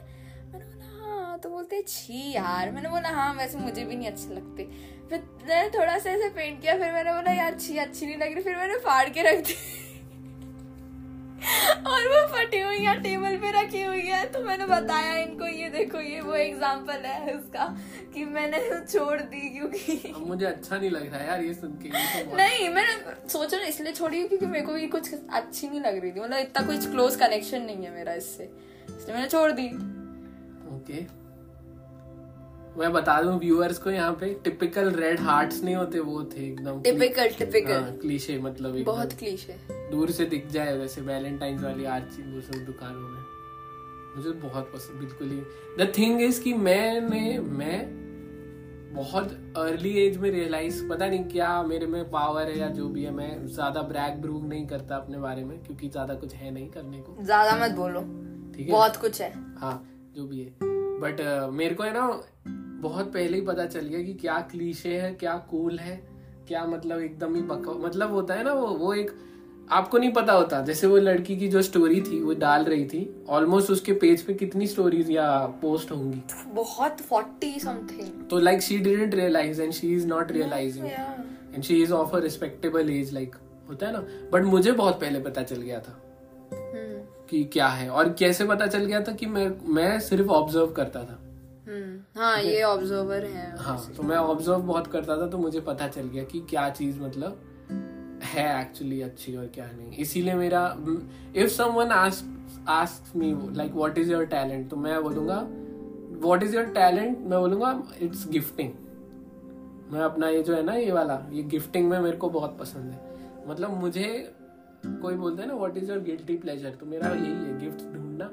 हाँ 1.31 1.39
तो 1.39 1.49
बोलते 1.49 1.81
छी 1.87 2.31
यार। 2.31 2.71
मैंने 2.71 2.89
बोला 2.89 3.09
हाँ 3.09 3.33
वैसे 3.33 3.57
मुझे 3.57 3.83
भी 3.83 3.95
नहीं 3.95 4.07
अच्छे 4.07 4.33
लगते। 4.35 4.63
फिर 5.09 5.19
मैंने 5.47 5.69
थोड़ा 5.69 5.97
सा 5.97 6.09
ऐसे 6.09 6.27
पेंट 6.29 6.59
किया 6.61 6.73
फिर 6.77 6.91
मैंने 6.93 7.11
बोला 7.11 7.31
यार 7.33 7.55
छी 7.59 7.77
अच्छी 7.77 8.05
नहीं 8.05 8.17
लग 8.17 8.33
रही। 8.33 8.43
फिर 8.43 8.55
मैंने 8.55 8.77
फाड़ 8.79 9.09
के 9.09 9.21
रख 9.21 9.39
दी। 9.45 9.53
और 11.87 12.07
वो 12.07 12.25
फटी 12.33 12.59
हुई 12.61 12.77
है 12.77 12.99
टेबल 13.03 13.37
पे 13.37 13.51
रखी 13.51 13.83
हुई 13.83 14.01
है। 14.01 14.25
तो 14.31 14.41
मैंने 14.45 14.65
बताया 14.65 15.15
इनको 15.17 15.47
ये 15.47 15.69
देखो 15.69 15.99
ये 15.99 16.19
वो 16.21 16.33
एग्ज़ाम्पल 16.35 17.05
है 17.05 17.35
उसका 17.35 17.65
कि 18.13 18.25
मैंने 18.33 18.59
छोड़ 18.83 19.21
दी 19.21 19.49
क्योंकि 19.49 20.13
मुझे 20.17 20.45
अच्छा 20.45 20.77
नहीं 20.77 20.89
लग 20.89 21.11
रहा 21.13 21.23
यार 21.23 21.43
ये 21.43 21.53
सुन 21.53 21.79
के 21.83 21.89
तो 21.89 22.35
नहीं 22.37 22.69
मैंने 22.71 23.29
सोचा 23.29 23.57
ना 23.57 23.63
इसलिए 23.65 23.93
छोड़ी 23.93 24.23
क्योंकि 24.27 24.45
मेरे 24.47 24.65
को 24.65 24.73
भी 24.73 24.87
कुछ 24.89 25.13
अच्छी 25.13 25.69
नहीं 25.69 25.81
लग 25.81 26.01
रही 26.01 26.11
थी। 26.11 26.19
मतलब 26.19 26.37
इतना 26.39 26.65
कुछ 26.67 26.91
क्लोज 26.91 27.15
कनेक्शन 27.15 27.61
नहीं 27.61 27.85
है 27.85 27.95
मेरा 27.95 28.13
इससे। 28.15 28.49
इसलिए 28.89 29.15
मैंने 29.15 29.29
छोड़ 29.29 29.51
दी। 29.51 29.67
ओके 30.71 30.99
मैं 32.77 32.91
बता 32.93 33.21
दूँ 33.21 33.37
व्यूअर्स 33.39 33.77
को 33.77 33.89
यहाँ 33.91 34.11
पे 34.13 34.33
टिपिकल 34.43 34.89
रेड 34.91 35.19
हार्ट्स 35.19 35.63
नहीं 35.63 35.75
होते 35.75 35.99
वो 35.99 36.23
थे 36.25 36.45
एकदम 36.45 36.81
टिपिकल 36.81 37.29
टिपिकल 37.39 37.81
क्लीशे 38.01 38.37
मतलब 38.39 38.75
एकदम। 38.75 38.91
बहुत 38.91 39.13
क्लीश 39.13 39.45
दूर 39.91 40.11
से 40.11 40.25
दिख 40.25 40.47
जाए 40.51 40.77
वैसे 40.77 41.01
वैलेंटाइंस 41.01 41.61
वाली 41.63 41.85
आरची 41.87 42.23
वो 42.33 42.41
सब 42.41 42.65
दुकानों 42.65 43.09
में। 43.09 43.19
मुझे 44.15 44.31
बहुत 44.39 44.71
पसंद 44.73 44.99
बिल्कुल 44.99 45.29
ही। 45.29 45.41
द 45.79 45.91
थिंग 45.97 46.21
इज़ 46.21 46.41
कि 46.43 46.53
मैंने 46.53 47.37
मैं 47.39 47.99
बहुत 48.93 49.37
अर्ली 49.57 49.91
एज 49.99 50.17
में 50.17 50.29
रियलाइज़ 50.31 50.83
पता 50.89 51.07
नहीं 51.07 51.23
क्या 51.25 51.61
मेरे 51.63 51.87
में 51.87 52.09
पावर 52.11 52.49
है 52.49 52.57
या 52.59 52.67
जो 52.71 52.87
भी 52.87 53.03
है 53.03 53.11
मैं 53.11 53.47
ज़्यादा 53.47 53.81
ब्रैग 53.83 54.21
ब्रूग 54.21 54.47
नहीं 54.47 54.65
करता 54.67 54.95
अपने 54.95 55.17
बारे 55.19 55.43
में 55.43 55.57
क्योंकि 55.63 55.89
ज़्यादा 55.89 56.13
कुछ 56.15 56.33
है 56.33 56.51
नहीं 56.51 56.69
करने 56.69 56.97
को। 56.99 57.23
ज़्यादा 57.23 57.55
मत 57.57 57.75
बोलो। 57.75 58.01
ठीक 58.55 58.65
है? 58.65 58.71
बहुत 58.71 58.97
कुछ 58.97 59.21
है। 59.21 59.33
हाँ 59.59 59.81
जो 60.15 60.27
भी 60.27 60.39
है। 60.39 60.79
बट 61.01 61.19
uh, 61.19 61.53
मेरे 61.53 61.75
को 61.75 61.83
है 61.83 61.93
ना 61.93 62.07
बहुत 62.81 63.13
पहले 63.13 63.37
ही 63.37 63.41
पता 63.41 63.65
चल 63.65 63.79
गया 63.79 64.01
कि 64.03 64.13
क्या 64.13 64.39
क्लीशे 64.51 64.95
है 64.97 65.13
क्या 65.13 65.35
कूल 65.49 65.79
है 65.79 65.95
क्या 66.47 66.65
मतलब 66.65 66.99
एकदम 66.99 67.35
ही 67.35 67.41
बक 67.41 67.67
मतलब 67.85 68.11
होता 68.11 68.33
है 68.33 68.43
ना 68.43 68.53
वो 68.53 68.67
वो 68.67 68.93
एक 68.93 69.11
आपको 69.71 69.97
नहीं 69.97 70.11
पता 70.13 70.33
होता। 70.33 70.61
जैसे 70.61 70.87
वो 70.87 70.97
लड़की 70.97 71.35
की 71.37 71.47
जो 71.47 71.61
स्टोरी 71.61 72.01
थी 72.01 72.21
वो 72.21 72.33
डाल 72.33 72.63
रही 72.63 72.85
थी 72.85 73.23
ऑलमोस्ट 73.29 73.71
उसके 73.71 73.93
पेज 73.93 74.21
पे 74.21 74.33
कितनी 74.33 74.67
स्टोरीज 74.67 75.09
या 75.11 75.37
पोस्ट 75.61 75.91
होंगी? 75.91 76.21
बहुत 76.53 77.01
फोर्टी 77.01 77.59
समथिंग 77.59 78.27
तो 78.29 78.39
like 78.39 78.61
she 78.61 78.77
didn't 78.77 79.15
realise 79.15 79.61
and 79.61 79.71
she 79.71 79.93
is 79.95 80.07
not 80.07 80.31
realising 80.31 80.85
and 80.85 81.63
she 81.63 81.81
is 81.83 81.93
of 81.93 82.15
a 82.15 82.19
respectable 82.19 82.89
age 82.89 83.13
like 83.13 83.35
होता 83.69 83.87
है 83.87 83.93
ना। 83.93 84.05
बट 84.31 84.43
मुझे 84.43 84.71
बहुत 84.71 84.99
पहले 85.01 85.19
पता 85.19 85.43
चल 85.43 85.61
गया 85.61 85.79
था। 85.79 86.00
कि 87.31 87.43
क्या 87.43 87.67
है? 87.67 87.89
और 87.89 88.09
कैसे 88.19 88.45
पता 88.45 88.67
चल 88.67 88.85
गया 88.85 89.01
था 89.01 89.11
कि 89.11 89.25
मैं 89.25 89.49
मैं 89.73 89.99
सिर्फ़ 89.99 90.29
ऑब्ज़र्व 90.31 90.71
करता 90.71 91.03
था? 91.03 91.17
हाँ 92.15 92.41
ये 92.41 92.61
ऑब्जर्वर 92.63 93.25
है 93.25 93.45
हाँ 93.57 93.93
तो 93.97 94.03
मैं 94.03 94.17
ऑब्ज़र्व 94.17 94.61
बहुत 94.61 94.87
करता 94.87 95.17
था 95.17 95.27
तो 95.27 95.37
मुझे 95.37 95.59
पता 95.59 95.87
चल 95.87 96.07
गया 96.07 96.23
कि 96.23 96.39
क्या 96.49 96.69
चीज़ 96.69 96.99
मतलब 96.99 98.19
है 98.23 98.45
एक्चुअली 98.61 99.01
अच्छी 99.01 99.35
और 99.35 99.45
क्या 99.45 99.65
नहीं। 99.67 99.91
इसीलिए 99.97 100.33
मेरा 100.33 100.63
if 101.35 101.49
someone 101.49 101.91
ask 101.91 103.15
me 103.15 103.31
like 103.55 103.73
what 103.73 103.97
is 103.97 104.11
your 104.11 104.25
talent 104.25 104.69
तो 104.69 104.75
मैं 104.77 105.01
बोलूँगा 105.03 105.39
व्हाट 106.25 106.43
इज़ 106.43 106.55
योर 106.55 106.65
टैलेंट 106.73 107.17
मैं 107.19 107.39
बोलूँगा 107.39 107.71
इट्स 108.01 108.27
गिफ्टिंग 108.29 108.71
मैं 109.93 110.01
अपना 110.01 110.29
ये 110.29 110.43
जो 110.43 110.55
है 110.55 110.63
ना 110.63 110.73
ये 110.73 110.91
वाला 110.91 111.19
ये 111.31 111.43
गिफ्टिंग 111.45 111.89
में 111.89 111.99
मेरे 111.99 112.17
को 112.17 112.29
बहुत 112.29 112.57
पसंद 112.59 112.91
है। 112.91 113.49
मतलब 113.49 113.79
मुझे 113.81 114.07
कोई 114.85 115.15
बोलते 115.15 115.41
हैं 115.41 115.49
ना 115.49 115.55
what 115.55 115.77
is 115.77 115.91
your 115.91 115.99
guilty 116.03 116.37
pleasure 116.37 116.69
तो 116.79 116.85
मेरा 116.85 117.09
यही 117.09 117.25
है 117.25 117.59
गिफ्ट 117.59 117.81
ढूंढना। 117.93 118.29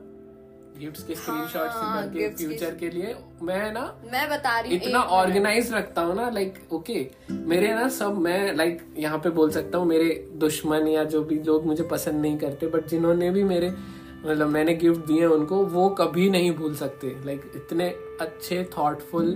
गिफ्ट्स 0.79 1.03
के 1.05 1.15
स्क्रीनशॉट्स 1.15 1.75
हाँ, 1.75 2.03
करके 2.03 2.29
फ्यूचर 2.31 2.75
के 2.75 2.89
लिए। 2.91 3.15
मैं 3.43 3.73
ना 3.73 3.81
मैं 4.13 4.29
बता 4.31 4.59
रही 4.61 4.77
इतना 4.77 4.99
ऑर्गेनाइज 5.15 5.73
रखता 5.75 6.03
हूँ 6.03 6.15
ना 6.17 6.29
लाइक 6.31 6.59
ओके 6.73 7.07
मेरे 7.31 7.73
ना 7.75 7.89
सब 7.89 8.19
मैं 8.19 8.55
लाइक 8.57 8.83
यहाँ 8.99 9.19
पे 9.19 9.31
बोल 9.31 9.51
सकता 9.51 9.79
हूँ 9.79 9.87
मेरे 9.87 10.09
दुश्मन 10.41 10.87
या 10.89 11.05
जो 11.05 11.23
भी 11.25 11.39
लोग 11.47 11.67
मुझे 11.67 11.85
पसंद 11.91 12.21
नहीं 12.23 12.39
करते 12.39 12.67
बट 12.67 12.87
जिन्होंने 12.89 13.31
भी 13.31 13.43
मेरे 13.45 13.71
मतलब 13.71 14.49
मैंने 14.49 14.75
गिफ्ट 14.75 15.07
दिए 15.07 15.27
उनको 15.27 15.65
वो 15.67 15.89
कभी 15.99 16.29
नहीं 16.31 16.55
भूल 16.57 16.75
सकते। 16.75 17.15
लाइक 17.27 17.51
इतने 17.57 17.89
अच्छे 18.21 18.63
थॉटफुल 18.79 19.35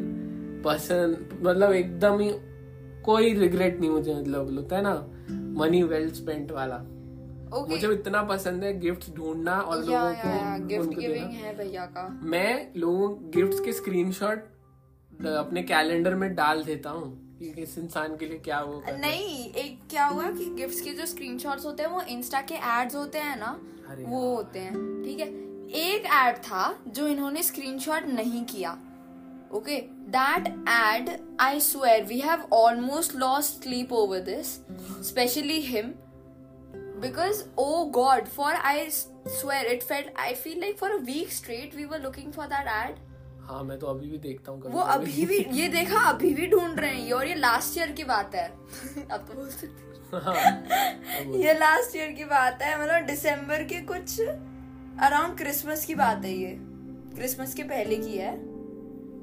पसंद 0.65 1.39
मतलब 1.43 1.73
एकदम 1.73 2.21
ही 2.21 2.31
कोई 3.05 3.33
रिग्रेट 3.35 3.81
नहीं 3.81 3.91
मुझे 3.91 4.15
मतलब 4.15 4.57
होता 4.57 4.77
है 4.77 4.83
ना 4.83 4.95
मनी 5.61 5.83
वेल 5.83 6.11
स्पेंट 6.13 6.53
वाला। 6.53 6.85
ओके 7.53 7.73
मुझे 7.73 7.93
इतना 7.93 8.23
पसंद 8.23 8.65
है 8.65 8.79
गिफ्ट 8.81 9.11
ढूंढना 9.17 9.59
और 9.61 9.91
या 9.91 10.01
लोगों 10.01 10.31
या 10.31 10.59
को 10.59 10.67
गिफ्ट। 10.67 10.99
गिविंग 10.99 11.31
है 11.33 11.55
भैया 11.57 11.85
का। 11.87 12.09
मैं 12.23 12.73
लोगों 12.77 13.11
गिफ्ट्स 13.31 13.61
के 13.61 13.73
स्क्रीनशॉट 13.73 14.49
अपने 15.39 15.63
कैलेंडर 15.63 16.15
में 16.15 16.35
डाल 16.35 16.63
देता 16.65 16.91
हूँ 16.91 17.11
कि 17.39 17.51
किस 17.51 17.77
इंसान 17.79 18.17
के 18.17 18.27
लिए 18.27 18.39
क्या 18.39 18.61
वो 18.61 18.83
नहीं 18.91 19.51
एक 19.55 19.79
क्या 19.91 20.05
हुआ 20.07 20.31
कि 20.31 20.47
गिफ्ट्स 20.55 20.81
के 20.81 20.91
जो 20.91 21.07
स्क्रीनशॉट्स 21.07 21.65
होते 21.67 21.83
हैं 21.83 21.91
वो 21.91 22.01
इंस्टा 22.11 22.41
के 22.41 22.55
एड्स 22.55 22.95
होते 22.95 23.19
हैं 23.19 23.37
ना 23.37 23.59
वो 24.09 24.35
होते 24.35 24.59
हैं 24.59 25.03
ठीक 25.05 25.21
है? 25.21 25.27
एक 25.81 26.07
एड 26.15 26.37
था 26.39 26.63
जो 26.89 27.07
इन्होंने 27.09 27.43
स्क्रीनशॉट 27.43 28.07
नहीं 28.07 28.45
किया 28.45 28.73
okay 29.53 29.77
that 30.17 30.47
Ed 30.69 31.11
I 31.41 31.61
swear 31.61 32.05
we 32.05 32.19
have 32.21 32.43
almost 32.53 33.17
lost 33.17 33.63
sleep 33.63 33.93
over 33.93 34.21
this 34.21 34.55
specially 35.09 35.61
him 35.61 35.93
because 37.03 37.45
oh 37.59 37.91
god 37.91 38.29
for 38.29 38.51
i 38.65 38.89
swear 38.89 39.63
it 39.67 39.83
felt 39.83 40.07
i 40.17 40.35
feel 40.35 40.61
like 40.61 40.79
for 40.79 40.91
a 40.91 40.99
week 41.01 41.33
straight 41.33 41.75
we 41.75 41.87
were 41.87 41.99
looking 42.01 42.31
for 42.33 42.47
that 42.49 42.67
ad. 42.75 43.01
हाँ 43.43 43.63
मैं 43.65 43.79
तो 43.79 43.87
अभी 43.87 44.09
भी 44.09 44.19
देखता 44.19 44.53
हूँ 44.53 44.71
वो 44.73 44.81
अभी 44.91 45.25
भी 45.27 45.39
ये 45.53 45.69
देखा 45.69 46.01
अभी 46.09 46.33
भी 46.35 46.47
ढूंढ 46.47 46.79
रहे 46.81 46.91
हैं 46.91 47.01
ये 47.01 47.13
और 47.13 47.27
ये 47.27 47.35
लास्ट 47.35 47.79
ईयर 47.79 47.93
की 47.93 48.05
बात 48.05 48.35
है। 48.35 48.47
अब 49.11 49.27
तो 49.29 49.35
बोल 49.35 49.49
सकते 49.51 50.17
हाँ, 50.25 50.35
ये 51.37 51.53
लास्ट 51.55 51.97
ईयर 51.97 52.13
की 52.13 52.25
बात 52.25 52.63
है 52.63 52.81
मतलब 52.83 53.07
दिसंबर 53.07 53.65
के 53.65 53.81
कुछ 53.87 54.21
अराउंड 54.21 55.37
क्रिसमस 55.39 55.85
की 55.85 55.95
बात 55.95 56.25
है 56.25 56.33
ये। 56.33 56.55
क्रिसमस 57.17 57.55
के 57.55 57.63
पहले 57.63 57.97
की 57.97 58.17
है 58.17 58.33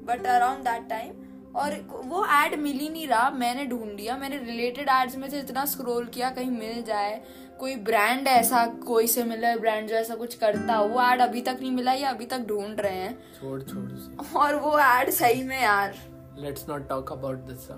बट 0.06 0.26
अराउंड 0.26 0.64
दैट 0.64 0.88
टाइम 0.88 1.12
और 1.56 1.74
वो 2.06 2.24
एड 2.34 2.58
मिल 2.60 2.78
ही 2.78 2.88
नहीं 2.88 3.06
रहा 3.08 3.30
मैंने 3.30 3.64
ढूंढ 3.66 3.92
लिया 3.92 4.16
मैंने 4.16 4.36
रिलेटेड 4.38 4.88
एड्स 4.88 5.16
में 5.16 5.28
से 5.30 5.38
इतना 5.38 5.64
स्क्रॉल 5.66 6.04
किया 6.06 6.30
कहीं 6.30 6.50
मिल 6.50 6.82
जाए 6.82 7.20
कोई 7.60 7.74
ब्रांड 7.76 8.28
ऐसा 8.28 8.66
कोई 8.66 9.06
सिमिलर 9.06 9.58
ब्रांड 9.58 9.88
जो 9.88 9.94
ऐसा 9.94 10.14
कुछ 10.14 10.34
करता 10.34 10.80
वो 10.80 11.00
एड 11.12 11.20
अभी 11.20 11.40
तक 11.40 11.58
नहीं 11.60 11.70
मिला 11.70 11.92
ये 11.92 12.04
अभी 12.04 12.26
तक 12.26 12.38
ढूंढ 12.38 12.80
रहे 12.80 12.92
हैं? 12.92 13.18
छोड़ 13.40 13.62
छोड़ 13.62 14.38
और 14.38 14.54
वो 14.56 14.78
एड 14.78 15.10
सही 15.10 15.42
में 15.42 15.62
यार। 15.62 15.94
Let's 16.38 16.68
not 16.68 16.88
talk 16.88 17.12
about 17.12 17.36
this 17.36 17.68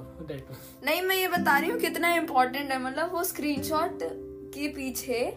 नहीं 0.84 1.02
मैं 1.02 1.16
ये 1.16 1.28
बता 1.28 1.58
रही 1.58 1.70
हूँ 1.70 1.78
कितना 1.80 2.14
इम्पोर्टेंट 2.14 2.70
है 2.70 2.82
मतलब 2.82 3.12
वो 3.12 3.24
स्क्रीनशॉट 3.24 3.98
के 4.54 4.68
पीछे 4.68 5.36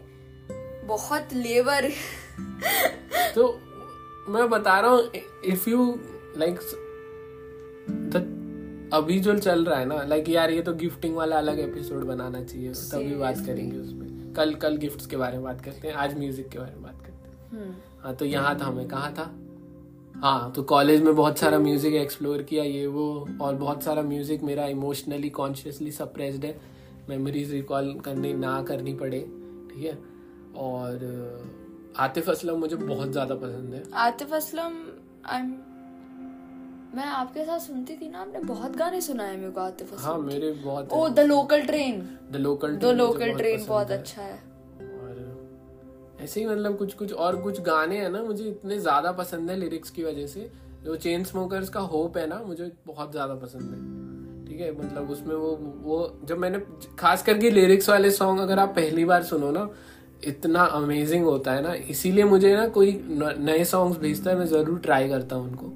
बहुत 0.86 1.34
लेबर 1.34 1.90
तो 3.36 3.48
मैं 4.30 4.50
बता 4.50 4.80
रहा 4.80 4.92
हूँ 4.92 5.12
इफ़ 5.46 5.70
यू 5.70 6.00
लाइक 6.38 6.60
अभी 8.94 9.20
जो 9.20 9.38
चल 9.40 9.66
रहा 9.66 9.80
है 9.80 9.86
ना 9.86 10.04
लाइक 10.04 10.30
यार 10.30 10.52
ये 10.52 10.62
तो 10.62 10.74
गिफ्टिंग 10.74 11.16
वाला 11.16 11.38
अलग 11.38 11.60
एपिसोड 11.60 12.04
बनाना 12.04 12.44
चाहिए 12.44 12.74
तभी 12.74 13.16
बात 13.16 13.36
करेंगे 13.46 13.78
उसमें 13.78 14.15
कल 14.36 14.54
कल 14.56 14.78
गिफ्ट्स 14.78 15.06
के 15.06 15.18
बारे 15.18 15.38
में 15.38 15.44
बात 15.44 15.62
करते 15.62 15.88
हैं 15.88 15.96
आज 15.96 16.18
म्यूज़िक 16.18 16.50
के 16.50 16.60
बारे 16.60 16.74
में 16.74 16.84
बात 16.84 17.02
करते 17.02 17.58
हैं। 17.58 17.84
हाँ 18.04 18.16
तो 18.16 18.26
यहाँ 18.26 18.60
था 18.60 18.66
हमें 18.66 18.88
कहा 18.88 19.10
था? 19.10 19.32
हाँ 20.22 20.52
तो 20.52 20.64
कॉलेज 20.64 21.02
में 21.02 21.16
बहुत 21.16 21.38
सारा 21.38 21.60
म्यूज़िक 21.60 21.94
एक्सप्लोर 21.94 22.42
किया 22.44 22.64
ये 22.64 22.86
वो 22.88 23.06
और 23.42 23.56
बहुत 23.56 23.84
सारा 23.84 24.02
म्यूज़िक 24.02 24.44
मेरा 24.44 24.66
इमोशनली 24.68 25.30
कॉन्शियसली 25.30 25.92
सप्रेस्ड 25.92 26.46
है। 26.46 26.60
मेमोरीज 27.10 27.52
रिकॉल 27.52 27.94
करने 28.06 28.34
ना 28.34 28.62
करनी 28.64 28.94
पड़े 28.94 29.20
ठीक 29.72 29.84
है? 29.84 29.98
और 30.58 31.94
आतिफ 31.98 32.30
असलम 32.30 32.60
मुझे 32.60 32.76
बहुत 32.76 33.12
ज़्यादा 33.12 33.36
पसंद 33.36 33.74
है। 33.74 33.84
आतिफ 33.94 34.34
असलम 34.34 34.84
I'm- 35.26 35.54
मैं 36.96 37.06
आपके 37.06 37.44
साथ 37.46 37.60
सुनती 37.60 37.96
थी 37.98 38.08
ना 38.10 38.20
आपने 38.20 38.40
बहुत 38.42 38.76
गाने 38.78 39.00
सुनाए 39.02 39.36
मेरे 39.38 39.52
को 39.52 39.62
आतिफ 39.62 39.94
हाँ 40.00 40.18
मेरे 40.20 40.52
बहुत 40.54 40.94
ओ 40.94 41.08
the 41.10 41.20
local 41.20 41.62
train 41.62 42.00
the 42.32 42.36
local 42.38 42.76
the 42.76 42.92
local 42.98 43.32
train 43.34 43.66
बहुत 43.66 43.92
अच्छा 43.92 44.22
है। 44.22 44.36
और 45.00 46.20
ऐसे 46.22 46.40
ही 46.40 46.46
मतलब 46.46 46.78
कुछ 46.78 46.94
कुछ 46.94 47.14
और 47.14 47.42
कुछ 47.42 47.60
गाने 47.62 47.98
हैं 47.98 48.10
ना 48.10 48.22
मुझे 48.24 48.44
इतने 48.44 48.78
ज़्यादा 48.80 49.12
पसंद 49.12 49.50
है 49.50 49.58
लिरिक्स 49.58 49.90
की 49.90 50.04
वजह 50.04 50.28
से। 50.28 50.50
जो 50.86 50.96
चेन 50.96 51.24
स्मोकर्स 51.24 51.70
का 51.70 51.80
होप 51.80 52.18
है 52.18 52.28
ना 52.28 52.42
मुझे 52.46 52.72
बहुत 52.88 53.12
ज़्यादा 53.12 53.36
पसंद 53.36 53.62
है। 53.64 54.48
ठीक 54.48 54.60
है 54.62 54.72
मतलब 54.74 55.10
उसमें 55.12 55.36
वो 55.36 55.52
वो 55.84 55.98
जब 56.26 56.38
मैंने 56.38 56.60
खास 57.00 57.24
करके 57.24 57.50
लिरिक्स 57.52 57.90
वाले 57.90 58.12
सॉन्ग 58.12 58.40
अगर 58.40 58.60
आप 58.60 58.76
पहली 58.76 59.06
बार 59.06 59.24
सुनो 59.24 59.52
ना 59.52 59.70
इतना 60.24 60.64
अमेजिंग 60.74 61.26
होता 61.26 61.54
है 61.54 61.62
ना। 61.62 61.74
इसीलिए 61.90 62.24
मुझे 62.24 62.56
ना 62.56 62.68
कोई 62.70 63.00
नए 63.10 63.64
सॉन्ग्स 63.66 63.98
भेजता 64.00 64.30
है 64.30 64.38
मैं 64.38 64.46
ज़रूर 64.46 64.80
ट्राई 64.80 65.10
करता 65.10 65.36
हूँ 65.36 65.50
उनको। 65.50 65.68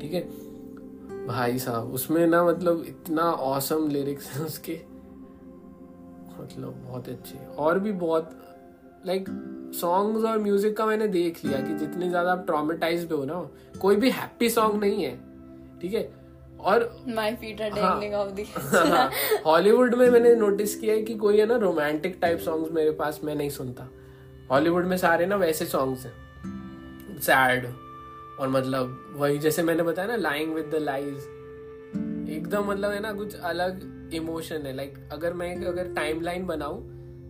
ठीक 0.00 0.12
है? 0.14 0.20
भाई 1.28 1.58
साहब 1.58 1.92
उसमें 1.94 2.26
ना 2.26 2.42
मतलब 2.44 2.84
इतना 2.88 3.22
औसम 3.22 3.88
लिरिक्स 3.88 4.30
है 4.30 4.44
उसके। 4.44 4.80
मतलब 6.40 6.82
बहुत 6.84 7.08
अच्छे 7.08 7.38
और 7.58 7.78
भी 7.78 7.92
बहुत 7.94 8.30
लाइक 9.06 9.24
सॉन्ग्स 9.74 10.24
और 10.24 10.38
म्यूज़िक 10.38 10.76
का 10.76 10.86
मैंने 10.86 11.08
देख 11.08 11.44
लिया 11.44 11.60
कि 11.60 11.74
जितने 11.76 12.08
ज़्यादा 12.08 12.32
आप 12.32 12.44
ट्रॉमेटाइज 12.46 13.08
हो 13.12 13.24
ना 13.24 13.40
कोई 13.80 13.96
भी 13.96 14.10
हैप्पी 14.10 14.48
सॉन्ग 14.50 14.80
नहीं 14.80 15.04
है 15.04 15.16
ठीक 15.80 15.94
है? 15.94 16.08
और 16.60 16.90
my 17.08 17.34
feet 17.34 17.60
are 17.62 17.70
dangling 17.70 18.14
off 18.14 18.30
the 18.32 18.46
Hollywood 19.44 19.94
में 19.94 20.08
मैंने 20.10 20.34
नोटिस 20.34 20.74
किया 20.76 20.94
है 20.94 21.02
कि 21.02 21.14
कोई 21.14 21.38
है 21.40 21.46
ना 21.46 21.56
रोमांटिक 21.56 22.18
टाइप 22.22 22.38
सॉन्ग्स 22.38 22.72
मेरे 22.72 22.90
पास 22.92 23.20
मैं 23.24 23.34
नहीं 23.34 23.50
सुनता। 23.50 23.88
हॉलीवुड 24.50 24.86
में 24.86 24.96
सारे 24.96 25.26
ना 25.26 25.36
वैसे 25.36 25.66
सॉन्ग्स 25.66 26.06
हैं। 26.06 27.18
सैड 27.20 27.66
और 28.40 28.48
मतलब 28.48 29.14
वही 29.16 29.38
जैसे 29.38 29.62
मैंने 29.62 29.82
बताया 29.82 30.08
ना 30.08 30.16
लाइंग 30.16 30.54
विद 30.54 30.70
द 30.74 30.82
लाइज 30.82 31.16
एकदम 32.30 32.64
मतलब 32.64 32.90
है 32.90 33.00
ना 33.00 33.12
कुछ 33.12 33.34
अलग 33.34 34.10
इमोशन 34.14 34.66
है। 34.66 34.74
लाइक 34.76 34.98
अगर 35.12 35.32
मैं 35.32 35.54
अगर 35.66 35.92
टाइम 35.94 36.20
लाइन 36.20 36.46
बनाऊ 36.46 36.80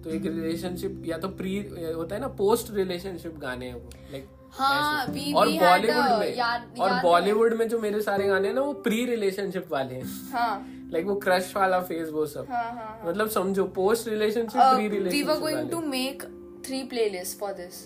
तो 0.04 0.10
एक 0.10 0.26
रिलेशनशिप 0.26 1.02
या 1.06 1.18
तो 1.18 1.28
प्री 1.28 1.56
होता 1.94 2.14
है 2.14 2.20
ना 2.20 2.28
पोस्ट 2.38 2.74
रिलेशनशिप 2.74 3.38
गाने 3.38 3.66
हैं 3.66 3.74
वो। 3.74 3.90
लाइक 4.12 4.26
हाँ, 4.52 5.06
और 5.06 5.48
बॉलीवुड 5.48 6.18
में 6.18 6.36
याद, 6.36 6.78
और 6.80 6.92
बॉलीवुड 7.02 7.54
में 7.54 7.68
जो 7.68 7.78
मेरे 7.78 8.00
सारे 8.02 8.26
गाने 8.28 8.48
हैं 8.48 8.54
ना 8.54 8.60
वो 8.60 8.72
प्री 8.84 9.04
रिलेशनशिप 9.04 9.66
वाले 9.72 9.94
हैं। 9.94 10.30
हाँ, 10.32 10.88
लाइक 10.92 11.06
वो 11.06 11.14
क्रश 11.14 11.52
वाला 11.56 11.80
फ़ेज़ 11.80 12.10
वो 12.10 12.26
सब। 12.26 12.46
हाँ, 12.50 12.62
हाँ, 12.64 12.72
हाँ. 12.74 13.02
मतलब 13.06 13.28
समझो 13.28 13.64
post 13.76 14.08
relationship 14.08 14.60
pre 14.74 14.88
relationship 14.88 15.26
we 15.26 15.32
were 15.32 15.40
going 15.40 15.70
to 15.70 15.80
make 15.80 16.22
three 16.66 16.82
playlist 16.84 17.38
for 17.38 17.52
this 17.52 17.84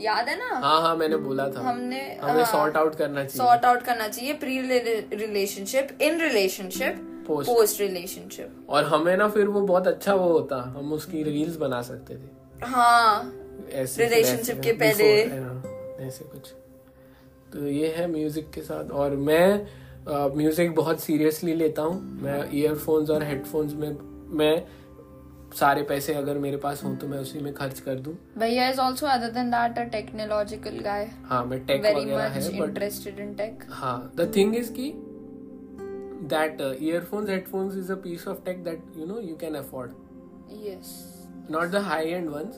याद 0.00 0.28
है 0.28 0.36
ना? 0.38 0.58
हाँ 0.58 0.80
हाँ 0.82 0.94
मैंने 0.96 1.16
बोला 1.18 1.48
था। 1.48 1.60
हमने 1.62 2.00
हमें 2.16 2.44
सॉर्ट 2.44 2.76
आउट 2.76 2.94
करना 2.94 3.24
चाहिए। 3.24 3.38
सॉर्ट 3.38 3.64
आउट 3.64 3.82
करना 3.82 4.08
चाहिए 4.08 4.32
pre 4.34 4.60
relationship 5.16 5.98
in 6.02 6.20
relationship 6.20 7.10
post 7.28 7.80
relationship 7.80 8.66
और 8.70 8.84
हमें 8.84 9.16
ना 9.16 9.28
फिर 9.28 9.46
वो 9.48 9.60
बहुत 9.62 9.86
अच्छा 9.88 10.14
वो 10.14 10.28
होता। 10.28 10.56
हम 10.76 10.92
उसकी 10.92 11.22
रील्स 11.22 11.56
बना 11.56 11.80
सकते 11.82 12.14
थे। 12.14 12.66
हाँ 12.66 13.32
रिलेशनशिप 13.70 14.60
के 14.64 14.72
पहले। 14.74 15.12
ऐसे 16.06 16.24
कुछ। 16.24 16.52
तो 17.52 17.66
ये 17.68 17.88
है 17.96 18.06
म्यूज़िक 18.12 18.50
के 18.50 18.60
साथ। 18.62 18.90
और 18.92 19.16
मैं 19.18 19.66
म्यूज़िक 20.36 20.74
बहुत 20.74 21.00
सीरियसली 21.00 21.54
लेता 21.54 21.82
हूँ। 21.82 22.00
मैं 22.22 22.48
ईयरफोन्स 22.54 23.10
और 23.10 23.22
हेडफोन्स 23.24 23.72
में 23.74 23.96
मैं 24.38 24.56
सारे 25.58 25.82
पैसे 25.88 26.14
अगर 26.14 26.38
मेरे 26.38 26.56
पास 26.56 26.82
हों 26.84 26.94
तो 26.96 27.08
मैं 27.08 27.18
उसी 27.18 27.38
में 27.38 27.52
खर्च 27.54 27.80
कर 27.80 27.98
दूँ। 28.00 28.14
भैया 28.38 28.68
is 28.68 28.80
also 28.80 29.06
other 29.06 29.30
than 29.30 29.50
that 29.50 29.78
a 29.78 29.84
technological 29.90 30.78
guy 30.84 31.10
हाँ 31.24 31.44
मैं 31.46 31.64
टेक 31.66 31.84
वगैरह 31.86 32.22
है 32.22 32.48
बट 32.50 32.64
इंटरेस्टेड 32.64 33.18
इन 33.20 33.34
टेक 33.34 33.64
हाँ 33.70 33.98
द 34.16 34.32
थिंग 34.36 34.56
इज़ 34.56 34.72
की 34.78 34.92
that 36.32 36.60
uh, 36.60 36.68
earphones 36.90 37.30
headphones 37.30 37.74
is 37.76 37.90
a 37.90 37.96
piece 37.96 38.22
of 38.32 38.36
tech 38.44 38.60
that 38.66 38.84
you 38.98 39.06
know 39.08 39.16
you 39.20 39.34
can 39.40 39.56
afford. 39.56 39.90
Yes. 40.60 40.92
Not 41.48 41.74
the 41.74 41.82
high 41.88 42.04
end 42.18 42.30
ones 42.34 42.54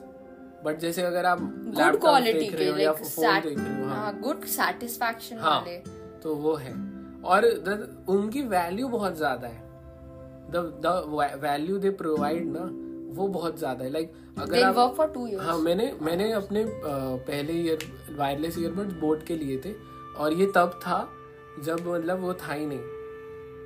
but 0.65 0.79
जैसे 0.81 1.03
अगर 1.03 1.27
आप 1.27 1.41
good 1.77 1.99
quality 2.01 2.47
के 2.47 2.65
या 2.83 2.93
phone 2.93 3.41
देख 3.41 3.59
रहे 3.59 3.81
हो 3.81 3.89
हाँ 3.89 4.13
गुड 4.21 4.45
सेटिस्फैक्शन 4.53 5.39
हाँ, 5.39 5.59
वाले. 5.61 5.77
तो 6.23 6.35
वो 6.35 6.55
है। 6.55 6.73
और 7.25 7.47
द, 7.67 8.05
उनकी 8.09 8.43
वैल्यू 8.55 8.89
बहुत 8.89 9.17
ज़्यादा 9.17 9.49
है। 9.49 9.61
The 10.51 10.63
the 10.87 11.41
value 11.43 11.79
they 11.79 11.91
provide 12.01 12.47
ना 12.57 12.65
वो 13.17 13.27
बहुत 13.31 13.59
ज़्यादा 13.59 13.85
है। 13.85 13.91
लाइक 13.91 14.11
like, 14.11 14.43
अगर 14.43 14.63
आप 14.63 14.75
वर्क 14.77 14.95
फॉर 14.97 15.07
टू 15.09 15.27
हाँ 15.39 15.59
मैंने 15.61 15.93
मैंने 16.03 16.31
अपने 16.33 16.65
पहले 16.67 17.53
ईयर 17.55 17.79
वायरलेस 18.19 18.59
ईयरबड्स 18.59 18.95
बोट 19.01 19.27
के 19.27 19.37
लिए 19.37 19.57
थे। 19.65 19.75
और 20.17 20.33
ये 20.33 20.47
तब 20.55 20.79
था 20.83 21.09
जब 21.65 21.89
मतलब 21.89 22.21
वो 22.21 22.35
था 22.37 22.53
ही 22.53 22.67
नहीं। 22.67 22.95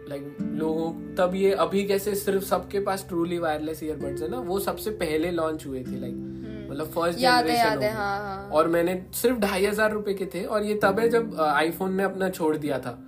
लाइक 0.09 0.23
like, 0.23 0.41
लोगों 0.59 0.91
तब 1.17 1.35
ये 1.35 1.53
अभी 1.63 1.85
कैसे 1.87 2.15
सिर्फ़ 2.17 2.45
सबके 2.45 2.81
पास 2.81 3.05
ट्रूली 3.09 3.39
वायरलेस 3.39 3.83
ईयरबड्स 3.83 4.23
है 4.23 4.29
ना 4.31 4.39
वो 4.41 4.59
सबसे 4.61 4.91
पहले 5.03 5.31
लॉन्च 5.33 5.67
हुए 5.67 5.83
थे 5.83 6.01
लाइक 6.01 6.15
हम्म। 6.15 6.71
मतलब 6.71 6.91
फ़र्स्ट 6.91 7.19
जनरेशन 7.19 7.83
हाँ, 7.85 8.19
हाँ. 8.19 8.49
और 8.51 8.69
मैंने 8.69 9.03
सिर्फ़ 9.15 9.39
ढाई 9.39 9.67
हज़ार 9.67 9.93
रुपए 9.93 10.15
के 10.15 10.27
थे। 10.35 10.45
और 10.45 10.65
ये 10.65 10.75
तब 10.83 11.01
है 11.01 11.09
जब 11.09 11.41
आईफोन 11.43 11.95
ने 11.95 12.03
अपना 12.03 12.29
छोड़ 12.31 12.57
दिया 12.57 12.79
था। 12.79 12.99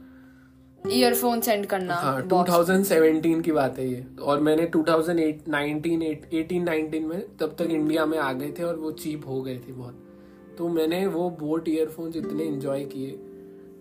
ईयरफोन 0.90 1.40
सेंड 1.40 1.66
करना 1.66 1.94
हाँ 1.94 2.28
2017 2.28 3.42
की 3.42 3.52
बात 3.52 3.78
है 3.78 3.88
ये। 3.88 4.06
और 4.22 4.40
मैंने 4.40 4.66
2008 4.66 5.48
19 5.48 6.02
18 6.32 6.64
19 6.66 7.00
में 7.00 7.20
तब 7.40 7.54
तक 7.58 7.70
इंडिया 7.70 8.06
में 8.06 8.18
आ 8.18 8.32
गए 8.32 8.50
थे 8.58 8.62
और 8.62 8.76
वो 8.76 8.92
चीप 8.92 9.26
हो 9.26 9.42
गए 9.42 9.56
थे 9.58 9.72
बहुत। 9.72 9.98
तो 10.58 10.68
मैंने 10.68 11.06
वो 11.06 11.30
बोट 11.30 11.68
ईयरफोन्स 11.68 12.16
इतने 12.16 12.44
एंजॉय 12.44 12.84
किए 12.84 13.18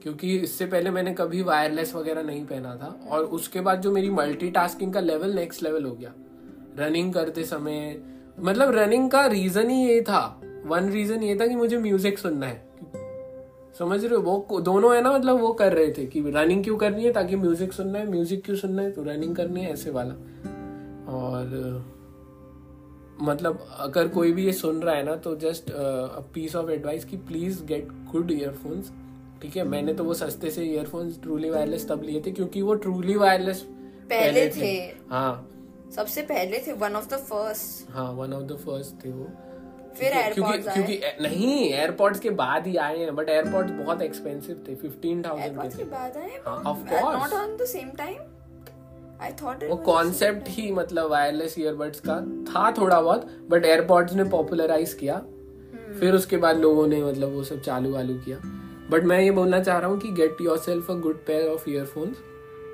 क्योंकि 0.03 0.37
इससे 0.37 0.65
पहले 0.65 0.89
मैंने 0.89 1.13
कभी 1.13 1.41
वायरलेस 1.41 1.95
वगैरह 1.95 2.23
नहीं 2.23 2.45
पहना 2.45 2.75
था। 2.75 3.07
और 3.09 3.23
उसके 3.23 3.61
बाद 3.61 3.81
जो 3.81 3.91
मेरी 3.91 4.09
मल्टीटास्किंग 4.09 4.93
का 4.93 4.99
लेवल 4.99 5.33
नेक्स्ट 5.33 5.63
लेवल 5.63 5.83
हो 5.83 5.95
गया। 5.95 6.13
रनिंग 6.79 7.13
करते 7.13 7.43
समय 7.43 8.01
मतलब 8.39 8.71
रनिंग 8.75 9.11
का 9.11 9.25
रीजन 9.27 9.69
ही 9.69 9.85
ये 9.87 10.01
था। 10.01 10.41
वन 10.65 10.89
रीजन 10.89 11.23
ये 11.23 11.35
था 11.35 11.47
कि 11.47 11.55
मुझे 11.55 11.77
म्यूज़िक 11.77 12.19
सुनना 12.19 12.45
है। 12.45 12.70
समझ 13.79 14.03
रहे 14.03 14.15
हो? 14.15 14.21
वो 14.21 14.59
दोनों 14.61 14.95
है 14.95 15.01
ना 15.01 15.11
मतलब 15.11 15.39
वो 15.39 15.51
कर 15.53 15.73
रहे 15.73 15.91
थे 15.97 16.05
कि 16.05 16.21
रनिंग 16.27 16.63
क्यों 16.63 16.77
करनी 16.77 17.03
है 17.03 17.11
ताकि 17.13 17.35
म्यूज़िक 17.35 17.73
सुनना 17.73 17.99
है? 17.99 18.09
म्यूज़िक 18.09 18.43
क्यों 18.45 18.55
सुनना 18.57 18.81
है? 18.81 18.91
तो 18.91 19.03
रनिंग 19.03 19.35
करनी 19.35 19.61
है 19.61 19.71
ऐसे 19.73 19.91
वाला। 19.91 20.13
और 21.11 21.89
मतलब 23.21 23.65
अगर 23.79 24.07
कोई 24.07 24.31
भी 24.31 24.45
ये 24.45 24.53
सुन 24.53 24.81
रहा 24.81 24.95
है 24.95 25.03
ना 25.03 25.15
तो 25.15 25.35
जस्ट 25.35 25.71
पीस 26.33 26.55
ऑफ़ 26.55 26.69
एडवाइस 26.71 27.05
कि 27.05 27.17
प्लीज़ 27.17 27.63
गेट 27.65 27.87
गुड 28.11 28.31
ईयरफोन्स 28.31 28.91
ठीक 29.41 29.55
है? 29.57 29.63
मैंने 29.63 29.93
तो 29.93 30.03
वो 30.03 30.13
सस्ते 30.13 30.49
से 30.51 30.63
ईयरफोन्स 30.63 31.21
ट्रूली 31.21 31.49
वायरलेस 31.49 31.87
तब 31.89 32.03
लिए 32.03 32.21
थे 32.25 32.31
क्योंकि 32.31 32.61
वो 32.61 32.73
ट्रूली 32.75 33.15
वायरलेस 33.15 33.61
पहले, 34.09 34.47
थे।, 34.47 34.61
थे। 34.61 34.93
हाँ। 35.09 35.47
सबसे 35.95 36.21
पहले 36.21 36.59
थे 36.67 36.73
वन 36.73 36.95
ऑफ़ 36.95 37.07
द 37.09 37.17
फ़र्स्ट 37.21 37.91
हाँ 37.91 38.11
वन 38.13 38.33
ऑफ़ 38.33 38.43
द 38.43 38.57
फ़र्स्ट 38.57 39.05
थे 39.05 39.11
वो। 39.11 39.27
फिर 39.95 40.33
क्योंकि 40.33 40.57
क्योंकि 40.57 40.99
नहीं 41.21 41.69
एयरपोर्ट्स 41.69 42.19
के 42.19 42.29
बाद 42.29 42.67
ही 42.67 42.75
आए 42.77 42.97
हैं 42.97 43.15
बट 43.15 43.29
एयरपोर्ट्स 43.29 43.71
बहुत 43.71 44.01
एक्सपेंसिव 44.01 44.63
थे 44.67 44.75
फिफ्टीन 44.75 45.21
थाउज़ेंड 45.21 45.61
के 45.61 45.77
थे 45.77 45.83
बाद 45.83 46.17
आए 46.17 46.37
of 46.47 46.85
course 46.89 47.19
not 47.21 47.33
on 47.33 47.57
the 47.57 47.65
same 47.65 47.89
time 47.97 48.17
I 49.21 49.31
thought 49.31 49.63
वो 49.63 49.75
कॉन्सेप्ट 49.75 50.47
ही 50.47 50.71
मतलब 50.71 51.09
वायरलेस 51.11 51.55
ईयरबड्स 51.59 51.99
का 51.99 52.15
था 52.45 52.71
थोड़ा 52.71 53.01
बहुत 53.01 53.27
बट 53.49 53.65
एयरपोर्ट्स 53.65 54.13
ने 54.13 54.23
पॉपुलराइज 54.23 54.93
किया। 54.93 55.21
Hmm. 55.21 55.99
फिर 55.99 56.13
उसके 56.13 56.37
बाद 56.37 56.57
लोगों 56.57 56.87
ने 56.87 57.03
मतलब 57.03 57.33
वो 57.33 57.43
सब 57.43 57.61
चालू 57.61 57.93
वालू 57.93 58.13
किया। 58.13 58.37
बट 58.89 59.03
मैं 59.03 59.19
ये 59.21 59.31
बोलना 59.31 59.59
चाह 59.59 59.77
रहा 59.77 59.89
हूँ 59.89 59.99
कि 59.99 60.11
get 60.11 60.37
yourself 60.57 60.89
a 60.91 60.93
good 60.93 61.25
pair 61.25 61.47
of 61.47 61.69
earphones 61.69 62.17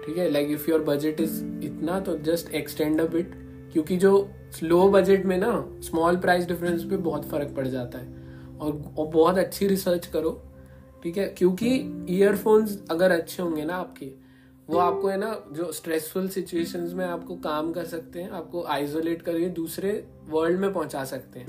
ठीक 0.06 0.18
है? 0.18 0.30
Like 0.30 0.50
if 0.50 0.70
your 0.70 0.82
budget 0.84 1.20
is 1.22 1.44
इतना 1.66 2.00
तो 2.00 2.18
जस्ट 2.18 2.54
एक्सटेंड 2.54 3.02
अ 3.02 3.06
बिट 3.08 3.32
क्योंकि 3.74 3.98
जो 3.98 4.30
लो 4.64 4.88
बजट 4.90 5.26
में 5.26 5.38
ना 5.38 5.52
स्मॉल 5.84 6.18
प्राइस 6.18 6.46
डिफरेंस 6.48 6.84
पे 6.84 6.98
बहुत 6.98 7.26
फ़र्क 7.30 7.54
पड़ 7.56 7.68
जाता 7.68 8.00
है। 8.00 8.16
और, 8.60 8.82
और 8.98 9.08
बहुत 9.08 9.38
अच्छी 9.38 9.68
रिसर्च 9.68 10.06
करो 10.06 10.42
ठीक 11.04 11.18
है? 11.18 11.26
क्योंकि 11.28 11.70
ईयरफोन्स 12.10 12.80
अगर 12.92 13.12
अच्छे 13.12 13.42
होंगे 13.44 13.66
ना 13.66 13.76
आपके 13.76 14.12
वो 14.70 14.78
आपको 14.78 15.08
है 15.08 15.18
ना 15.18 15.36
जो 15.52 15.72
स्ट्रेसफुल 15.72 16.28
सिचुएशंस 16.30 16.94
में 16.94 17.06
आपको 17.06 17.36
काम 17.36 17.72
कर 17.74 17.86
सकते 17.86 18.22
हैं 18.22 18.30
आपको 18.30 18.64
आइसोलेट 18.66 19.22
करके 19.22 19.50
दूसरे 19.52 19.92
वर्ल्ड 20.30 20.60
में 20.60 20.74
पहुँचा 20.74 21.04
सकते 21.06 21.40
हैं 21.40 21.48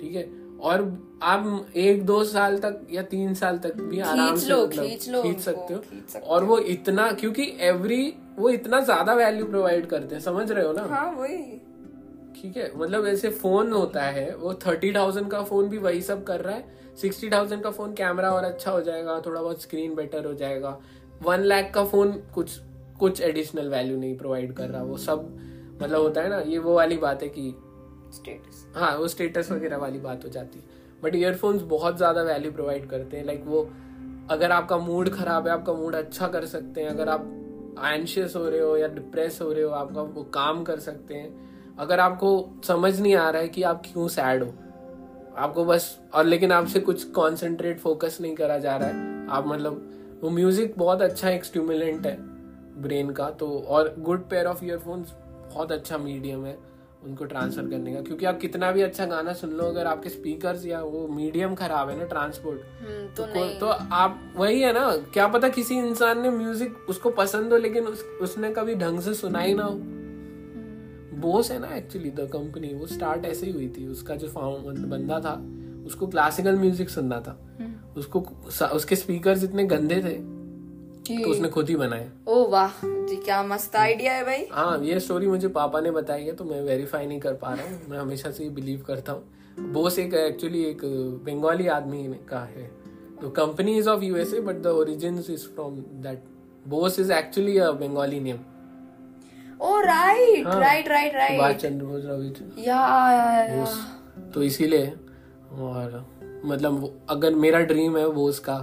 ठीक 0.00 0.14
है? 0.14 0.24
और 0.60 0.80
आप 1.22 1.66
एक 1.76 2.04
दो 2.06 2.22
साल 2.24 2.58
तक 2.58 2.86
या 2.92 3.02
तीन 3.02 3.34
साल 3.34 3.58
तक 3.58 3.76
भी 3.76 4.00
आराम 4.00 4.36
से 4.36 4.54
मतलब 4.54 5.22
खींच 5.22 5.40
सकते 5.40 5.74
हो। 5.74 6.20
और 6.20 6.44
वो 6.44 6.58
इतना 6.58 7.10
क्योंकि 7.12 7.46
एवरी 7.60 8.02
वो 8.38 8.48
इतना 8.50 8.80
ज़्यादा 8.80 9.14
वैल्यू 9.14 9.46
प्रोवाइड 9.46 9.86
करते 9.86 10.14
हैं 10.14 10.22
समझ 10.22 10.50
रहे 10.52 10.66
हो 10.66 10.72
ना? 10.72 10.82
हाँ 10.86 11.10
वही। 11.12 11.60
ठीक 12.34 12.56
है 12.56 12.70
मतलब 12.76 13.06
ऐसे 13.06 13.30
फ़ोन 13.32 13.72
होता 13.72 14.02
है 14.02 14.34
वो 14.36 14.54
थर्टी 14.66 14.92
थाउज़ेंड 14.94 15.30
का 15.30 15.42
फ़ोन 15.42 15.68
भी 15.68 15.78
वही 15.78 16.00
सब 16.02 16.24
कर 16.24 16.40
रहा 16.40 16.54
है 16.54 16.94
सिक्सटी 16.96 17.30
थाउज़ेंड 17.30 17.62
का 17.62 17.70
फ़ोन 17.70 17.94
कैमरा 17.94 18.30
और 18.30 18.44
अच्छा 18.44 18.70
हो 18.70 18.80
जाएगा 18.80 19.20
थोड़ा 19.26 19.40
बहुत 19.42 19.62
स्क्रीन 19.62 19.94
बेटर 19.94 20.24
हो 20.26 20.34
जाएगा 20.34 20.78
वन 21.22 21.40
लाख 21.42 21.70
का 21.74 21.84
फ़ोन 21.84 22.12
कुछ 22.34 22.58
कुछ 22.98 23.20
एडिशनल 23.20 23.68
वैल्यू 23.68 23.96
नहीं 23.98 24.16
प्रोवाइड 24.18 24.52
कर 24.52 24.68
रहा 24.68 24.82
वो 24.82 24.96
सब 24.98 25.28
मतलब 25.82 26.00
होता 26.00 26.20
है 26.20 26.28
ना 26.28 26.38
ये 26.40 26.58
वो 26.58 26.74
वाली 26.74 26.96
बात 26.96 27.22
है 27.22 27.28
कि 27.28 27.54
स्टेटस 28.14 28.66
हाँ 28.76 28.96
वो 28.96 29.08
स्टेटस 29.08 29.50
वगैरह 29.52 29.76
वाली 29.76 29.98
बात 29.98 30.24
हो 30.24 30.28
जाती 30.30 30.58
है 30.58 30.82
बट 31.02 31.14
ईयरफोन्स 31.14 31.62
बहुत 31.68 31.96
ज़्यादा 31.96 32.22
वैल्यू 32.22 32.52
प्रोवाइड 32.52 32.88
करते 32.90 33.16
हैं 33.16 33.24
लाइक 33.24 33.42
वो 33.46 33.62
अगर 34.30 34.52
आपका 34.52 34.76
मूड 34.78 35.08
खराब 35.10 35.46
है 35.46 35.52
आपका 35.52 35.72
मूड 35.72 35.94
अच्छा 35.94 36.28
कर 36.28 36.44
सकते 36.46 36.82
हैं 36.82 36.88
अगर 36.88 37.08
आप 37.08 37.30
एंशियस 37.84 38.36
हो 38.36 38.48
रहे 38.48 38.60
हो 38.60 38.76
या 38.76 38.86
डिप्रेस 38.90 39.38
हो 39.42 39.52
रहे 39.52 39.62
हो 39.62 39.70
आपका 39.72 40.02
वो 40.02 40.22
काम 40.34 40.62
कर 40.64 40.78
सकते 40.78 41.14
हैं 41.14 41.53
अगर 41.78 42.00
आपको 42.00 42.60
समझ 42.64 43.00
नहीं 43.00 43.14
आ 43.14 43.30
रहा 43.30 43.42
है 43.42 43.48
कि 43.48 43.62
आप 43.62 43.82
क्यों 43.86 44.08
सैड 44.08 44.42
हो 44.42 44.52
आपको 45.36 45.64
बस 45.64 45.98
और 46.14 46.24
लेकिन 46.24 46.52
आपसे 46.52 46.80
कुछ 46.80 47.04
कॉन्सेंट्रेट 47.04 47.78
फोकस 47.78 48.18
नहीं 48.20 48.34
करा 48.34 48.58
जा 48.58 48.76
रहा 48.76 48.88
है 48.88 49.26
आप 49.30 49.46
मतलब 49.46 49.90
वो 50.22 50.30
म्यूज़िक 50.30 50.74
बहुत 50.78 51.02
अच्छा 51.02 51.30
एक 51.30 51.44
स्टिमुलेंट 51.44 52.06
है 52.06 52.16
ब्रेन 52.82 53.10
का 53.10 53.30
तो 53.30 53.58
और 53.68 53.94
गुड 53.98 54.28
पेयर 54.28 54.46
ऑफ़ 54.46 54.64
ईयरफोन्स 54.64 55.12
बहुत 55.54 55.72
अच्छा 55.72 55.98
मीडियम 55.98 56.44
है 56.46 56.58
उनको 57.04 57.24
ट्रांसफ़र 57.24 57.68
करने 57.70 57.94
का 57.94 58.00
क्योंकि 58.00 58.26
आप 58.26 58.38
कितना 58.38 58.70
भी 58.72 58.82
अच्छा 58.82 59.06
गाना 59.06 59.32
सुन 59.32 59.50
लो 59.50 59.64
अगर 59.64 59.86
आपके 59.86 60.08
स्पीकर्स 60.08 60.66
या 60.66 60.80
वो 60.82 61.06
मीडियम 61.08 61.54
खराब 61.54 61.90
है 61.90 61.98
ना 61.98 62.04
ट्रांसपोर्ट 62.04 62.60
हम्म, 62.80 63.06
तो 63.08 63.24
तो 63.24 63.48
तो 63.60 63.66
आप 63.94 64.32
वही 64.36 64.60
है 64.60 64.72
ना 64.72 64.96
क्या 65.12 65.26
पता 65.26 65.48
किसी 65.48 65.78
इंसान 65.78 66.22
ने 66.22 66.30
म्यूज़िक 66.30 66.86
उसको 66.88 67.10
पसंद 67.10 67.52
हो 67.52 67.58
लेकिन 67.58 67.86
उस, 67.86 68.04
उसने 68.20 68.50
कभी 68.50 68.74
ढंग 68.74 69.00
से 69.00 69.14
सुना 69.14 69.40
ही 69.40 69.54
ना 69.54 69.64
हो। 69.64 69.78
बोस 71.24 71.50
है 71.50 71.58
ना 71.58 71.74
एक्चुअली 71.76 72.10
द 72.10 72.28
कंपनी 72.32 72.74
वो 72.74 72.86
स्टार्ट 72.88 73.24
ऐसे 73.24 73.46
ही 73.46 73.52
हुई 73.52 73.68
थी। 73.76 73.86
उसका 73.88 74.14
जो 74.16 74.28
फाउंड 74.30 74.86
बंदा 74.88 75.20
था 75.20 75.34
उसको 75.86 76.06
क्लासिकल 76.06 76.58
म्यूज़िक 76.58 76.90
सुनना 76.90 77.20
था। 77.20 77.38
हम्म। 77.60 78.00
उसको 78.00 78.20
उसके 78.74 78.96
स्पीकर्स 78.96 79.44
इतने 79.44 79.64
गंदे 79.66 80.00
थे 80.02 80.16
तो 81.06 81.30
उसने 81.30 81.48
खुद 81.48 81.68
ही 81.68 81.74
बनाए। 81.76 82.08
ओ 82.28 82.46
वाह 82.50 82.80
जी 82.84 83.16
क्या 83.16 83.42
मस्त 83.44 83.76
आइडिया 83.76 84.12
है 84.12 84.24
भाई। 84.24 84.46
हाँ 84.52 84.78
ये 84.84 85.00
स्टोरी 85.00 85.26
मुझे 85.26 85.48
पापा 85.50 85.80
ने 85.80 85.90
बताई 85.90 86.24
है 86.24 86.32
तो 86.32 86.44
मैं 86.44 86.60
वेरीफाई 86.62 87.06
नहीं 87.06 87.20
कर 87.20 87.34
पा 87.34 87.52
रहा 87.54 87.66
हूँ। 87.66 87.80
मैं 87.88 87.98
हमेशा 87.98 88.30
से 88.30 88.48
बिलीव 88.50 88.84
करता 88.86 89.12
हूँ। 89.12 89.72
बोस 89.72 89.98
एक 89.98 90.14
एक्चुअली 90.14 90.62
एक 90.64 90.80
बंगाली 91.26 91.66
आदमी 91.68 92.02
का 92.28 92.40
है। 92.46 92.70
तो 93.20 93.30
company 93.32 93.76
is 93.78 93.88
of 93.88 94.02
USA 94.04 94.40
but 94.40 94.62
the 94.62 94.66
origin 94.78 95.18
is 95.18 95.46
from 95.46 95.76
that 96.02 96.24
Bose 96.66 96.98
is 97.00 97.12
actually 97.12 97.58
a 97.58 97.70
Bengali 97.74 98.20
name 98.20 98.38
oh 99.60 99.78
right. 99.80 100.46
Right 100.46 100.88
right 100.88 101.14
right 101.14 101.56
Chandra 101.56 101.84
Bose 101.86 102.02
Ravi 102.04 102.64
या 102.68 103.66
तो 104.34 104.42
इसीलिए 104.42 104.86
और 105.58 106.04
मतलब 106.44 107.06
अगर 107.08 107.34
मेरा 107.34 107.58
ड्रीम 107.60 107.96
है 107.96 108.08
बोस 108.12 108.38
का 108.38 108.56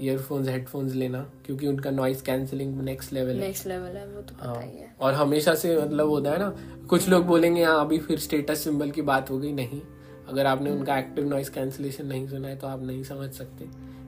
ईयरफोन्स 0.00 0.48
हेडफोन्स 0.48 0.94
लेना 0.94 1.20
क्योंकि 1.46 1.66
उनका 1.66 1.90
नॉइस 1.90 2.22
कैंसिलिंग 2.22 2.80
नेक्स्ट 2.82 3.12
लेवल 3.12 3.30
है। 3.30 3.40
नेक्स्ट 3.40 3.66
लेवल 3.66 3.96
है 3.96 4.06
वो 4.06 4.20
तो 4.22 4.34
पता 4.34 4.48
हाँ, 4.48 4.62
ही 4.62 4.78
है। 4.78 4.94
और 5.00 5.14
हमेशा 5.14 5.54
से 5.54 5.76
मतलब 5.78 6.08
होता 6.08 6.30
है 6.30 6.38
ना 6.38 6.54
कुछ 6.90 7.08
लोग 7.08 7.26
बोलेंगे 7.26 7.64
हाँ 7.64 7.80
अभी 7.80 7.98
फिर 7.98 8.18
स्टेटस 8.18 8.64
सिंबल 8.64 8.90
की 8.90 9.02
बात 9.02 9.30
हो 9.30 9.38
गई। 9.38 9.52
नहीं। 9.52 9.80
अगर 10.28 10.46
आपने 10.46 10.70
उनका 10.70 10.98
एक्टिव 10.98 11.28
नॉइस 11.28 11.48
कैंसिलेशन 11.48 12.06
नहीं 12.06 12.26
सुना 12.28 12.48
है 12.48 12.56
तो 12.56 12.66
आप 12.66 12.82
नहीं 12.82 13.02
समझ 13.04 13.30
सकते। 13.32 13.64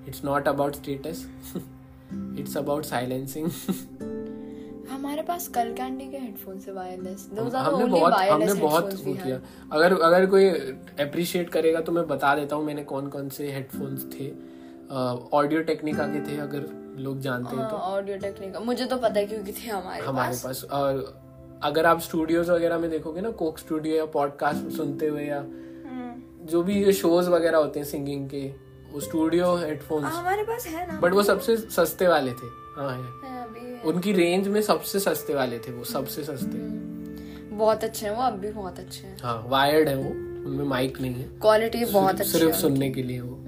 It's 0.08 0.24
not 0.24 0.48
about 0.48 0.74
status 0.74 1.26
it's 2.38 2.56
about 2.56 2.84
silencing 2.84 3.50
हमारे 4.90 5.22
पास 5.22 5.46
कल 5.48 5.72
कैंडी 5.72 6.08
के 6.10 6.18
हेडफोन 6.18 6.58
है 6.58 6.72
वायरलेस 6.74 7.28
हमने 7.32 7.84
बहुत 7.86 8.14
हमने 8.14 8.54
बहुत 8.54 8.94
वो 9.04 9.14
किया। 9.14 9.38
अगर 9.72 9.92
अगर 10.00 10.26
कोई 10.26 10.48
अप्रिशिएट 11.00 11.50
करेगा 11.50 11.80
तो 11.80 11.92
मैं 11.92 12.06
बता 12.08 12.34
देता 12.36 12.56
हूँ 12.56 12.64
मैंने 12.64 12.82
कौन 12.84 13.08
कौन 13.08 13.28
से 13.28 13.50
हेडफोन्स 13.52 14.06
थे। 14.14 14.30
ऑडियो 15.34 15.62
टेक्निका 15.62 16.06
के 16.06 16.20
थे 16.22 16.38
अगर 16.40 16.66
लोग 16.98 17.20
जानते 17.20 17.56
हैं 17.56 17.68
तो। 17.68 17.76
ऑडियो 17.76 18.16
टेक्निक 18.18 18.56
मुझे 18.62 18.84
तो 18.84 18.96
पता 18.98 19.20
है 19.20 19.26
क्योंकि 19.26 19.52
थे 19.52 19.68
हमारे 19.70 20.04
हमारे 20.04 20.36
पास। 20.44 20.64
और 20.72 21.04
अगर 21.62 21.86
आप 21.86 22.00
स्टूडियोज 22.00 22.50
वगैरह 22.50 22.78
में 22.78 22.90
देखोगे 22.90 23.20
ना 23.20 23.30
कोक 23.40 23.58
स्टूडियो 23.58 23.96
या 23.96 24.04
पॉडकास्ट 24.14 24.76
सुनते 24.76 25.06
हुए 25.06 25.24
या 25.24 25.38
हम्म। 25.38 26.46
जो 26.46 26.62
भी 26.62 26.82
ये 26.84 26.92
शोज़ 26.94 27.30
वगैरह 27.30 27.58
होते 27.58 27.80
हैं 27.80 27.86
सिंगिंग 27.86 28.28
के 28.30 28.42
वो 28.92 29.00
स्टूडियो 29.00 29.54
हेडफोन्स 29.56 30.04
हाँ, 30.04 30.20
हमारे 30.20 30.42
पास 30.42 30.66
है 30.66 30.86
ना। 30.86 30.98
बट 31.00 31.12
वो 31.12 31.22
सबसे 31.22 31.56
सस्ते 31.56 32.08
वाले 32.08 32.32
थे। 32.32 32.48
हाँ 32.76 32.90
है। 32.90 33.02
है 33.24 33.42
अभी 33.44 33.60
है। 33.60 33.71
उनकी 33.86 34.12
रेंज 34.12 34.48
में 34.48 34.62
सबसे 34.62 35.00
सस्ते 35.00 35.34
वाले 35.34 35.58
थे 35.58 35.72
वो 35.72 35.84
सबसे 35.84 36.24
सस्ते। 36.24 36.58
हम्म। 36.58 37.58
बहुत 37.58 37.84
अच्छे 37.84 38.06
हैं 38.06 38.16
वो 38.16 38.22
अब 38.22 38.32
भी 38.32 38.50
बहुत 38.52 38.78
अच्छे 38.78 39.06
हैं। 39.06 39.16
हाँ 39.22 39.46
वायर्ड 39.48 39.88
है 39.88 39.96
वो 39.96 40.10
उनमें 40.50 40.64
माइक 40.64 41.00
नहीं 41.00 41.14
है। 41.14 41.28
क्वालिटी 41.40 41.84
बहुत 41.84 42.20
अच्छी 42.20 42.38
सिर्फ़ 42.38 42.56
सुनने 42.56 42.90
के 42.90 43.02
लिए 43.02 43.20
वो। 43.20 43.38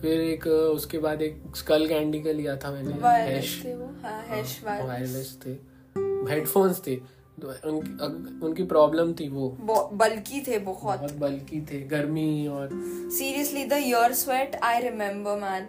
फिर 0.00 0.20
एक 0.20 0.46
उसके 0.46 0.98
बाद 0.98 1.22
एक 1.22 1.42
स्कल 1.56 1.86
कैंडी 1.88 2.22
का 2.22 2.32
लिया 2.32 2.56
था 2.56 2.70
मैंने 2.70 2.98
वायरलेस 2.98 3.34
हैश 3.34 3.64
थे 3.64 3.74
वो 3.74 3.86
हाँ 4.02 4.86
वायरलेस 4.88 5.38
थे। 5.46 5.50
हेडफोन्स 6.32 6.80
थे। 6.86 6.96
तो 7.42 7.48
उनकी 7.48 8.46
उनकी 8.46 8.62
प्रॉब्लम 8.62 9.12
थी 9.12 9.28
वो। 9.28 9.48
बल्की 9.92 10.40
थे 10.40 10.58
बहुत। 10.58 10.98
बहुत 10.98 11.12
बल्कि 11.12 11.66
थे 11.72 11.80
गर्मी 11.80 12.46
और 12.46 12.68
seriously 13.18 13.64
the 13.68 13.78
ear 13.92 14.10
sweat 14.20 14.54
i 14.70 14.74
remember 14.84 15.34
man 15.40 15.62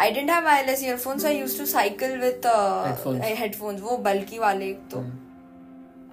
i 0.00 0.06
didn't 0.14 0.30
have 0.30 0.44
wireless 0.48 0.82
earphones 0.88 1.24
i 1.24 1.32
used 1.36 1.58
to 1.60 1.66
cycle 1.68 2.14
with 2.24 2.44
uh, 2.46 2.84
Headphones. 2.84 3.22
uh, 3.22 3.34
headphones 3.40 3.80
वो 3.80 3.96
बल्कि 4.08 4.38
वाले 4.38 4.72
तो। 4.92 5.00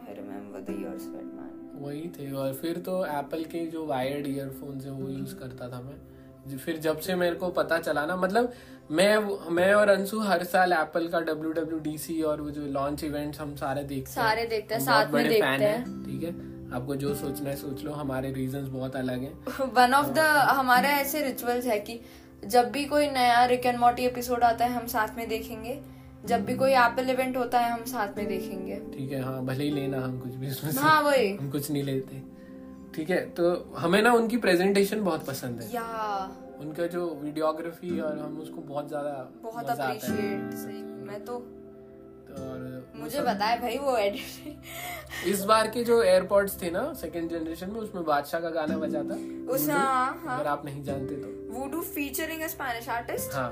I 0.05 0.15
remember 0.19 0.61
the 0.69 0.75
ear 0.83 0.93
sweat 1.03 1.29
man. 1.37 1.51
वही 1.81 2.07
थे 2.17 2.31
और 2.43 2.53
फिर 2.61 2.77
तो 2.85 3.03
एप्पल 3.05 3.43
के 3.51 3.65
जो 3.71 3.85
वायर्ड 3.85 4.27
ईयरफोन्स 4.27 4.85
है 4.85 4.91
वो 4.91 5.09
यूज़ 5.09 5.35
करता 5.35 5.69
था 5.69 5.81
मैं। 5.81 6.57
फिर 6.57 6.77
जब 6.77 6.99
से 6.99 7.15
मेरे 7.15 7.35
को 7.35 7.49
पता 7.51 7.77
चला 7.79 8.05
ना 8.05 8.15
मतलब 8.15 8.51
मैं 8.91 9.13
मैं 9.51 9.73
और 9.73 9.89
अंशु 9.89 10.19
हर 10.21 10.43
साल 10.49 10.73
एप्पल 10.73 11.07
का 11.07 11.19
डब्ल्यू 11.29 11.51
डब्ल्यू 11.51 11.79
डी 11.85 11.97
सी 11.97 12.21
और 12.31 12.41
वो 12.41 12.49
जो 12.57 12.65
लॉन्च 12.73 13.03
इवेंट्स 13.03 13.39
हम 13.39 13.55
सारे 13.55 13.83
देखते 13.83 14.11
सारे 14.11 14.45
देखते 14.45 14.73
हैं, 14.75 14.81
साथ 14.81 15.13
में 15.13 15.27
देखते 15.29 15.45
हैं। 15.45 16.03
ठीक 16.03 16.23
है? 16.23 16.33
आपको 16.75 16.95
जो 16.95 17.13
सोचना 17.15 17.49
है 17.49 17.55
सोच 17.55 17.83
लो 17.83 17.91
हमारे 17.93 18.31
रीजंस 18.33 18.67
बहुत 18.67 18.95
अलग 18.95 19.23
हैं। 19.23 19.71
वन 19.73 19.93
ऑफ़ 19.93 20.07
द 20.09 20.19
हमारे 20.59 20.87
ऐसे 21.01 21.21
रिचुअल्स 21.23 21.65
है 21.65 21.79
कि 21.79 21.99
जब 22.47 22.71
भी 22.71 22.83
कोई 22.85 23.07
नया 23.09 23.43
रिक 23.45 23.65
एंड 23.65 23.77
मोटी 23.79 24.05
एपिसोड 24.05 24.43
आता 24.43 24.65
है 24.65 24.73
हम 24.73 24.85
साथ 24.87 25.17
में 25.17 25.27
देखेंगे। 25.29 25.79
जब 26.25 26.45
भी 26.45 26.55
कोई 26.55 26.71
एप्पल 26.73 27.09
इवेंट 27.09 27.37
होता 27.37 27.59
है 27.59 27.71
हम 27.71 27.83
साथ 27.85 28.17
में 28.17 28.27
देखेंगे। 28.27 28.75
ठीक 28.93 29.11
है 29.11 29.21
हाँ 29.21 29.43
भले 29.45 29.63
ही 29.63 29.71
लेना 29.71 29.97
हम 29.97 30.19
कुछ 30.19 30.33
भी 30.33 30.49
उसमें 30.51 30.71
हाँ 30.73 31.01
वही। 31.01 31.35
हम 31.35 31.49
कुछ 31.51 31.69
नहीं 31.71 31.83
लेते। 31.83 32.21
ठीक 32.95 33.09
है 33.09 33.19
तो 33.31 33.51
हमें 33.77 34.01
ना 34.01 34.13
उनकी 34.13 34.37
प्रेजेंटेशन 34.37 35.03
बहुत 35.03 35.25
पसंद 35.25 35.61
है। 35.61 35.73
या। 35.73 35.83
उनका 36.61 36.87
जो 36.87 37.05
वीडियोग्राफी 37.23 37.99
और 37.99 38.17
हम 38.19 38.37
उसको 38.39 38.61
बहुत 38.63 38.87
ज़्यादा 38.87 39.11
बहुत 39.43 39.69
अप्रिशिएट 39.69 40.53
मैं 41.07 41.23
तो 41.25 41.37
और 42.37 42.91
मुझे 42.95 43.21
पता 43.21 43.45
है 43.45 43.59
भाई 43.61 43.77
वो 43.77 43.95
एडिट 43.97 45.25
इस 45.27 45.43
बार 45.45 45.67
के 45.67 45.83
जो 45.83 46.01
एयरपोर्ट्स 46.03 46.61
थे 46.61 46.69
ना 46.71 46.81
सेकंड 47.01 47.29
जनरेशन 47.31 47.69
में 47.71 47.79
उसमें 47.81 48.03
बादशाह 48.05 48.41
का 48.41 48.49
गाना 48.49 48.77
बजा 48.77 49.03
था। 49.03 49.15
उस 49.53 49.69
हाँ 49.69 50.21
हाँ। 50.25 50.37
अगर 50.37 50.49
आप 50.49 50.65
नहीं 50.65 50.83
जानते 50.83 51.15
तो। 51.15 51.59
वुडू 51.59 51.81
फीचरिंग 51.93 52.41
अ 52.41 52.47
स्पेनिश 52.47 52.89
आर्टिस्ट 52.89 53.35
हाँ 53.35 53.49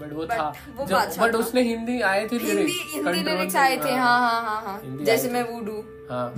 बट 0.00 0.12
वो 0.12 0.22
But 0.22 0.32
था। 0.32 0.48
वो 0.76 0.86
जब 0.86 0.96
बट 1.20 1.34
था। 1.34 1.38
उसने 1.38 1.62
हिंदी 1.62 2.00
आए 2.02 2.26
थे 2.28 2.36
हिंदी 2.36 2.72
हिंदी 2.92 3.22
लिरिक्स 3.22 3.56
आए 3.56 3.76
थे। 3.76 3.94
हाँ। 3.94 4.18
हाँ 4.20 4.42
हाँ 4.42 4.60
हाँ 4.62 4.80
हिंदी 4.82 5.04
जैसे 5.04 5.30
मैं 5.30 5.42
वुडू 5.50 5.76
हाँ। 6.10 6.28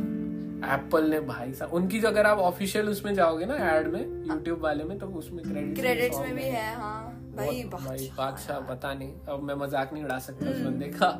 एप्पल 0.74 1.04
ने 1.10 1.20
भाई 1.20 1.52
साहब 1.54 1.72
उनकी 1.74 2.00
जो 2.00 2.08
अगर 2.08 2.26
आप 2.26 2.38
ऑफिशियल 2.40 2.88
उसमें 2.88 3.12
जाओगे 3.14 3.46
ना 3.46 3.54
एड 3.70 3.88
में 3.92 4.00
यूट्यूब 4.00 4.60
वाले 4.60 4.84
में 4.84 4.98
तो 4.98 5.06
उसमें 5.18 5.42
क्रेडिट 5.44 5.78
क्रेडिट्स 5.78 6.18
में 6.18 6.34
भी 6.34 6.44
है। 6.44 6.74
हाँ 6.74 7.02
भाई 7.36 7.62
बादशाह 7.72 8.16
बादशाह 8.16 8.60
पता 8.68 8.92
नहीं 8.94 9.12
अब 9.28 9.42
मैं 9.42 9.54
मज़ाक 9.64 9.92
नहीं 9.92 10.04
उड़ा 10.04 10.18
सकता 10.18 10.50
उस 10.50 10.60
बंदे 10.60 10.86
का। 10.96 11.10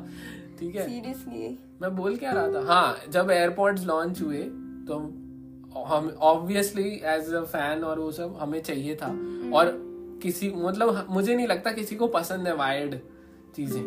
ठीक 0.59 0.75
है? 0.75 0.85
सीरियसली 0.85 1.57
मैं 1.81 1.95
बोल 1.95 2.15
क्या 2.15 2.31
रहा 2.31 2.47
था? 2.47 2.65
हाँ 2.67 2.97
जब 3.09 3.31
एयरपोर्ट 3.31 3.79
लॉन्च 3.85 4.21
हुए 4.21 4.43
तो 4.87 4.97
हम 5.87 6.09
ऑब्वियसली 6.21 6.89
एज 7.05 7.33
अ 7.33 7.43
फ़ैन 7.43 7.83
और 7.83 7.99
वो 7.99 8.11
सब 8.11 8.37
हमें 8.41 8.61
चाहिए 8.61 8.95
था। 8.95 9.07
और 9.55 9.71
किसी 10.23 10.49
मतलब 10.55 11.07
मुझे 11.09 11.35
नहीं 11.35 11.47
लगता 11.47 11.71
किसी 11.71 11.95
को 11.95 12.07
पसंद 12.17 12.47
है 12.47 12.55
वायर्ड 12.55 12.95
चीज़ें। 13.55 13.81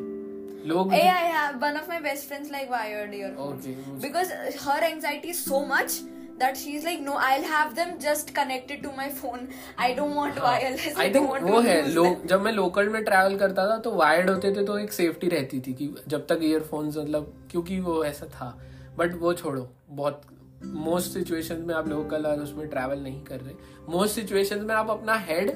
लोग 0.68 0.92
yeah, 0.92 1.20
yeah. 1.26 1.52
One 1.60 1.76
of 1.76 1.86
my 1.90 1.98
best 2.06 2.26
friends 2.30 2.50
like 2.54 2.70
wired 2.70 3.14
earphones. 3.18 3.66
Okay, 3.66 3.74
because 4.02 4.32
her 4.64 4.80
anxiety 4.88 5.30
is 5.34 5.38
so 5.44 5.60
much 5.70 5.94
that 6.40 6.56
she's 6.56 6.84
like, 6.84 7.00
no, 7.00 7.14
I'll 7.18 7.44
have 7.44 7.74
them 7.74 7.92
just 8.00 8.32
connected 8.34 8.82
to 8.84 8.92
my 8.96 9.08
phone. 9.10 9.48
I 9.78 9.88
don't 9.94 10.14
want 10.14 10.40
wireless. 10.42 10.98
I 10.98 11.08
I 11.08 11.12
don't 11.12 11.28
want 11.28 11.44
वो 11.44 11.60
to 11.60 11.66
है 11.66 11.78
use 11.84 11.94
लोग. 11.94 12.26
जब 12.26 12.42
मैं 12.42 12.52
local 12.52 12.88
में 12.88 13.02
travel 13.04 13.36
करता 13.38 13.66
था 13.70 13.76
तो 13.78 13.90
wired 13.96 14.30
होते 14.30 14.54
थे 14.56 14.64
तो 14.66 14.78
एक 14.78 14.92
सेफ्टी 14.92 15.28
रहती 15.28 15.60
थी 15.66 15.72
कि 15.72 15.94
जब 16.08 16.26
तक 16.26 16.40
ईयरफोन्स 16.42 16.96
मतलब 16.98 17.32
क्योंकि 17.50 17.80
वो 17.80 18.02
ऐसा 18.04 18.26
था 18.34 18.56
बट 18.98 19.14
वो 19.20 19.32
छोड़ो 19.34 19.68
बहुत 19.90 20.22
मोस्ट 20.64 21.12
सिचुएशन 21.12 21.62
में 21.66 21.74
आप 21.74 21.88
लोकल 21.88 22.26
और 22.26 22.40
उसमें 22.42 22.66
ट्रैवल 22.68 22.98
नहीं 23.02 23.22
कर 23.24 23.40
रहे 23.40 23.54
मोस्ट 23.92 24.14
सिचुएशन 24.14 24.64
में 24.64 24.74
आप 24.74 24.90
अपना 24.90 25.14
हेड 25.28 25.50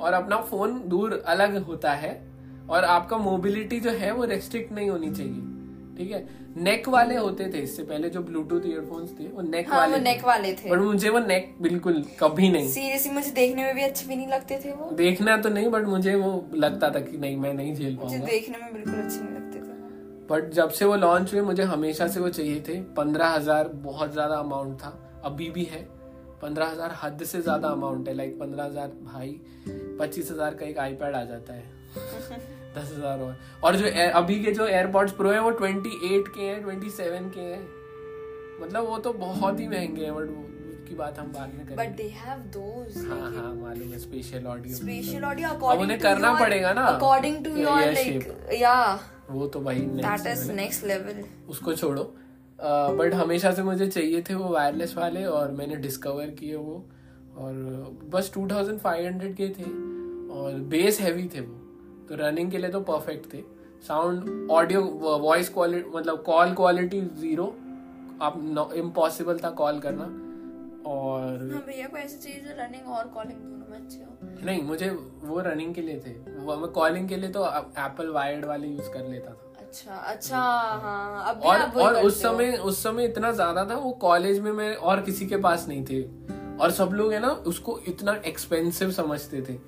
और 0.00 0.12
अपना 0.12 0.36
फ़ोन 0.50 0.80
दूर 0.88 1.22
अलग 1.26 1.56
होता 1.64 1.92
है 2.02 2.12
और 2.70 2.84
आपका 2.84 3.16
मोबिलिटी 3.18 3.80
जो 3.80 3.90
है 4.00 4.10
वो 4.12 4.24
रेस्ट्रिक्ट 4.24 4.72
नहीं 4.72 4.90
होनी 4.90 5.10
चाहिए 5.10 5.49
ठीक 6.00 6.10
है? 6.12 6.24
नेक 6.58 6.88
वाले 6.88 7.16
होते 7.16 7.48
थे 7.52 7.58
इससे 7.60 7.82
पहले 7.84 8.08
जो 8.10 8.20
ब्लूटूथ 8.22 8.66
ईयरफोन्स 8.66 9.10
थे 9.18 9.26
वो 9.28 9.42
नेक 9.44 9.68
हाँ 9.70 9.78
वाले 9.78 9.92
वो 9.92 10.02
नेक 10.02 10.24
वाले 10.24 10.52
थे। 10.54 10.70
बट 10.70 10.78
मुझे 10.80 11.08
वो 11.08 11.18
नेक 11.20 11.54
बिल्कुल 11.62 12.02
कभी 12.20 12.48
नहीं। 12.50 12.68
सीरियसली 12.70 13.12
मुझे 13.12 13.30
देखने 13.32 13.64
में 13.64 13.74
भी 13.74 13.82
अच्छे 13.82 14.06
भी 14.06 14.16
नहीं 14.16 14.28
लगते 14.28 14.60
थे 14.64 14.72
वो। 14.72 14.90
देखना 14.96 15.36
तो 15.36 15.48
नहीं 15.48 15.68
बट 15.70 15.86
मुझे 15.86 16.14
वो 16.14 16.32
लगता 16.56 16.90
था 16.90 17.00
कि 17.00 17.18
नहीं 17.18 17.36
मैं 17.36 17.52
नहीं 17.54 17.74
झेल 17.74 17.94
मुझे 17.94 18.08
पाऊँगा। 18.08 18.26
देखने 18.26 18.58
में 18.58 18.72
बिल्कुल 18.72 18.94
अच्छे 18.94 19.20
नहीं 19.20 19.34
लगते 19.34 19.58
थे। 19.58 19.78
बट 20.28 20.50
जब 20.52 20.70
से 20.70 20.84
वो 20.84 20.96
लॉन्च 20.96 21.32
हुए 21.32 21.40
मुझे 21.42 21.62
हमेशा 21.64 22.06
से 22.08 22.20
वो 22.20 22.28
चाहिए 22.30 22.60
थे। 22.68 22.80
पंद्रह 22.96 23.28
हज़ार 23.28 23.68
बहुत 23.82 24.12
ज़्यादा 24.12 24.36
अमाउंट 24.36 24.78
था 24.78 25.20
अभी 25.24 25.50
भी 25.50 25.64
है। 25.64 25.82
पंद्रह 26.42 26.66
हज़ार 26.66 26.96
हद 27.02 27.22
से 27.24 27.40
ज़्यादा 27.42 27.68
अमाउंट 27.68 28.08
है 28.08 28.14
लाइक 28.14 28.38
पंद्रह 28.40 28.64
हज़ार 28.64 28.88
भाई 29.04 29.40
पच्चीस 30.00 30.30
हज़ार 30.30 30.54
का 30.54 30.66
एक 30.66 30.78
आईपैड 30.78 31.14
आ 31.14 31.24
जाता 31.24 31.52
है। 31.52 31.79
दस 32.76 32.92
हज़ार 32.92 33.20
और 33.20 33.36
और 33.64 33.76
जो 33.76 33.86
अभी 34.14 34.38
के 34.42 34.50
जो 34.52 34.66
एयरपॉड्स 34.68 35.12
प्रो 35.12 35.30
है 35.30 35.40
वो 35.42 35.50
ट्वेंटी 35.60 35.90
एट 36.08 36.28
के 36.34 36.42
हैं 36.42 36.62
ट्वेंटी 36.62 36.90
सेवन 36.92 37.28
के 37.30 37.40
हैं। 37.42 37.62
मतलब 38.60 38.86
वो 38.86 38.98
तो 38.98 39.12
बहुत 39.14 39.60
ही 39.60 39.66
महँगे 39.68 40.04
हैं 40.04 40.14
बट 40.14 40.28
वो 40.28 40.46
की 40.88 40.94
बात 40.94 41.18
हम 41.18 41.32
बाद 41.32 41.54
में 41.54 41.64
बट 41.66 41.74
करेंगे 41.74 42.02
दे 42.02 42.08
हैव 42.16 42.38
दोस 42.54 42.96
हाँ 43.08 43.30
हाँ 43.32 43.54
मालूम 43.54 43.92
है 43.92 43.98
special 43.98 44.46
audio 44.46 44.76
special 44.76 45.24
audio 45.24 45.48
according 45.48 45.82
उन्हें 45.82 45.98
करना 46.00 46.32
पड़ेगा 46.34 46.72
ना। 46.72 46.84
अकॉर्डिंग 46.86 47.44
टू 47.44 47.56
योर 47.56 47.92
लाइक 47.92 48.48
या 48.54 48.74
वो 49.30 49.46
तो 49.46 49.60
भाई 49.60 49.80
दैट 49.98 50.26
इज़ 50.26 50.50
नेक्स्ट 50.52 50.84
लेवल 50.86 51.22
उसको 51.48 51.74
छोड़ो। 51.74 52.02
बट 52.58 53.14
हमेशा 53.14 53.52
से 53.52 53.62
मुझे 53.62 53.86
चाहिए 53.88 54.22
थे 54.22 54.34
वो 54.34 54.48
वायरलेस 54.48 54.94
वाले 54.96 55.24
और 55.26 55.50
मैंने 55.52 55.76
डिस्कवर 55.78 56.30
किए 56.40 56.56
वो। 56.56 56.84
और 57.38 57.52
बस 58.12 58.30
2500 58.34 59.32
के 59.34 59.48
थे 59.50 59.70
और 60.34 60.54
बेस 60.70 61.00
हैवी 61.00 61.28
थे 61.34 61.40
वो। 61.40 61.59
तो 62.10 62.16
रनिंग 62.16 62.50
के 62.50 62.58
लिए 62.58 62.70
तो 62.70 62.80
परफेक्ट 62.82 63.32
थे। 63.34 63.42
साउंड 63.88 64.50
ऑडियो 64.50 64.80
वॉइस 65.22 65.48
क्वालिटी 65.48 65.90
मतलब 65.90 66.22
कॉल 66.22 66.54
क्वालिटी 66.54 67.00
ज़ीरो 67.18 67.44
आप 68.22 68.72
इम्पॉसिबल 68.76 69.38
था 69.38 69.50
कॉल 69.60 69.78
करना। 69.80 70.04
और 70.86 71.48
हाँ 71.52 71.62
भैया 71.66 71.86
को 71.86 71.96
ऐसी 71.96 72.18
चाहिए 72.18 72.40
जो 72.40 72.54
रनिंग 72.58 72.88
और 72.88 73.06
कॉलिंग 73.14 73.38
दोनों 73.38 73.70
में 73.70 73.78
अच्छे 73.78 73.98
हो? 73.98 74.44
नहीं 74.44 74.62
मुझे 74.62 74.90
वो 75.24 75.40
रनिंग 75.40 75.74
के 75.74 75.82
लिए 75.82 76.00
थे। 76.06 76.12
वो 76.36 76.56
मैं 76.56 76.70
कॉलिंग 76.72 77.08
के 77.08 77.16
लिए 77.16 77.30
तो 77.30 77.44
एप्पल 77.46 78.08
वायर्ड 78.10 78.44
वाले 78.44 78.68
यूज़ 78.68 78.90
कर 78.90 79.08
लेता 79.08 79.30
था। 79.30 79.46
अच्छा 79.60 79.94
अच्छा 80.12 80.38
हाँ 80.82 81.24
अब 81.30 81.42
और 81.42 81.60
और 81.80 81.96
उस 81.96 82.22
समय 82.22 82.56
उस 82.56 82.82
समय 82.82 83.04
इतना 83.04 83.32
ज़्यादा 83.32 83.64
था 83.64 83.76
वो 83.78 83.90
कॉलेज 84.02 84.40
में 84.40 84.52
मैं 84.52 84.74
और 84.74 85.02
किसी 85.02 85.26
के 85.26 85.36
पास 85.38 85.66
नहीं 85.68 85.84
थे। 85.84 86.02
और 86.56 86.70
सब 86.72 86.90
लोग 86.92 87.12
है 87.12 87.20
ना 87.20 87.28
उसको 87.46 87.78
इतना 87.88 88.20
एक्सपेंसिव 88.26 88.90
समझते 88.92 89.42
थे। 89.42 89.58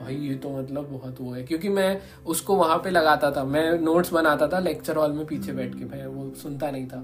भाई 0.00 0.14
ये 0.18 0.34
तो 0.34 0.50
मतलब 0.50 0.88
बहुत 0.90 1.20
वो 1.20 1.32
है। 1.32 1.42
क्योंकि 1.42 1.68
मैं 1.68 2.00
उसको 2.26 2.56
वहाँ 2.56 2.78
पे 2.78 2.90
लगाता 2.90 3.30
था। 3.30 3.44
मैं 3.44 3.70
नोट्स 3.80 4.12
बनाता 4.12 4.48
था 4.48 4.58
लेक्चर 4.58 4.96
हॉल 4.96 5.12
में 5.12 5.24
पीछे 5.26 5.52
बैठ 5.52 5.74
के। 5.74 5.84
मैं 5.86 6.06
वो 6.06 6.32
सुनता 6.34 6.70
नहीं 6.70 6.86
था 6.86 7.02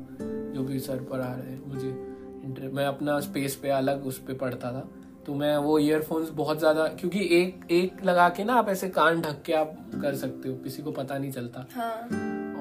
जो 0.55 0.64
भी 0.64 0.78
सर 0.80 1.03
पर 1.11 1.20
आ 1.20 1.33
रहे 1.35 1.51
हैं। 1.51 1.62
मुझे 1.66 2.68
मैं 2.68 2.87
अपना 2.87 3.18
स्पेस 3.20 3.55
पे 3.57 3.68
अलग 3.70 4.07
उस 4.07 4.18
पे 4.18 4.35
पढ़ता 4.35 4.72
था। 4.72 4.89
तो 5.26 5.35
मैं 5.35 5.57
वो 5.57 5.78
ईयरफोन्स 5.78 6.30
बहुत 6.30 6.59
ज़्यादा 6.59 6.87
क्योंकि 6.91 7.20
एक 7.33 7.70
एक 7.70 8.05
लगा 8.05 8.28
के 8.28 8.45
ना 8.45 8.55
आप 8.55 8.68
ऐसे 8.68 8.89
कान 8.89 9.20
ढक 9.20 9.43
के 9.43 9.53
आप 9.53 9.76
कर 10.03 10.14
सकते 10.14 10.49
हो। 10.49 10.55
किसी 10.55 10.83
को 10.83 10.91
पता 10.93 11.18
नहीं 11.18 11.30
चलता। 11.33 11.66
हाँ। 11.74 11.93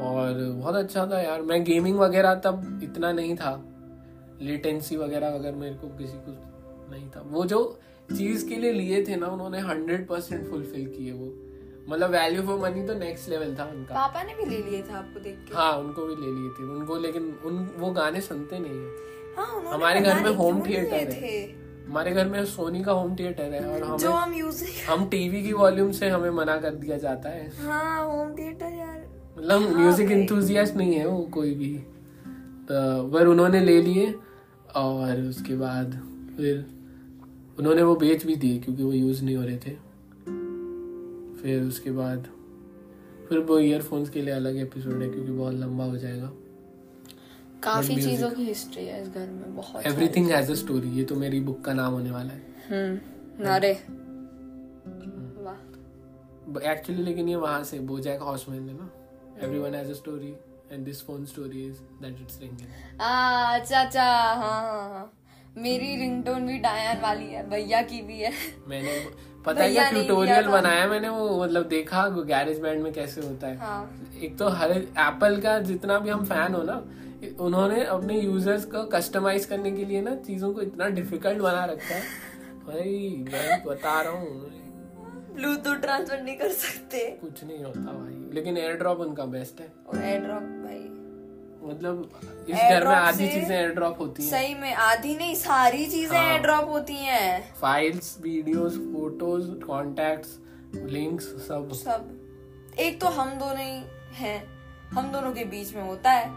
और 0.01 0.33
बहुत 0.53 0.75
अच्छा 0.75 1.05
था 1.05 1.21
यार। 1.21 1.41
मैं 1.41 1.63
गेमिंग 1.63 1.97
वगैरह 1.99 2.35
तब 2.35 2.79
इतना 2.83 3.11
नहीं 3.11 3.35
था। 3.35 3.53
लेटेंसी 4.41 4.97
वगैरह 4.97 5.27
अगर 5.29 5.55
मेरे 5.55 5.75
को 5.75 5.87
किसी 5.97 6.17
को 6.19 6.31
नहीं 6.91 7.09
था। 7.09 7.23
वो 7.25 7.45
जो 7.45 7.59
चीज़ 8.17 8.47
के 8.49 8.55
लिए 8.55 8.71
लिए 8.71 9.05
थे 9.05 9.15
ना 9.15 9.27
उन्होंने 9.27 9.59
हंड्रेड 9.59 10.07
परसेंट 10.07 10.49
फुलफिल 10.49 10.85
किए 10.87 11.11
वो। 11.11 11.33
मतलब 11.89 12.09
वैल्यू 12.09 12.41
फॉर 12.41 12.59
मनी 12.59 12.87
तो 12.87 12.93
नेक्स्ट 12.93 13.29
लेवल 13.29 13.55
था 13.59 13.63
उनका। 13.65 13.95
पापा 13.95 14.23
ने 14.23 14.33
भी 14.33 14.45
ले 14.45 14.57
लिए 14.69 14.81
थे 14.81 14.93
आपको 14.93 15.19
देख 15.19 15.35
के? 15.35 15.55
हाँ 15.55 15.71
उनको 15.77 16.05
भी 16.05 16.15
ले 16.15 16.31
लिए 16.31 16.49
थे। 16.49 16.63
उनको 16.75 16.97
लेकिन 16.97 17.23
उन 17.45 17.69
वो 17.77 17.91
गाने 17.91 18.21
सुनते 18.21 18.59
नहीं 18.59 18.79
है। 18.79 18.89
हाँ 19.37 19.73
हमारे 19.73 20.01
घर 20.01 20.23
में 20.23 20.31
होम 20.35 20.61
थिएटर 20.61 20.93
है। 20.93 21.21
थे। 21.21 21.61
हमारे 21.87 22.11
घर 22.11 22.27
में 22.27 22.45
सोनी 22.45 22.83
का 22.83 22.91
होम 22.91 23.15
थिएटर 23.15 23.43
है 23.43 23.65
और 23.65 23.97
जो 23.99 24.11
हमें 24.11 24.21
हम 24.21 24.33
यूज़ 24.33 24.63
हम 24.89 25.07
टीवी 25.09 25.43
की 25.43 25.53
वॉल्यूम 25.53 25.91
से 25.91 26.09
हमें 26.09 26.29
मना 26.29 26.57
कर 26.57 26.75
दिया 26.75 26.97
जाता 26.97 27.29
है। 27.29 27.51
हाँ 27.57 28.05
होम 28.05 28.33
थिएटर 28.33 28.73
यार। 28.73 28.99
मतलब 29.37 29.61
म्यूज़िक 29.77 30.11
इंथुजियास्ट 30.11 30.75
नहीं 30.75 30.93
है 30.93 31.07
वो 31.07 31.21
कोई 31.33 31.53
भी। 31.53 31.73
तो 32.69 33.09
पर 33.09 33.27
उन्होंने 33.27 33.59
ले 33.59 33.81
लिए 33.81 34.13
और 34.75 35.21
उसके 35.21 35.55
बाद 35.55 35.91
फिर 36.37 36.65
उन्होंने 37.61 37.81
वो 37.83 37.95
बेच 37.95 38.25
भी 38.25 38.35
दिए 38.35 38.59
क्योंकि 38.59 38.83
वो 38.83 38.91
यूज़ 38.93 39.23
नहीं 39.23 39.35
हो 39.35 39.43
रहे 39.43 39.57
थे। 39.57 39.71
फिर 41.41 41.63
उसके 41.63 41.91
बाद 41.91 42.27
फिर 43.29 43.39
वो 43.39 43.57
ईयरफोन्स 43.59 44.09
के 44.09 44.21
लिए 44.21 44.33
अलग 44.33 44.57
एपिसोड 44.57 45.01
है 45.01 45.09
क्योंकि 45.09 45.31
बहुत 45.31 45.53
लंबा 45.55 45.85
हो 45.85 45.97
जाएगा। 45.97 46.31
काफ़ी 47.63 47.95
चीज़ों 47.95 48.29
की 48.31 48.43
हिस्ट्री 48.45 48.85
है 48.85 49.01
इस 49.01 49.09
घर 49.09 49.27
में 49.29 49.55
बहुत 49.55 49.85
एवरीथिंग 49.85 50.31
हैज़ 50.31 50.51
अ 50.51 50.55
स्टोरी 50.55 50.89
ये 50.89 51.03
तो 51.03 51.15
मेरी 51.15 51.39
बुक 51.41 51.63
का 51.65 51.73
नाम 51.73 51.93
होने 51.93 52.11
वाला 52.11 52.33
है। 52.33 52.41
हम्म 52.69 52.95
वाह। 55.45 56.69
एक्चुअली 56.71 57.03
लेकिन 57.03 57.29
ये 57.29 57.35
वहाँ 57.37 57.63
से 57.63 57.79
बोजैक 57.93 58.21
हॉर्समैन 58.21 58.67
है 58.69 58.77
ना? 58.77 58.89
Everyone 59.43 59.75
has 59.75 59.89
a 59.89 59.93
story 59.93 60.33
and 60.71 60.85
this 60.85 61.01
phone 61.05 61.25
story 61.25 61.65
is 61.67 61.77
that 62.01 62.21
it's 62.21 62.39
ringing 62.41 63.01
ah, 63.01 63.55
अच्छा 63.55 63.81
अच्छा 63.81 64.03
हाँ 64.03 64.61
हाँ 64.61 64.89
हाँ। 64.89 65.11
मेरी 65.55 65.95
रिंगटोन 65.97 66.45
भी 66.47 66.57
डायन 66.59 66.99
वाली 67.01 67.25
है 67.25 67.49
भैया 67.49 67.81
की 67.83 68.01
भी 68.01 68.19
है। 68.19 68.31
मैंने 68.67 68.93
पता 69.45 69.63
है 69.63 69.71
क्या 69.71 69.89
ट्यूटोरियल 69.91 70.47
बनाया 70.47 70.87
मैंने 70.87 71.09
वो 71.09 71.43
मतलब 71.43 71.67
देखा 71.67 72.07
गैरेज 72.09 72.59
बैंड 72.59 72.81
में 72.83 72.91
कैसे 72.93 73.21
होता 73.21 73.47
है। 73.47 73.57
हाँ। 73.57 74.09
एक 74.23 74.37
तो 74.37 74.47
हर 74.49 74.71
एप्पल 74.71 75.39
का 75.41 75.57
जितना 75.61 75.97
भी 75.99 76.09
हम 76.09 76.25
फ़ैन 76.25 76.53
हो 76.53 76.63
ना 76.63 76.83
उन्होंने 77.39 77.83
अपने 77.85 78.19
यूज़र्स 78.19 78.65
को 78.65 78.83
कस्टमाइज 78.89 79.45
करने 79.45 79.71
के 79.71 79.85
लिए 79.85 80.01
ना 80.01 80.15
चीज़ों 80.17 80.53
को 80.53 80.61
इतना 80.61 80.87
डिफ़िकल्ट 80.91 81.41
बना 81.41 81.65
रखा 81.65 81.95
है। 81.95 82.01
भाई 82.65 83.25
मैं 83.27 83.63
बता 83.65 83.99
रहा 84.01 84.11
हूँ। 84.13 84.49
ब्लूटूथ 85.35 85.81
ट्रांसफ़र 85.81 86.21
नहीं 86.21 86.35
कर 86.37 86.49
सकते। 86.53 87.05
कुछ 87.21 87.43
नहीं 87.43 87.63
होता 87.63 87.91
भाई 87.91 88.33
लेकिन 88.33 88.57
एयर 88.57 88.77
ड्रॉप 88.77 88.99
उनका 88.99 89.25
बेस्ट 89.27 89.61
है। 89.61 89.71
और 89.87 90.03
एयर 90.03 90.21
ड्रॉप 90.21 90.41
मतलब 91.63 92.09
इस 92.49 92.55
घर 92.55 92.87
में 92.87 92.95
आधी 92.95 93.27
चीज़ें 93.27 93.55
एयर 93.57 93.73
ड्रॉप 93.73 93.99
होती 93.99 94.23
हैं। 94.23 94.29
सही 94.29 94.53
में 94.55 94.73
आधी 94.73 95.15
नहीं 95.15 95.35
सारी 95.35 95.85
चीज़ें 95.85 96.17
हाँ। 96.17 96.25
एयर 96.25 96.41
ड्रॉप 96.41 96.69
होती 96.69 96.95
हैं। 96.95 97.53
Files 97.55 98.17
videos 98.21 98.77
photos 98.93 99.49
contacts 99.65 100.37
links 100.91 101.25
सब। 101.47 101.69
सब। 101.75 102.75
एक 102.79 102.99
तो 103.01 103.07
हम 103.09 103.29
दोनों 103.39 103.57
ही 103.57 103.81
हैं। 104.15 104.41
हम 104.89 105.11
दोनों 105.11 105.31
के 105.31 105.43
बीच 105.45 105.75
में 105.75 105.83
होता 105.83 106.11
है। 106.11 106.29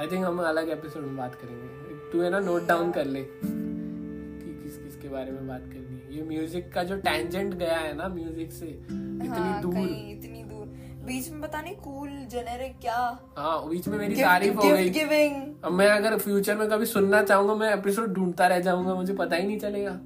आई 0.00 0.06
थिंक 0.06 0.24
हम 0.24 0.38
अलग 0.44 0.68
एपिसोड 0.68 1.02
में 1.02 1.16
बात 1.16 1.34
करेंगे। 1.34 2.10
तू 2.12 2.20
है 2.20 2.30
ना 2.30 2.38
नोट 2.40 2.66
डाउन 2.68 2.90
कर 2.92 3.04
ले 3.04 3.22
कि 3.22 4.52
किस 4.62 4.76
किस 4.78 4.96
के 5.02 5.08
बारे 5.08 5.30
में 5.30 5.46
बात 5.48 5.62
करनी 5.62 5.98
है। 5.98 6.16
ये 6.16 6.22
म्यूज़िक 6.28 6.72
का 6.72 6.82
जो 6.84 6.96
टेंजेंट 7.00 7.54
गया 7.54 7.78
है 7.78 7.94
ना 7.96 8.08
म्यूज़िक 8.08 8.52
से 8.52 8.66
इतनी 8.66 9.28
हाँ, 9.28 9.60
दूर। 9.62 9.76
इतनी 9.76 10.42
दूर। 10.44 10.61
बीच 11.06 11.28
में 11.30 11.40
पता 11.42 11.60
नहीं 11.60 11.74
कूल 11.76 12.08
जेनेरिक 12.30 12.78
क्या? 12.80 12.96
हाँ 13.38 13.68
बीच 13.68 13.88
में 13.88 13.98
मेरी 13.98 14.14
तारीफ़ 14.14 14.56
हो 14.56 14.62
गई। 14.62 14.88
गिविंग 14.90 15.34
अब 15.64 15.72
मैं 15.72 15.88
अगर 15.90 16.16
फ्यूचर 16.18 16.56
में 16.56 16.68
कभी 16.70 16.86
सुनना 16.86 17.22
चाहूँगा 17.22 17.54
मैं 17.54 17.72
एपिसोड 17.74 18.12
ढूंढता 18.14 18.46
रह 18.46 18.60
जाऊँगा 18.60 18.94
मुझे 18.94 19.14
पता 19.14 19.36
ही 19.36 19.46
नहीं 19.46 19.58
चलेगा। 19.58 19.98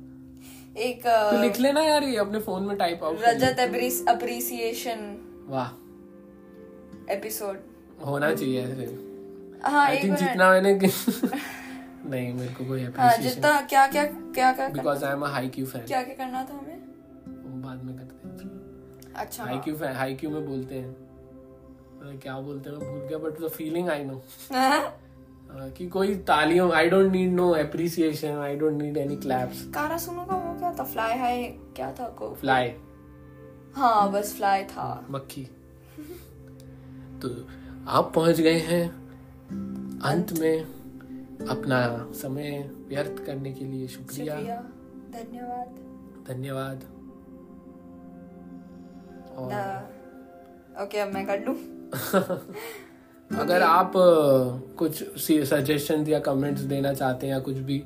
एक 0.82 1.02
तो 1.06 1.40
लिख 1.42 1.60
लेना 1.60 1.82
यार 1.82 2.04
ये 2.04 2.16
अपने 2.16 2.40
फ़ोन 2.40 2.62
में 2.62 2.76
टाइप 2.76 3.04
आउट 3.04 3.18
रजत 3.22 3.60
अप्रिसिएशन 4.08 5.04
वाह। 5.48 5.68
एपिसोड 7.12 7.58
होना 8.06 8.34
चाहिए 8.34 8.62
ऐसे। 8.62 8.84
हाँ 9.64 9.84
आई 9.86 10.02
थिंक 10.02 10.16
जितना 10.16 10.50
मैंने 10.50 10.74
नहीं 12.10 12.32
मेरे 12.34 12.52
को 12.54 12.64
कोई 12.64 12.82
हाँ 12.98 13.16
जितना 13.18 13.60
क्या 13.60 13.86
क्या 13.86 14.04
क्या 14.06 14.52
क्या 14.52 14.68
because 14.68 15.04
I 15.04 15.12
am 15.12 15.22
a 15.22 15.28
haiku 15.48 15.66
fan 15.66 15.86
क्या 15.86 16.02
क्या 16.02 16.14
करना 16.14 16.42
था 16.44 16.54
हमें? 16.54 16.80
बाद 17.62 17.84
में 17.84 17.96
करते 17.96 18.15
अच्छा। 19.16 19.44
हाई 19.44 19.58
क्यू 19.58 19.76
हाई 19.94 20.14
क्यू 20.14 20.30
में 20.30 20.46
बोलते 20.46 20.74
हैं। 20.74 20.94
क्या 22.22 22.38
बोलते 22.40 22.70
हैं? 22.70 22.76
मैं 22.76 22.90
भूल 22.90 23.08
गया 23.08 23.18
but 23.18 23.40
the 23.40 23.48
feeling 23.48 23.88
I 23.88 24.04
know. 24.04 24.22
कि 25.76 25.88
कोई 25.88 26.14
तालियों 26.14 26.70
I 26.72 26.88
don't 26.90 27.12
need 27.12 27.32
no 27.32 27.50
appreciation 27.50 28.38
I 28.38 28.56
don't 28.56 28.82
need 28.82 28.96
any 28.96 29.16
claps 29.16 29.64
कारा 29.74 29.98
सुनो 29.98 30.24
का 30.24 30.36
वो 30.36 30.58
क्या 30.58 30.72
था? 30.72 30.84
फ्लाई 30.84 31.18
हाई 31.18 31.46
क्या 31.76 31.92
था 31.92 32.08
को? 32.08 32.34
फ्लाई 32.34 32.74
हाँ 33.74 34.10
बस 34.12 34.34
फ्लाई 34.36 34.64
था। 34.64 35.06
मक्खी। 35.10 35.44
तो 37.22 37.28
आप 37.88 38.12
पहुँच 38.14 38.40
गए 38.40 38.58
हैं 38.60 38.88
अंत 40.04 40.32
में 40.32 40.60
अपना 41.48 41.78
समय 42.12 42.70
व्यर्थ 42.88 43.24
करने 43.26 43.52
के 43.52 43.64
लिए। 43.64 43.88
शुक्रिया। 43.88 44.34
शुक्रिया। 44.34 44.60
धन्यवाद। 45.12 45.76
धन्यवाद। 46.28 46.84
और 49.36 50.82
ओके 50.82 50.98
अब 50.98 51.12
मैं 51.14 51.26
कर 51.26 51.40
लूँ? 51.40 51.54
अगर 53.40 53.62
आप 53.62 53.92
कुछ 54.78 55.02
सजेशन 55.18 56.06
या 56.08 56.18
कमेंट्स 56.20 56.60
देना 56.72 56.92
चाहते 56.94 57.26
हैं 57.26 57.32
या 57.34 57.38
कुछ 57.40 57.56
भी 57.68 57.82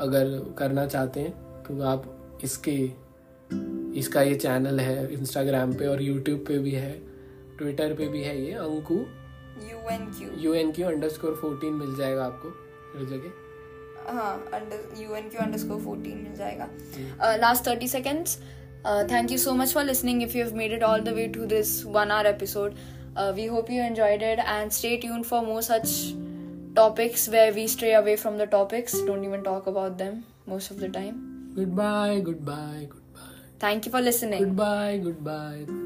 अगर 0.00 0.38
करना 0.58 0.86
चाहते 0.86 1.20
हैं 1.20 1.62
तो 1.62 1.82
आप 1.82 2.04
इसके 2.44 2.76
इसका 3.98 4.22
ये 4.22 4.34
चैनल 4.34 4.80
है 4.80 5.12
इंस्टाग्राम 5.12 5.72
पे 5.72 5.86
और 5.86 6.02
यूट्यूब 6.02 6.44
पे 6.48 6.58
भी 6.58 6.70
है 6.70 6.92
ट्विटर 7.58 7.94
पे 7.94 8.08
भी 8.08 8.22
है 8.22 8.40
ये 8.42 8.52
Anku. 8.52 8.94
U 9.70 9.78
N 9.90 10.06
Q 10.18 10.30
U 10.38 10.54
N 10.54 10.72
Q 10.72 10.86
underscore 11.08 11.34
fourteen 11.42 11.72
मिल 11.74 11.96
जाएगा 11.96 12.24
आपको 12.24 12.48
हर 12.94 13.04
जगह। 13.10 14.12
हाँ 14.12 14.34
under 14.54 15.02
U 15.02 15.14
N 15.14 15.28
Q 15.28 15.40
underscore 15.58 15.80
fourteen 15.80 16.18
मिल 16.18 16.34
जाएगा। 16.36 16.68
Last 17.36 17.66
thirty 17.66 17.88
seconds 17.88 18.38
Uh, 18.86 19.04
thank 19.04 19.32
you 19.32 19.36
so 19.36 19.52
much 19.52 19.72
for 19.72 19.82
listening 19.82 20.22
if 20.22 20.32
you 20.32 20.44
have 20.44 20.52
made 20.54 20.70
it 20.70 20.82
all 20.88 21.02
the 21.02 21.12
way 21.12 21.26
to 21.26 21.44
this 21.44 21.84
one 21.84 22.12
hour 22.12 22.26
episode. 22.26 22.76
Uh, 23.16 23.32
we 23.34 23.46
hope 23.46 23.68
you 23.68 23.80
enjoyed 23.82 24.22
it 24.22 24.38
and 24.38 24.72
stay 24.72 24.96
tuned 24.96 25.26
for 25.26 25.42
more 25.42 25.60
such 25.60 26.14
topics 26.76 27.26
where 27.28 27.52
we 27.52 27.66
stray 27.66 27.94
away 27.94 28.14
from 28.14 28.36
the 28.38 28.46
topics, 28.46 28.92
don't 29.00 29.24
even 29.24 29.42
talk 29.42 29.66
about 29.66 29.98
them 29.98 30.24
most 30.46 30.70
of 30.70 30.78
the 30.78 30.88
time. 30.88 31.50
Goodbye, 31.56 32.20
goodbye, 32.20 32.86
goodbye. 32.88 33.34
Thank 33.58 33.86
you 33.86 33.90
for 33.90 34.00
listening. 34.00 34.44
Goodbye, 34.44 35.00
goodbye. 35.02 35.85